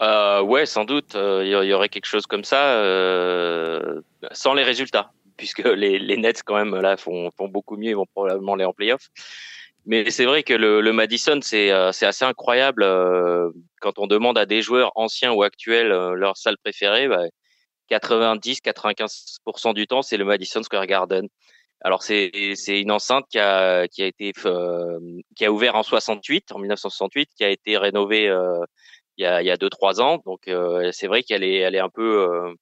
Euh, 0.00 0.40
ouais, 0.42 0.66
sans 0.66 0.84
doute, 0.84 1.12
il 1.14 1.18
euh, 1.20 1.64
y, 1.64 1.72
aurait 1.72 1.88
quelque 1.88 2.06
chose 2.06 2.26
comme 2.26 2.44
ça, 2.44 2.74
euh, 2.74 4.00
sans 4.32 4.54
les 4.54 4.62
résultats, 4.62 5.12
puisque 5.36 5.64
les, 5.64 5.98
les 5.98 6.16
Nets 6.16 6.42
quand 6.44 6.56
même 6.56 6.74
là 6.80 6.96
font, 6.96 7.30
font 7.36 7.48
beaucoup 7.48 7.76
mieux, 7.76 7.90
ils 7.90 7.96
vont 7.96 8.06
probablement 8.06 8.54
aller 8.54 8.64
en 8.64 8.72
playoff. 8.72 9.08
Mais 9.86 10.10
c'est 10.10 10.26
vrai 10.26 10.42
que 10.42 10.54
le, 10.54 10.80
le 10.80 10.92
Madison, 10.92 11.40
c'est 11.42 11.70
euh, 11.70 11.88
assez 11.88 12.24
incroyable 12.24 12.82
euh, 12.82 13.50
quand 13.80 13.98
on 13.98 14.06
demande 14.06 14.38
à 14.38 14.46
des 14.46 14.62
joueurs 14.62 14.92
anciens 14.94 15.32
ou 15.32 15.42
actuels 15.42 15.88
leur 15.88 16.36
salle 16.36 16.56
préférée. 16.58 17.08
Bah, 17.08 17.24
90-95% 17.90 19.74
du 19.74 19.86
temps, 19.86 20.02
c'est 20.02 20.16
le 20.16 20.24
Madison 20.24 20.62
Square 20.62 20.86
Garden. 20.86 21.28
Alors 21.82 22.02
c'est 22.02 22.30
une 22.68 22.90
enceinte 22.92 23.24
qui 23.30 23.38
a 23.38 23.88
qui 23.88 24.02
a 24.02 24.06
été 24.06 24.32
qui 25.34 25.44
a 25.46 25.50
ouvert 25.50 25.76
en 25.76 25.82
68, 25.82 26.52
en 26.52 26.58
1968, 26.58 27.30
qui 27.34 27.42
a 27.42 27.48
été 27.48 27.78
rénovée 27.78 28.30
il 29.20 29.24
y 29.24 29.26
a 29.26 29.42
il 29.42 29.46
y 29.46 29.50
a 29.50 29.56
deux 29.56 29.70
trois 29.70 30.00
ans. 30.00 30.22
Donc 30.24 30.50
c'est 30.92 31.06
vrai 31.06 31.22
qu'elle 31.22 31.44
est 31.44 31.58
elle 31.58 31.74
est 31.74 31.80
un 31.80 31.90
peu 31.90 32.54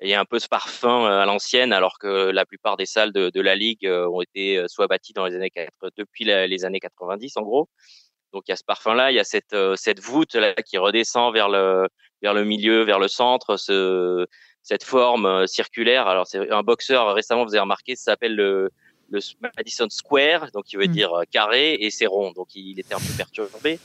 il 0.00 0.08
y 0.08 0.14
a 0.14 0.20
un 0.20 0.24
peu 0.24 0.40
ce 0.40 0.48
parfum 0.48 1.06
à 1.06 1.24
l'ancienne, 1.26 1.72
alors 1.72 1.98
que 1.98 2.30
la 2.30 2.44
plupart 2.44 2.76
des 2.76 2.86
salles 2.86 3.12
de, 3.12 3.30
de 3.30 3.40
la 3.40 3.54
ligue 3.54 3.86
ont 3.88 4.20
été 4.20 4.64
soit 4.68 4.88
bâties 4.88 5.12
dans 5.12 5.26
les 5.26 5.36
années 5.36 5.52
depuis 5.96 6.24
les 6.24 6.64
années 6.64 6.80
90 6.80 7.36
en 7.36 7.42
gros. 7.42 7.68
Donc 8.32 8.44
il 8.48 8.50
y 8.50 8.54
a 8.54 8.56
ce 8.56 8.64
parfum-là, 8.64 9.12
il 9.12 9.14
y 9.14 9.20
a 9.20 9.24
cette 9.24 9.56
cette 9.76 10.00
voûte 10.00 10.34
là 10.34 10.54
qui 10.54 10.76
redescend 10.78 11.32
vers 11.32 11.48
le 11.48 11.88
vers 12.22 12.34
le 12.34 12.44
milieu, 12.44 12.82
vers 12.82 12.98
le 12.98 13.08
centre, 13.08 13.56
ce 13.56 14.26
cette 14.62 14.84
forme 14.84 15.46
circulaire. 15.46 16.08
Alors 16.08 16.26
c'est 16.26 16.50
un 16.50 16.62
boxeur 16.62 17.14
récemment 17.14 17.44
vous 17.44 17.54
avez 17.54 17.60
remarqué, 17.60 17.94
s'appelle 17.96 18.34
le 18.34 18.70
le 19.12 19.50
Madison 19.56 19.88
Square, 19.88 20.50
donc 20.52 20.64
qui 20.64 20.76
veut 20.76 20.86
mmh. 20.86 20.92
dire 20.92 21.12
carré, 21.30 21.74
et 21.74 21.90
c'est 21.90 22.06
rond, 22.06 22.32
donc 22.32 22.48
il 22.54 22.78
était 22.80 22.94
un 22.94 22.98
peu 22.98 23.12
perturbé. 23.16 23.78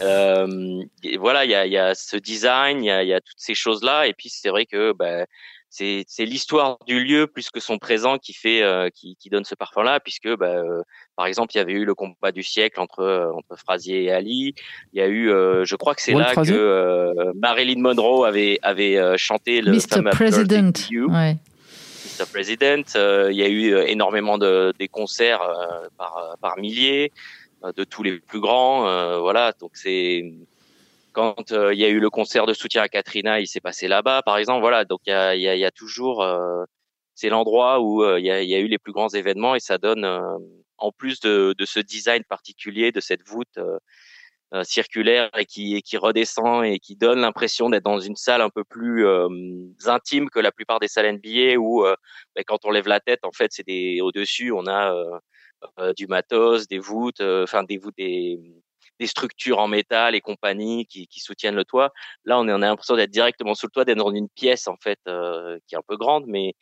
Euh, 0.00 0.82
et 1.02 1.16
voilà, 1.16 1.44
il 1.44 1.50
y 1.50 1.54
a, 1.54 1.66
y 1.66 1.76
a, 1.76 1.94
ce 1.94 2.16
design, 2.16 2.82
il 2.82 2.86
y 2.86 2.90
a, 2.90 3.02
y 3.02 3.12
a, 3.12 3.20
toutes 3.20 3.38
ces 3.38 3.54
choses-là, 3.54 4.06
et 4.06 4.12
puis 4.12 4.28
c'est 4.28 4.50
vrai 4.50 4.66
que 4.66 4.92
bah, 4.92 5.26
c'est 5.74 6.24
l'histoire 6.24 6.78
du 6.86 7.02
lieu 7.02 7.26
plus 7.26 7.50
que 7.50 7.58
son 7.58 7.78
présent 7.78 8.18
qui 8.18 8.32
fait 8.32 8.62
euh, 8.62 8.90
qui, 8.94 9.16
qui, 9.16 9.28
donne 9.28 9.44
ce 9.44 9.56
parfum 9.56 9.82
là 9.82 9.98
puisque 9.98 10.28
bah, 10.36 10.46
euh, 10.46 10.82
par 11.16 11.26
exemple 11.26 11.52
il 11.54 11.58
y 11.58 11.60
avait 11.60 11.72
eu 11.72 11.84
le 11.84 11.94
combat 11.94 12.30
du 12.30 12.44
siècle 12.44 12.80
entre 12.80 13.00
euh, 13.00 13.32
entre 13.32 13.56
Frazier 13.58 14.04
et 14.04 14.12
Ali 14.12 14.54
il 14.92 15.00
y 15.00 15.02
a 15.02 15.08
eu 15.08 15.26
je 15.64 15.76
crois 15.76 15.94
que 15.94 16.02
c'est 16.02 16.12
là 16.12 16.32
que 16.34 17.32
Marilyn 17.34 17.80
Monroe 17.80 18.24
avait 18.24 18.58
avait 18.62 19.18
chanté 19.18 19.60
le 19.60 19.72
Mr. 19.72 20.10
President. 20.12 20.72
Mr. 22.18 22.26
President 22.32 22.84
il 23.30 23.36
y 23.36 23.42
a 23.42 23.48
eu 23.48 23.76
énormément 23.86 24.38
de 24.38 24.72
des 24.78 24.88
concerts 24.88 25.42
par 25.98 26.36
par 26.40 26.58
milliers 26.58 27.12
de 27.76 27.84
tous 27.84 28.02
les 28.02 28.18
plus 28.20 28.40
grands 28.40 28.82
voilà 29.20 29.52
donc 29.60 29.72
c'est 29.74 30.24
quand 31.14 31.52
euh, 31.52 31.72
il 31.72 31.80
y 31.80 31.84
a 31.84 31.88
eu 31.88 32.00
le 32.00 32.10
concert 32.10 32.44
de 32.44 32.52
soutien 32.52 32.82
à 32.82 32.88
Katrina, 32.88 33.40
il 33.40 33.46
s'est 33.46 33.60
passé 33.60 33.88
là-bas, 33.88 34.22
par 34.22 34.36
exemple. 34.36 34.60
Voilà, 34.60 34.84
donc 34.84 35.00
il 35.06 35.10
y 35.10 35.12
a, 35.14 35.34
y, 35.34 35.48
a, 35.48 35.56
y 35.56 35.64
a, 35.64 35.70
toujours, 35.70 36.22
euh, 36.22 36.64
c'est 37.14 37.30
l'endroit 37.30 37.80
où 37.80 38.02
euh, 38.02 38.20
il 38.20 38.26
y, 38.26 38.30
a, 38.30 38.42
y, 38.42 38.54
a, 38.54 38.58
eu 38.58 38.66
les 38.66 38.78
plus 38.78 38.92
grands 38.92 39.08
événements 39.08 39.54
et 39.54 39.60
ça 39.60 39.78
donne, 39.78 40.04
en 40.76 40.92
plus 40.92 41.20
de, 41.20 41.54
de, 41.56 41.64
ce 41.64 41.80
design 41.80 42.24
particulier, 42.24 42.92
de 42.92 43.00
cette 43.00 43.26
voûte 43.26 43.58
circulaire 44.62 45.30
et 45.36 45.46
qui, 45.46 45.76
et 45.76 45.82
qui 45.82 45.96
redescend 45.96 46.64
et 46.64 46.78
qui 46.78 46.96
donne 46.96 47.20
l'impression 47.20 47.70
d'être 47.70 47.84
dans 47.84 47.98
une 47.98 48.16
salle 48.16 48.40
un 48.40 48.50
peu 48.50 48.64
plus 48.64 49.06
intime 49.86 50.30
que 50.30 50.38
la 50.38 50.52
plupart 50.52 50.80
des 50.80 50.88
salles 50.88 51.16
NBA 51.16 51.56
où 51.58 51.82
ben, 51.82 52.44
quand 52.46 52.64
on 52.64 52.70
lève 52.70 52.86
la 52.86 53.00
tête, 53.00 53.20
en 53.24 53.32
fait, 53.32 53.52
c'est 53.52 53.66
des 53.66 54.00
au-dessus, 54.00 54.52
on 54.52 54.66
a 54.66 54.94
du 55.96 56.06
matos, 56.06 56.68
des 56.68 56.78
voûtes, 56.78 57.20
enfin 57.20 57.64
des 57.64 57.78
voûtes, 57.78 57.96
des 57.96 58.38
des 59.00 59.06
structures 59.06 59.58
en 59.58 59.68
métal 59.68 60.14
et 60.14 60.20
compagnie 60.20 60.86
qui, 60.86 61.06
qui 61.08 61.20
soutiennent 61.20 61.56
le 61.56 61.64
toit. 61.64 61.90
Là, 62.24 62.38
on, 62.38 62.48
a 62.48 62.58
l'impression 62.58 62.96
d'être 62.96 63.10
directement 63.10 63.54
sous 63.54 63.66
le 63.66 63.70
toit, 63.72 63.84
d'être 63.84 63.98
dans 63.98 64.14
une 64.14 64.28
pièce 64.28 64.68
en 64.68 64.76
fait 64.76 65.00
euh, 65.08 65.58
qui 65.66 65.74
est 65.74 65.78
un 65.78 65.82
peu 65.86 65.96
grande, 65.96 66.24
mais 66.26 66.54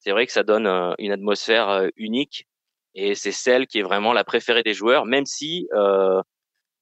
c'est 0.00 0.12
vrai 0.12 0.26
que 0.26 0.32
ça 0.32 0.42
donne 0.42 0.66
euh, 0.66 0.94
une 0.98 1.12
atmosphère 1.12 1.68
euh, 1.68 1.88
unique 1.96 2.46
et 2.94 3.14
c'est 3.14 3.32
celle 3.32 3.66
qui 3.66 3.78
est 3.78 3.82
vraiment 3.82 4.12
la 4.12 4.24
préférée 4.24 4.62
des 4.62 4.74
joueurs, 4.74 5.06
même 5.06 5.26
si 5.26 5.68
euh, 5.74 6.20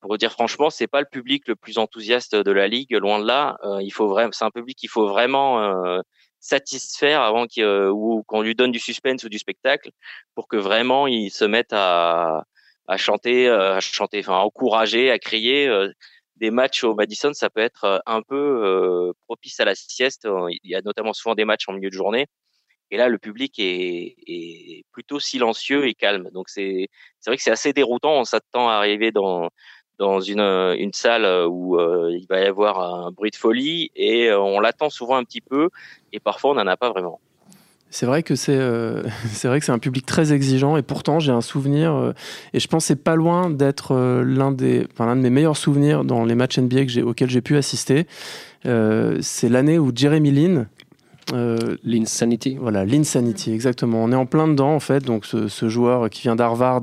pour 0.00 0.16
dire 0.18 0.32
franchement, 0.32 0.70
c'est 0.70 0.86
pas 0.86 1.00
le 1.00 1.06
public 1.10 1.48
le 1.48 1.56
plus 1.56 1.78
enthousiaste 1.78 2.34
de 2.34 2.52
la 2.52 2.68
ligue, 2.68 2.92
loin 2.92 3.18
de 3.20 3.26
là. 3.26 3.56
il 3.80 3.90
faut 3.90 4.08
vraiment, 4.08 4.32
c'est 4.32 4.44
un 4.44 4.50
public 4.50 4.76
qu'il 4.78 4.88
faut 4.88 5.08
vraiment 5.08 6.02
satisfaire 6.40 7.22
avant 7.22 7.46
qu'on 8.26 8.42
lui 8.42 8.54
donne 8.54 8.72
du 8.72 8.78
suspense 8.78 9.24
ou 9.24 9.28
du 9.28 9.38
spectacle 9.38 9.90
pour 10.34 10.48
que 10.48 10.56
vraiment 10.56 11.06
il 11.06 11.30
se 11.30 11.44
mette 11.44 11.72
à, 11.72 12.44
à 12.88 12.96
chanter, 12.96 13.48
euh, 13.48 13.76
à 13.76 13.80
chanter, 13.80 14.20
enfin 14.20 14.34
à 14.34 14.40
encourager, 14.40 15.10
à 15.10 15.18
crier. 15.18 15.68
Euh, 15.68 15.92
des 16.36 16.50
matchs 16.52 16.84
au 16.84 16.94
Madison, 16.94 17.32
ça 17.34 17.50
peut 17.50 17.60
être 17.60 17.84
euh, 17.84 17.98
un 18.06 18.22
peu 18.22 19.12
propice 19.26 19.60
à 19.60 19.64
la 19.64 19.74
sieste. 19.74 20.26
Il 20.62 20.70
y 20.70 20.74
a 20.76 20.82
notamment 20.82 21.12
souvent 21.12 21.34
des 21.34 21.44
matchs 21.44 21.68
en 21.68 21.72
milieu 21.72 21.90
de 21.90 21.94
journée. 21.94 22.26
Et 22.90 22.96
là, 22.96 23.08
le 23.08 23.18
public 23.18 23.58
est, 23.58 24.16
est 24.26 24.84
plutôt 24.92 25.20
silencieux 25.20 25.86
et 25.88 25.94
calme. 25.94 26.30
Donc 26.32 26.48
c'est 26.48 26.88
c'est 27.20 27.30
vrai 27.30 27.36
que 27.36 27.42
c'est 27.42 27.50
assez 27.50 27.72
déroutant. 27.72 28.12
On 28.20 28.24
s'attend 28.24 28.68
à 28.68 28.74
arriver 28.74 29.12
dans 29.12 29.50
dans 29.98 30.20
une 30.20 30.40
une 30.40 30.92
salle 30.92 31.26
où 31.48 31.78
il 32.10 32.26
va 32.28 32.40
y 32.40 32.44
avoir 32.44 32.80
un 32.80 33.10
bruit 33.10 33.30
de 33.30 33.36
folie 33.36 33.90
et 33.96 34.32
on 34.32 34.60
l'attend 34.60 34.90
souvent 34.90 35.16
un 35.16 35.24
petit 35.24 35.40
peu 35.40 35.70
et 36.12 36.20
parfois 36.20 36.52
on 36.52 36.54
n'en 36.54 36.66
a 36.66 36.76
pas 36.76 36.90
vraiment. 36.90 37.20
C'est 37.90 38.04
vrai 38.04 38.22
que 38.22 38.34
c'est 38.34 38.56
euh, 38.56 39.02
vrai 39.44 39.60
que 39.60 39.66
c'est 39.66 39.72
un 39.72 39.78
public 39.78 40.04
très 40.04 40.32
exigeant 40.32 40.76
et 40.76 40.82
pourtant 40.82 41.20
j'ai 41.20 41.32
un 41.32 41.40
souvenir 41.40 41.94
euh, 41.94 42.12
et 42.52 42.60
je 42.60 42.68
pense 42.68 42.86
c'est 42.86 43.02
pas 43.02 43.16
loin 43.16 43.48
d'être 43.48 43.92
euh, 43.92 44.22
l'un 44.24 44.52
des 44.52 44.86
l'un 44.98 45.16
de 45.16 45.22
mes 45.22 45.30
meilleurs 45.30 45.56
souvenirs 45.56 46.04
dans 46.04 46.24
les 46.24 46.34
matchs 46.34 46.58
NBA 46.58 46.84
que 46.84 47.00
auxquels 47.00 47.30
j'ai 47.30 47.40
pu 47.40 47.56
assister. 47.56 48.06
c'est 48.64 49.48
l'année 49.48 49.78
où 49.78 49.92
Jeremy 49.94 50.30
Lin 50.30 50.66
euh, 51.32 51.76
L'Insanity. 51.84 52.56
Voilà, 52.60 52.84
l'Insanity, 52.84 53.52
exactement. 53.52 54.02
On 54.02 54.12
est 54.12 54.16
en 54.16 54.26
plein 54.26 54.48
dedans, 54.48 54.74
en 54.74 54.80
fait. 54.80 55.04
Donc, 55.04 55.26
ce, 55.26 55.68
joueur 55.68 56.08
qui 56.10 56.22
vient 56.22 56.36
d'Harvard, 56.36 56.82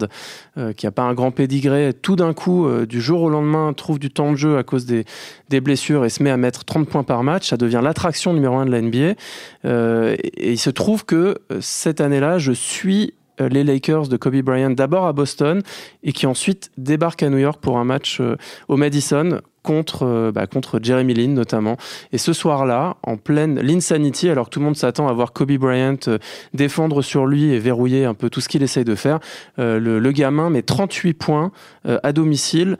euh, 0.57 0.73
qui 0.73 0.85
n'a 0.85 0.91
pas 0.91 1.03
un 1.03 1.13
grand 1.13 1.31
pédigré, 1.31 1.93
tout 1.93 2.15
d'un 2.15 2.33
coup, 2.33 2.67
euh, 2.67 2.85
du 2.85 3.01
jour 3.01 3.21
au 3.21 3.29
lendemain, 3.29 3.73
trouve 3.73 3.99
du 3.99 4.09
temps 4.09 4.31
de 4.31 4.37
jeu 4.37 4.57
à 4.57 4.63
cause 4.63 4.85
des, 4.85 5.05
des, 5.49 5.61
blessures 5.61 6.05
et 6.05 6.09
se 6.09 6.21
met 6.21 6.29
à 6.29 6.37
mettre 6.37 6.63
30 6.63 6.87
points 6.87 7.03
par 7.03 7.23
match. 7.23 7.49
Ça 7.49 7.57
devient 7.57 7.81
l'attraction 7.83 8.33
numéro 8.33 8.55
un 8.55 8.65
de 8.65 8.71
la 8.71 8.81
NBA. 8.81 9.15
et 9.63 10.51
il 10.51 10.59
se 10.59 10.69
trouve 10.69 11.05
que 11.05 11.37
cette 11.59 12.01
année-là, 12.01 12.37
je 12.37 12.51
suis 12.51 13.13
les 13.39 13.63
Lakers 13.63 14.07
de 14.07 14.15
Kobe 14.15 14.37
Bryant 14.41 14.69
d'abord 14.69 15.05
à 15.05 15.13
Boston 15.13 15.61
et 16.03 16.13
qui 16.13 16.25
ensuite 16.25 16.71
débarquent 16.77 17.23
à 17.23 17.29
New 17.29 17.37
York 17.37 17.59
pour 17.61 17.77
un 17.77 17.83
match 17.83 18.21
au 18.69 18.77
Madison 18.77 19.41
contre, 19.65 20.03
euh, 20.03 20.31
bah, 20.31 20.47
contre 20.47 20.79
Jeremy 20.81 21.13
Lin 21.13 21.33
notamment. 21.33 21.75
Et 22.13 22.17
ce 22.17 22.31
soir-là, 22.31 22.95
en 23.03 23.17
pleine 23.17 23.59
l'insanity, 23.59 24.29
alors 24.29 24.49
tout 24.49 24.59
le 24.59 24.65
monde 24.65 24.77
s'attend 24.77 25.09
à 25.09 25.13
voir 25.13 25.33
Kobe 25.33 25.51
Bryant 25.53 25.97
euh, 26.07 26.19
défendre 26.53 27.01
sur 27.01 27.25
lui 27.25 27.51
et 27.51 27.59
verrouiller 27.59 28.05
un 28.05 28.13
peu 28.13 28.29
tout 28.29 28.39
ce 28.39 28.47
qu'il 28.47 28.63
essaye 28.63 28.85
de 28.85 28.95
faire, 28.95 29.19
euh, 29.59 29.79
le, 29.79 30.11
gamin 30.11 30.49
met 30.49 30.61
38 30.61 31.13
points 31.15 31.51
à 31.83 32.13
domicile 32.13 32.77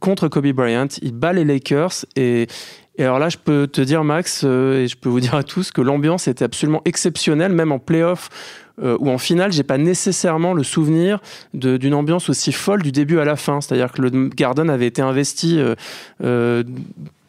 contre 0.00 0.28
Kobe 0.28 0.48
Bryant. 0.48 0.88
Il 1.00 1.12
bat 1.12 1.32
les 1.32 1.44
Lakers 1.44 2.04
et, 2.16 2.48
et 2.98 3.04
alors 3.04 3.18
là, 3.18 3.30
je 3.30 3.38
peux 3.38 3.66
te 3.66 3.80
dire, 3.80 4.04
Max, 4.04 4.44
et 4.44 4.88
je 4.88 4.96
peux 4.96 5.08
vous 5.08 5.20
dire 5.20 5.34
à 5.34 5.42
tous 5.42 5.70
que 5.70 5.80
l'ambiance 5.80 6.28
était 6.28 6.44
absolument 6.44 6.82
exceptionnelle, 6.84 7.52
même 7.52 7.72
en 7.72 7.78
playoff 7.78 8.28
euh, 8.82 8.96
ou 9.00 9.10
en 9.10 9.18
finale, 9.18 9.52
j'ai 9.52 9.62
pas 9.62 9.78
nécessairement 9.78 10.54
le 10.54 10.62
souvenir 10.62 11.20
d'une 11.54 11.94
ambiance 11.94 12.28
aussi 12.28 12.52
folle 12.52 12.82
du 12.82 12.92
début 12.92 13.18
à 13.18 13.24
la 13.24 13.36
fin. 13.36 13.60
C'est-à-dire 13.60 13.92
que 13.92 14.02
le 14.02 14.28
Garden 14.28 14.68
avait 14.70 14.86
été 14.86 15.02
investi 15.02 15.58
euh, 15.58 15.74
euh, 16.24 16.62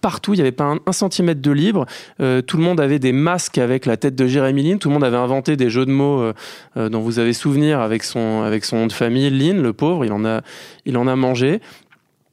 partout, 0.02 0.34
il 0.34 0.38
n'y 0.38 0.42
avait 0.42 0.52
pas 0.52 0.76
un, 0.86 0.92
centimètre 0.92 1.42
de 1.42 1.52
libre. 1.52 1.86
tout 2.18 2.58
le 2.58 2.64
monde 2.64 2.82
avait 2.82 3.00
des 3.00 3.14
masques 3.14 3.58
avec 3.58 3.86
la 3.86 3.96
tête 3.96 4.16
de 4.16 4.28
Jérémy 4.28 4.64
Lin. 4.64 4.78
Tout 4.78 4.90
le 4.90 4.96
monde 4.96 5.06
avait 5.06 5.16
inventé 5.16 5.56
des 5.56 5.70
jeux 5.70 5.86
de 5.86 5.92
mots 5.92 6.30
dont 6.76 7.00
vous 7.00 7.20
avez 7.20 7.32
souvenir 7.32 7.80
avec 7.80 8.04
son, 8.04 8.42
avec 8.42 8.66
son 8.66 8.80
nom 8.80 8.88
de 8.88 8.92
famille, 8.92 9.30
Lin, 9.30 9.62
le 9.62 9.72
pauvre. 9.72 10.04
Il 10.04 10.12
en 10.12 10.26
a, 10.26 10.42
il 10.86 10.98
en 10.98 11.08
a 11.08 11.16
mangé. 11.16 11.62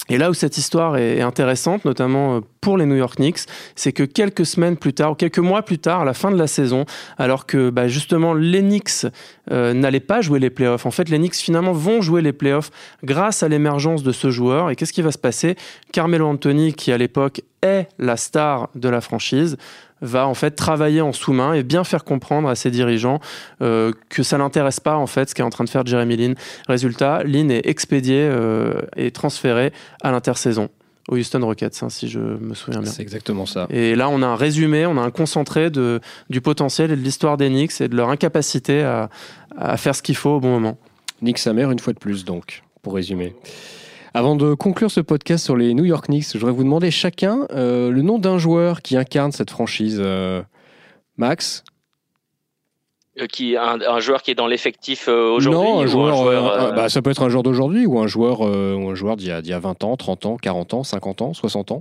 Et 0.08 0.18
là 0.18 0.30
où 0.30 0.34
cette 0.34 0.58
histoire 0.58 0.96
est 0.96 1.20
intéressante, 1.20 1.84
notamment 1.84 2.36
euh, 2.36 2.40
pour 2.60 2.76
les 2.76 2.84
New 2.84 2.96
York 2.96 3.16
Knicks, 3.16 3.40
c'est 3.76 3.92
que 3.92 4.02
quelques 4.02 4.44
semaines 4.44 4.76
plus 4.76 4.92
tard, 4.92 5.12
ou 5.12 5.14
quelques 5.14 5.38
mois 5.38 5.62
plus 5.62 5.78
tard, 5.78 6.00
à 6.00 6.04
la 6.04 6.14
fin 6.14 6.32
de 6.32 6.36
la 6.36 6.48
saison, 6.48 6.84
alors 7.16 7.46
que 7.46 7.70
bah, 7.70 7.86
justement 7.86 8.34
les 8.34 8.60
Knicks 8.60 9.06
euh, 9.52 9.72
n'allaient 9.72 10.00
pas 10.00 10.20
jouer 10.20 10.40
les 10.40 10.50
playoffs, 10.50 10.84
en 10.84 10.90
fait 10.90 11.08
les 11.08 11.18
Knicks 11.18 11.36
finalement 11.36 11.72
vont 11.72 12.00
jouer 12.00 12.22
les 12.22 12.32
playoffs 12.32 12.70
grâce 13.04 13.42
à 13.42 13.48
l'émergence 13.48 14.02
de 14.02 14.10
ce 14.10 14.30
joueur. 14.30 14.70
Et 14.70 14.76
qu'est-ce 14.76 14.92
qui 14.92 15.02
va 15.02 15.12
se 15.12 15.18
passer? 15.18 15.54
Carmelo 15.92 16.26
Anthony, 16.26 16.74
qui 16.74 16.90
à 16.90 16.98
l'époque 16.98 17.42
est 17.62 17.88
la 17.98 18.16
star 18.16 18.68
de 18.74 18.88
la 18.88 19.00
franchise, 19.00 19.58
va 20.00 20.26
en 20.26 20.34
fait 20.34 20.52
travailler 20.52 21.00
en 21.00 21.12
sous-main 21.12 21.52
et 21.52 21.62
bien 21.62 21.84
faire 21.84 22.04
comprendre 22.04 22.48
à 22.48 22.54
ses 22.54 22.70
dirigeants 22.70 23.20
euh, 23.62 23.92
que 24.08 24.22
ça 24.22 24.38
n'intéresse 24.38 24.80
pas 24.80 24.96
en 24.96 25.06
fait 25.06 25.30
ce 25.30 25.34
qu'est 25.34 25.42
en 25.42 25.50
train 25.50 25.64
de 25.64 25.70
faire 25.70 25.84
Jeremy 25.84 26.16
Lin. 26.16 26.34
Résultat, 26.68 27.22
Lin 27.24 27.48
est 27.48 27.66
expédié 27.66 28.20
euh, 28.20 28.82
et 28.96 29.10
transféré 29.10 29.72
à 30.02 30.10
l'intersaison 30.10 30.68
aux 31.08 31.16
Houston 31.16 31.40
Rockets, 31.44 31.82
hein, 31.82 31.88
si 31.88 32.08
je 32.08 32.20
me 32.20 32.54
souviens 32.54 32.82
bien. 32.82 32.90
C'est 32.90 33.02
exactement 33.02 33.44
ça. 33.44 33.66
Et 33.70 33.96
là, 33.96 34.08
on 34.08 34.22
a 34.22 34.26
un 34.26 34.36
résumé, 34.36 34.86
on 34.86 34.96
a 34.96 35.00
un 35.00 35.10
concentré 35.10 35.70
de, 35.70 36.00
du 36.28 36.40
potentiel 36.40 36.92
et 36.92 36.96
de 36.96 37.00
l'histoire 37.00 37.36
des 37.36 37.48
Knicks 37.48 37.80
et 37.80 37.88
de 37.88 37.96
leur 37.96 38.10
incapacité 38.10 38.82
à, 38.82 39.10
à 39.56 39.76
faire 39.76 39.96
ce 39.96 40.02
qu'il 40.02 40.14
faut 40.14 40.30
au 40.30 40.40
bon 40.40 40.50
moment. 40.50 40.78
Nick 41.20 41.38
sa 41.38 41.52
mère 41.52 41.70
une 41.70 41.80
fois 41.80 41.92
de 41.92 41.98
plus, 41.98 42.24
donc, 42.24 42.62
pour 42.82 42.94
résumer. 42.94 43.34
Avant 44.12 44.34
de 44.34 44.54
conclure 44.54 44.90
ce 44.90 45.00
podcast 45.00 45.44
sur 45.44 45.56
les 45.56 45.72
New 45.72 45.84
York 45.84 46.06
Knicks, 46.06 46.32
je 46.32 46.38
voudrais 46.38 46.52
vous 46.52 46.64
demander 46.64 46.90
chacun 46.90 47.46
euh, 47.52 47.90
le 47.90 48.02
nom 48.02 48.18
d'un 48.18 48.38
joueur 48.38 48.82
qui 48.82 48.96
incarne 48.96 49.30
cette 49.30 49.50
franchise. 49.50 50.00
Euh, 50.02 50.42
Max 51.16 51.62
euh, 53.20 53.26
qui 53.26 53.56
un, 53.56 54.00
joueur 54.00 54.22
qui 54.22 54.32
est 54.32 54.34
dans 54.34 54.48
l'effectif 54.48 55.06
aujourd'hui 55.06 55.60
Non, 55.60 55.80
un 55.80 55.86
joueur, 55.86 56.72
bah, 56.74 56.88
ça 56.88 57.02
peut 57.02 57.10
être 57.10 57.22
un 57.22 57.28
joueur 57.28 57.44
d'aujourd'hui 57.44 57.86
ou 57.86 58.00
un 58.00 58.08
joueur, 58.08 58.40
ou 58.40 58.90
un 58.90 58.94
joueur 58.94 59.16
d'il 59.16 59.26
y, 59.26 59.48
y, 59.48 59.52
a 59.52 59.58
20 59.58 59.84
ans, 59.84 59.96
30 59.96 60.26
ans, 60.26 60.36
40 60.38 60.74
ans, 60.74 60.82
50 60.82 61.22
ans, 61.22 61.34
60 61.34 61.72
ans, 61.72 61.80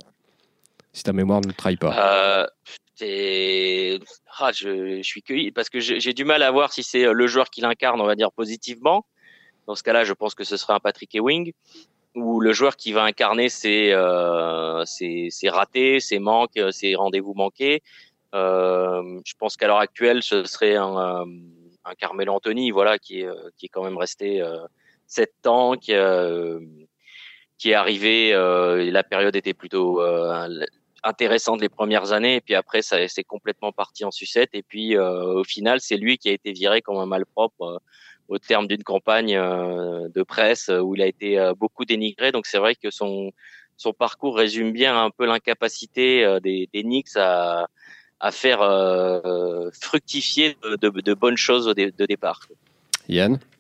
si 0.94 1.04
ta 1.04 1.14
mémoire 1.14 1.42
ne 1.42 1.48
le 1.48 1.54
trahit 1.54 1.80
pas. 1.80 1.94
ah, 1.96 2.48
je, 4.54 4.98
je, 4.98 5.02
suis 5.04 5.24
cueilli 5.24 5.52
parce 5.52 5.70
que 5.70 5.80
j'ai 5.80 6.14
du 6.14 6.26
mal 6.26 6.44
à 6.44 6.52
voir 6.52 6.74
si 6.74 6.84
c'est 6.84 7.12
le 7.12 7.28
joueur 7.28 7.50
qui 7.50 7.62
l'incarne, 7.62 8.00
on 8.02 8.06
va 8.06 8.16
dire 8.16 8.32
positivement. 8.32 9.06
Dans 9.66 9.76
ce 9.76 9.84
cas-là, 9.84 10.04
je 10.04 10.14
pense 10.14 10.36
que 10.36 10.44
ce 10.44 10.58
serait 10.58 10.74
un 10.74 10.80
Patrick 10.80 11.16
Ewing 11.16 11.54
où 12.16 12.40
le 12.40 12.54
joueur 12.54 12.76
qui 12.76 12.92
va 12.92 13.04
incarner 13.04 13.50
ses, 13.50 13.92
euh, 13.92 14.84
ses, 14.86 15.30
ses 15.30 15.50
ratés, 15.50 16.00
ses 16.00 16.20
manques, 16.20 16.60
ses 16.72 16.96
rendez-vous 16.96 17.34
manqués. 17.34 17.82
Euh, 18.36 19.20
je 19.26 19.34
pense 19.38 19.58
qu'à 19.58 19.68
l'heure 19.68 19.80
actuelle, 19.80 20.22
ce 20.24 20.44
serait 20.44 20.76
un, 20.76 20.98
euh, 20.98 21.26
un 21.86 21.96
Carmelo 21.96 22.34
Anthony, 22.34 22.72
voilà, 22.72 23.00
qui 23.00 23.26
euh, 23.26 23.34
qui 23.58 23.66
est 23.68 23.70
quand 23.70 23.84
même 23.84 23.98
resté 23.98 24.42
euh, 24.42 24.58
sept 25.08 25.48
ans, 25.48 25.76
qui, 25.76 25.94
euh, 25.94 26.60
qui 27.58 27.72
est 27.72 27.74
arrivé. 27.74 28.32
la 28.32 29.04
période 29.04 29.36
était 29.36 29.54
plutôt 29.54 30.02
intéressante 31.04 31.62
les 31.62 31.70
premières 31.70 32.12
années, 32.12 32.36
et 32.36 32.42
puis 32.42 32.56
après, 32.56 32.82
ça 32.82 33.08
c'est 33.08 33.24
complètement 33.24 33.72
parti 33.72 34.06
en 34.06 34.12
sucette. 34.12 34.50
Et 34.54 34.64
puis, 34.64 34.98
au 34.98 35.44
final, 35.44 35.82
c'est 35.82 35.98
lui 35.98 36.18
qui 36.18 36.30
a 36.30 36.34
été 36.34 36.52
viré 36.52 36.82
comme 36.82 36.98
un 36.98 37.06
malpropre 37.06 37.82
au 38.30 38.40
terme 38.40 38.68
d'une 38.68 38.84
campagne 38.84 39.36
de 39.36 40.24
presse 40.24 40.70
où 40.70 40.96
il 40.96 41.02
a 41.02 41.08
été 41.08 41.52
beaucoup 41.58 41.84
dénigré. 41.84 42.32
Donc, 42.32 42.46
c'est 42.46 42.60
vrai 42.60 42.76
que 42.76 42.90
son 42.90 43.34
parcours 43.98 44.38
résume 44.38 44.72
bien 44.72 45.04
un 45.04 45.10
peu 45.10 45.26
l'incapacité 45.26 46.40
des, 46.42 46.70
des 46.72 46.84
Knicks 46.84 47.18
à 48.20 48.32
faire 48.32 48.62
euh, 48.62 49.70
fructifier 49.80 50.58
de, 50.64 50.90
de, 50.90 51.14
bonnes 51.14 51.38
choses 51.38 51.68
au 51.68 51.74
de 51.74 52.06
départ. 52.06 52.42
Yann? 53.08 53.34
euh, 53.34 53.59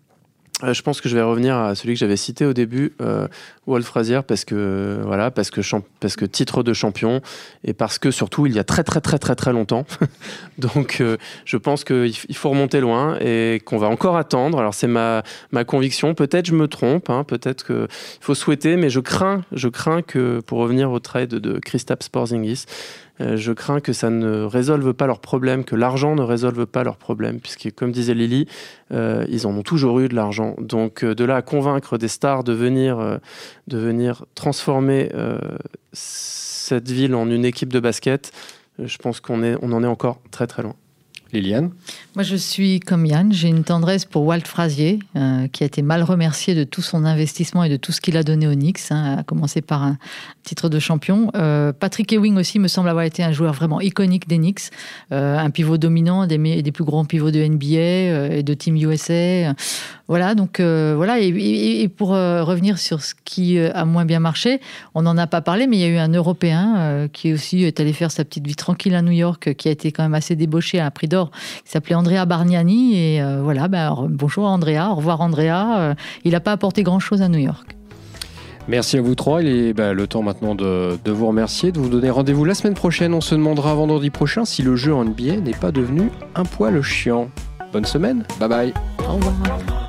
je 0.61 0.81
pense 0.81 0.99
que 0.99 1.07
je 1.07 1.15
vais 1.15 1.21
revenir 1.21 1.55
à 1.55 1.75
celui 1.75 1.93
que 1.93 1.99
j'avais 1.99 2.17
cité 2.17 2.45
au 2.45 2.53
début, 2.53 2.93
euh, 3.01 3.27
Walt 3.65 3.81
Frazier, 3.83 4.21
parce 4.27 4.43
que 4.43 4.99
voilà, 5.05 5.31
parce 5.31 5.51
que 5.51 6.25
titre 6.25 6.63
de 6.63 6.73
champion 6.73 7.21
et 7.63 7.73
parce 7.73 7.97
que 7.97 8.11
surtout 8.11 8.45
il 8.45 8.53
y 8.53 8.59
a 8.59 8.63
très 8.63 8.83
très 8.83 8.99
très 8.99 9.19
très 9.19 9.35
très 9.35 9.53
longtemps. 9.53 9.85
Donc 10.57 10.97
euh, 10.99 11.17
je 11.45 11.55
pense 11.55 11.83
qu'il 11.83 12.13
faut 12.33 12.49
remonter 12.49 12.81
loin 12.81 13.17
et 13.21 13.61
qu'on 13.63 13.77
va 13.77 13.87
encore 13.87 14.17
attendre. 14.17 14.59
Alors 14.59 14.73
c'est 14.73 14.87
ma 14.87 15.23
ma 15.51 15.63
conviction. 15.63 16.13
Peut-être 16.13 16.47
je 16.47 16.55
me 16.55 16.67
trompe, 16.67 17.09
hein, 17.09 17.23
peut-être 17.23 17.63
que 17.63 17.87
il 17.89 18.23
faut 18.23 18.35
souhaiter, 18.35 18.75
mais 18.75 18.89
je 18.89 18.99
crains 18.99 19.43
je 19.53 19.69
crains 19.69 20.01
que 20.01 20.41
pour 20.41 20.59
revenir 20.59 20.91
au 20.91 20.99
trade 20.99 21.29
de 21.29 21.59
Kristaps 21.59 22.09
Porzingis, 22.09 22.65
euh, 22.65 23.08
je 23.19 23.51
crains 23.51 23.79
que 23.81 23.93
ça 23.93 24.09
ne 24.09 24.43
résolve 24.43 24.93
pas 24.93 25.07
leurs 25.07 25.19
problèmes, 25.19 25.63
que 25.63 25.75
l'argent 25.75 26.15
ne 26.15 26.21
résolve 26.21 26.65
pas 26.65 26.83
leurs 26.83 26.97
problèmes, 26.97 27.39
puisque 27.39 27.73
comme 27.75 27.91
disait 27.91 28.13
Lily, 28.13 28.47
euh, 28.91 29.25
ils 29.29 29.45
en 29.45 29.51
ont 29.51 29.63
toujours 29.63 29.99
eu 29.99 30.07
de 30.07 30.15
l'argent. 30.15 30.55
Donc 30.59 31.03
euh, 31.03 31.13
de 31.13 31.23
là 31.25 31.35
à 31.35 31.41
convaincre 31.41 31.97
des 31.97 32.07
stars 32.07 32.43
de 32.43 32.53
venir, 32.53 33.19
de 33.67 33.77
venir 33.77 34.25
transformer 34.35 35.09
cette 35.93 36.89
ville 36.89 37.15
en 37.15 37.29
une 37.29 37.45
équipe 37.45 37.73
de 37.73 37.79
basket, 37.79 38.31
je 38.77 38.97
pense 38.97 39.19
qu'on 39.19 39.43
on 39.61 39.71
en 39.71 39.83
est 39.83 39.87
encore 39.87 40.21
très 40.31 40.47
très 40.47 40.63
loin. 40.63 40.75
Liliane 41.33 41.69
Moi, 42.15 42.23
je 42.23 42.35
suis 42.35 42.79
comme 42.79 43.05
Yann. 43.05 43.31
J'ai 43.31 43.49
une 43.49 43.63
tendresse 43.63 44.05
pour 44.05 44.25
Walt 44.25 44.45
Frazier, 44.45 44.99
euh, 45.15 45.47
qui 45.47 45.63
a 45.63 45.65
été 45.65 45.81
mal 45.81 46.03
remercié 46.03 46.55
de 46.55 46.63
tout 46.63 46.81
son 46.81 47.05
investissement 47.05 47.63
et 47.63 47.69
de 47.69 47.77
tout 47.77 47.91
ce 47.91 48.01
qu'il 48.01 48.17
a 48.17 48.23
donné 48.23 48.47
aux 48.47 48.53
Knicks, 48.53 48.79
hein, 48.89 49.17
à 49.19 49.23
commencer 49.23 49.61
par 49.61 49.83
un 49.83 49.97
titre 50.43 50.69
de 50.69 50.79
champion. 50.79 51.31
Euh, 51.35 51.71
Patrick 51.71 52.11
Ewing 52.11 52.37
aussi 52.37 52.57
me 52.59 52.67
semble 52.67 52.89
avoir 52.89 53.05
été 53.05 53.23
un 53.23 53.31
joueur 53.31 53.53
vraiment 53.53 53.79
iconique 53.79 54.27
des 54.27 54.37
Knicks, 54.37 54.71
euh, 55.11 55.37
un 55.37 55.49
pivot 55.49 55.77
dominant, 55.77 56.25
des, 56.25 56.61
des, 56.61 56.71
plus 56.71 56.83
grands 56.83 57.05
pivots 57.05 57.31
de 57.31 57.43
NBA 57.43 58.37
et 58.37 58.43
de 58.43 58.53
Team 58.53 58.75
USA. 58.75 59.53
Voilà, 60.07 60.33
donc 60.33 60.59
voilà. 60.59 61.19
Et, 61.19 61.87
pour 61.87 62.09
revenir 62.09 62.79
sur 62.79 63.01
ce 63.01 63.13
qui 63.25 63.59
a 63.59 63.85
moins 63.85 64.05
bien 64.05 64.19
marché, 64.19 64.59
on 64.95 65.03
n'en 65.03 65.17
a 65.17 65.27
pas 65.27 65.41
parlé, 65.41 65.67
mais 65.67 65.77
il 65.77 65.79
y 65.81 65.83
a 65.83 65.87
eu 65.87 65.97
un 65.97 66.11
Européen 66.11 67.07
qui 67.13 67.33
aussi 67.33 67.63
est 67.63 67.79
allé 67.79 67.93
faire 67.93 68.11
sa 68.11 68.23
petite 68.23 68.47
vie 68.47 68.55
tranquille 68.55 68.95
à 68.95 69.01
New 69.01 69.11
York, 69.11 69.53
qui 69.55 69.67
a 69.67 69.71
été 69.71 69.91
quand 69.91 70.03
même 70.03 70.15
assez 70.15 70.35
débauché 70.35 70.79
à 70.79 70.85
un 70.85 70.91
prix 70.91 71.07
d'or 71.07 71.18
qui 71.27 71.71
s'appelait 71.71 71.95
Andrea 71.95 72.25
Bargnani. 72.25 72.95
Et 72.97 73.21
euh, 73.21 73.41
voilà, 73.43 73.67
ben, 73.67 74.07
bonjour 74.09 74.45
Andrea, 74.45 74.89
au 74.91 74.95
revoir 74.95 75.21
Andrea. 75.21 75.79
Euh, 75.79 75.93
il 76.23 76.31
n'a 76.31 76.39
pas 76.39 76.51
apporté 76.51 76.83
grand-chose 76.83 77.21
à 77.21 77.29
New 77.29 77.39
York. 77.39 77.75
Merci 78.67 78.97
à 78.97 79.01
vous 79.01 79.15
trois. 79.15 79.41
Il 79.41 79.47
est 79.47 79.73
bah, 79.73 79.93
le 79.93 80.07
temps 80.07 80.21
maintenant 80.21 80.53
de, 80.53 80.97
de, 81.03 81.11
vous 81.11 81.27
remercier, 81.27 81.71
de 81.71 81.79
vous 81.79 81.89
donner 81.89 82.11
rendez-vous 82.11 82.45
la 82.45 82.53
semaine 82.53 82.75
prochaine. 82.75 83.13
On 83.13 83.21
se 83.21 83.33
demandera 83.33 83.73
vendredi 83.73 84.09
prochain 84.11 84.45
si 84.45 84.61
le 84.61 84.75
jeu 84.75 84.93
en 84.93 85.05
NBA 85.05 85.37
n'est 85.37 85.51
pas 85.51 85.71
devenu 85.71 86.11
un 86.35 86.43
poil 86.43 86.79
chiant. 86.81 87.29
Bonne 87.73 87.85
semaine. 87.85 88.25
Bye 88.39 88.49
bye. 88.49 88.73
Au 89.07 89.13
revoir. 89.13 89.88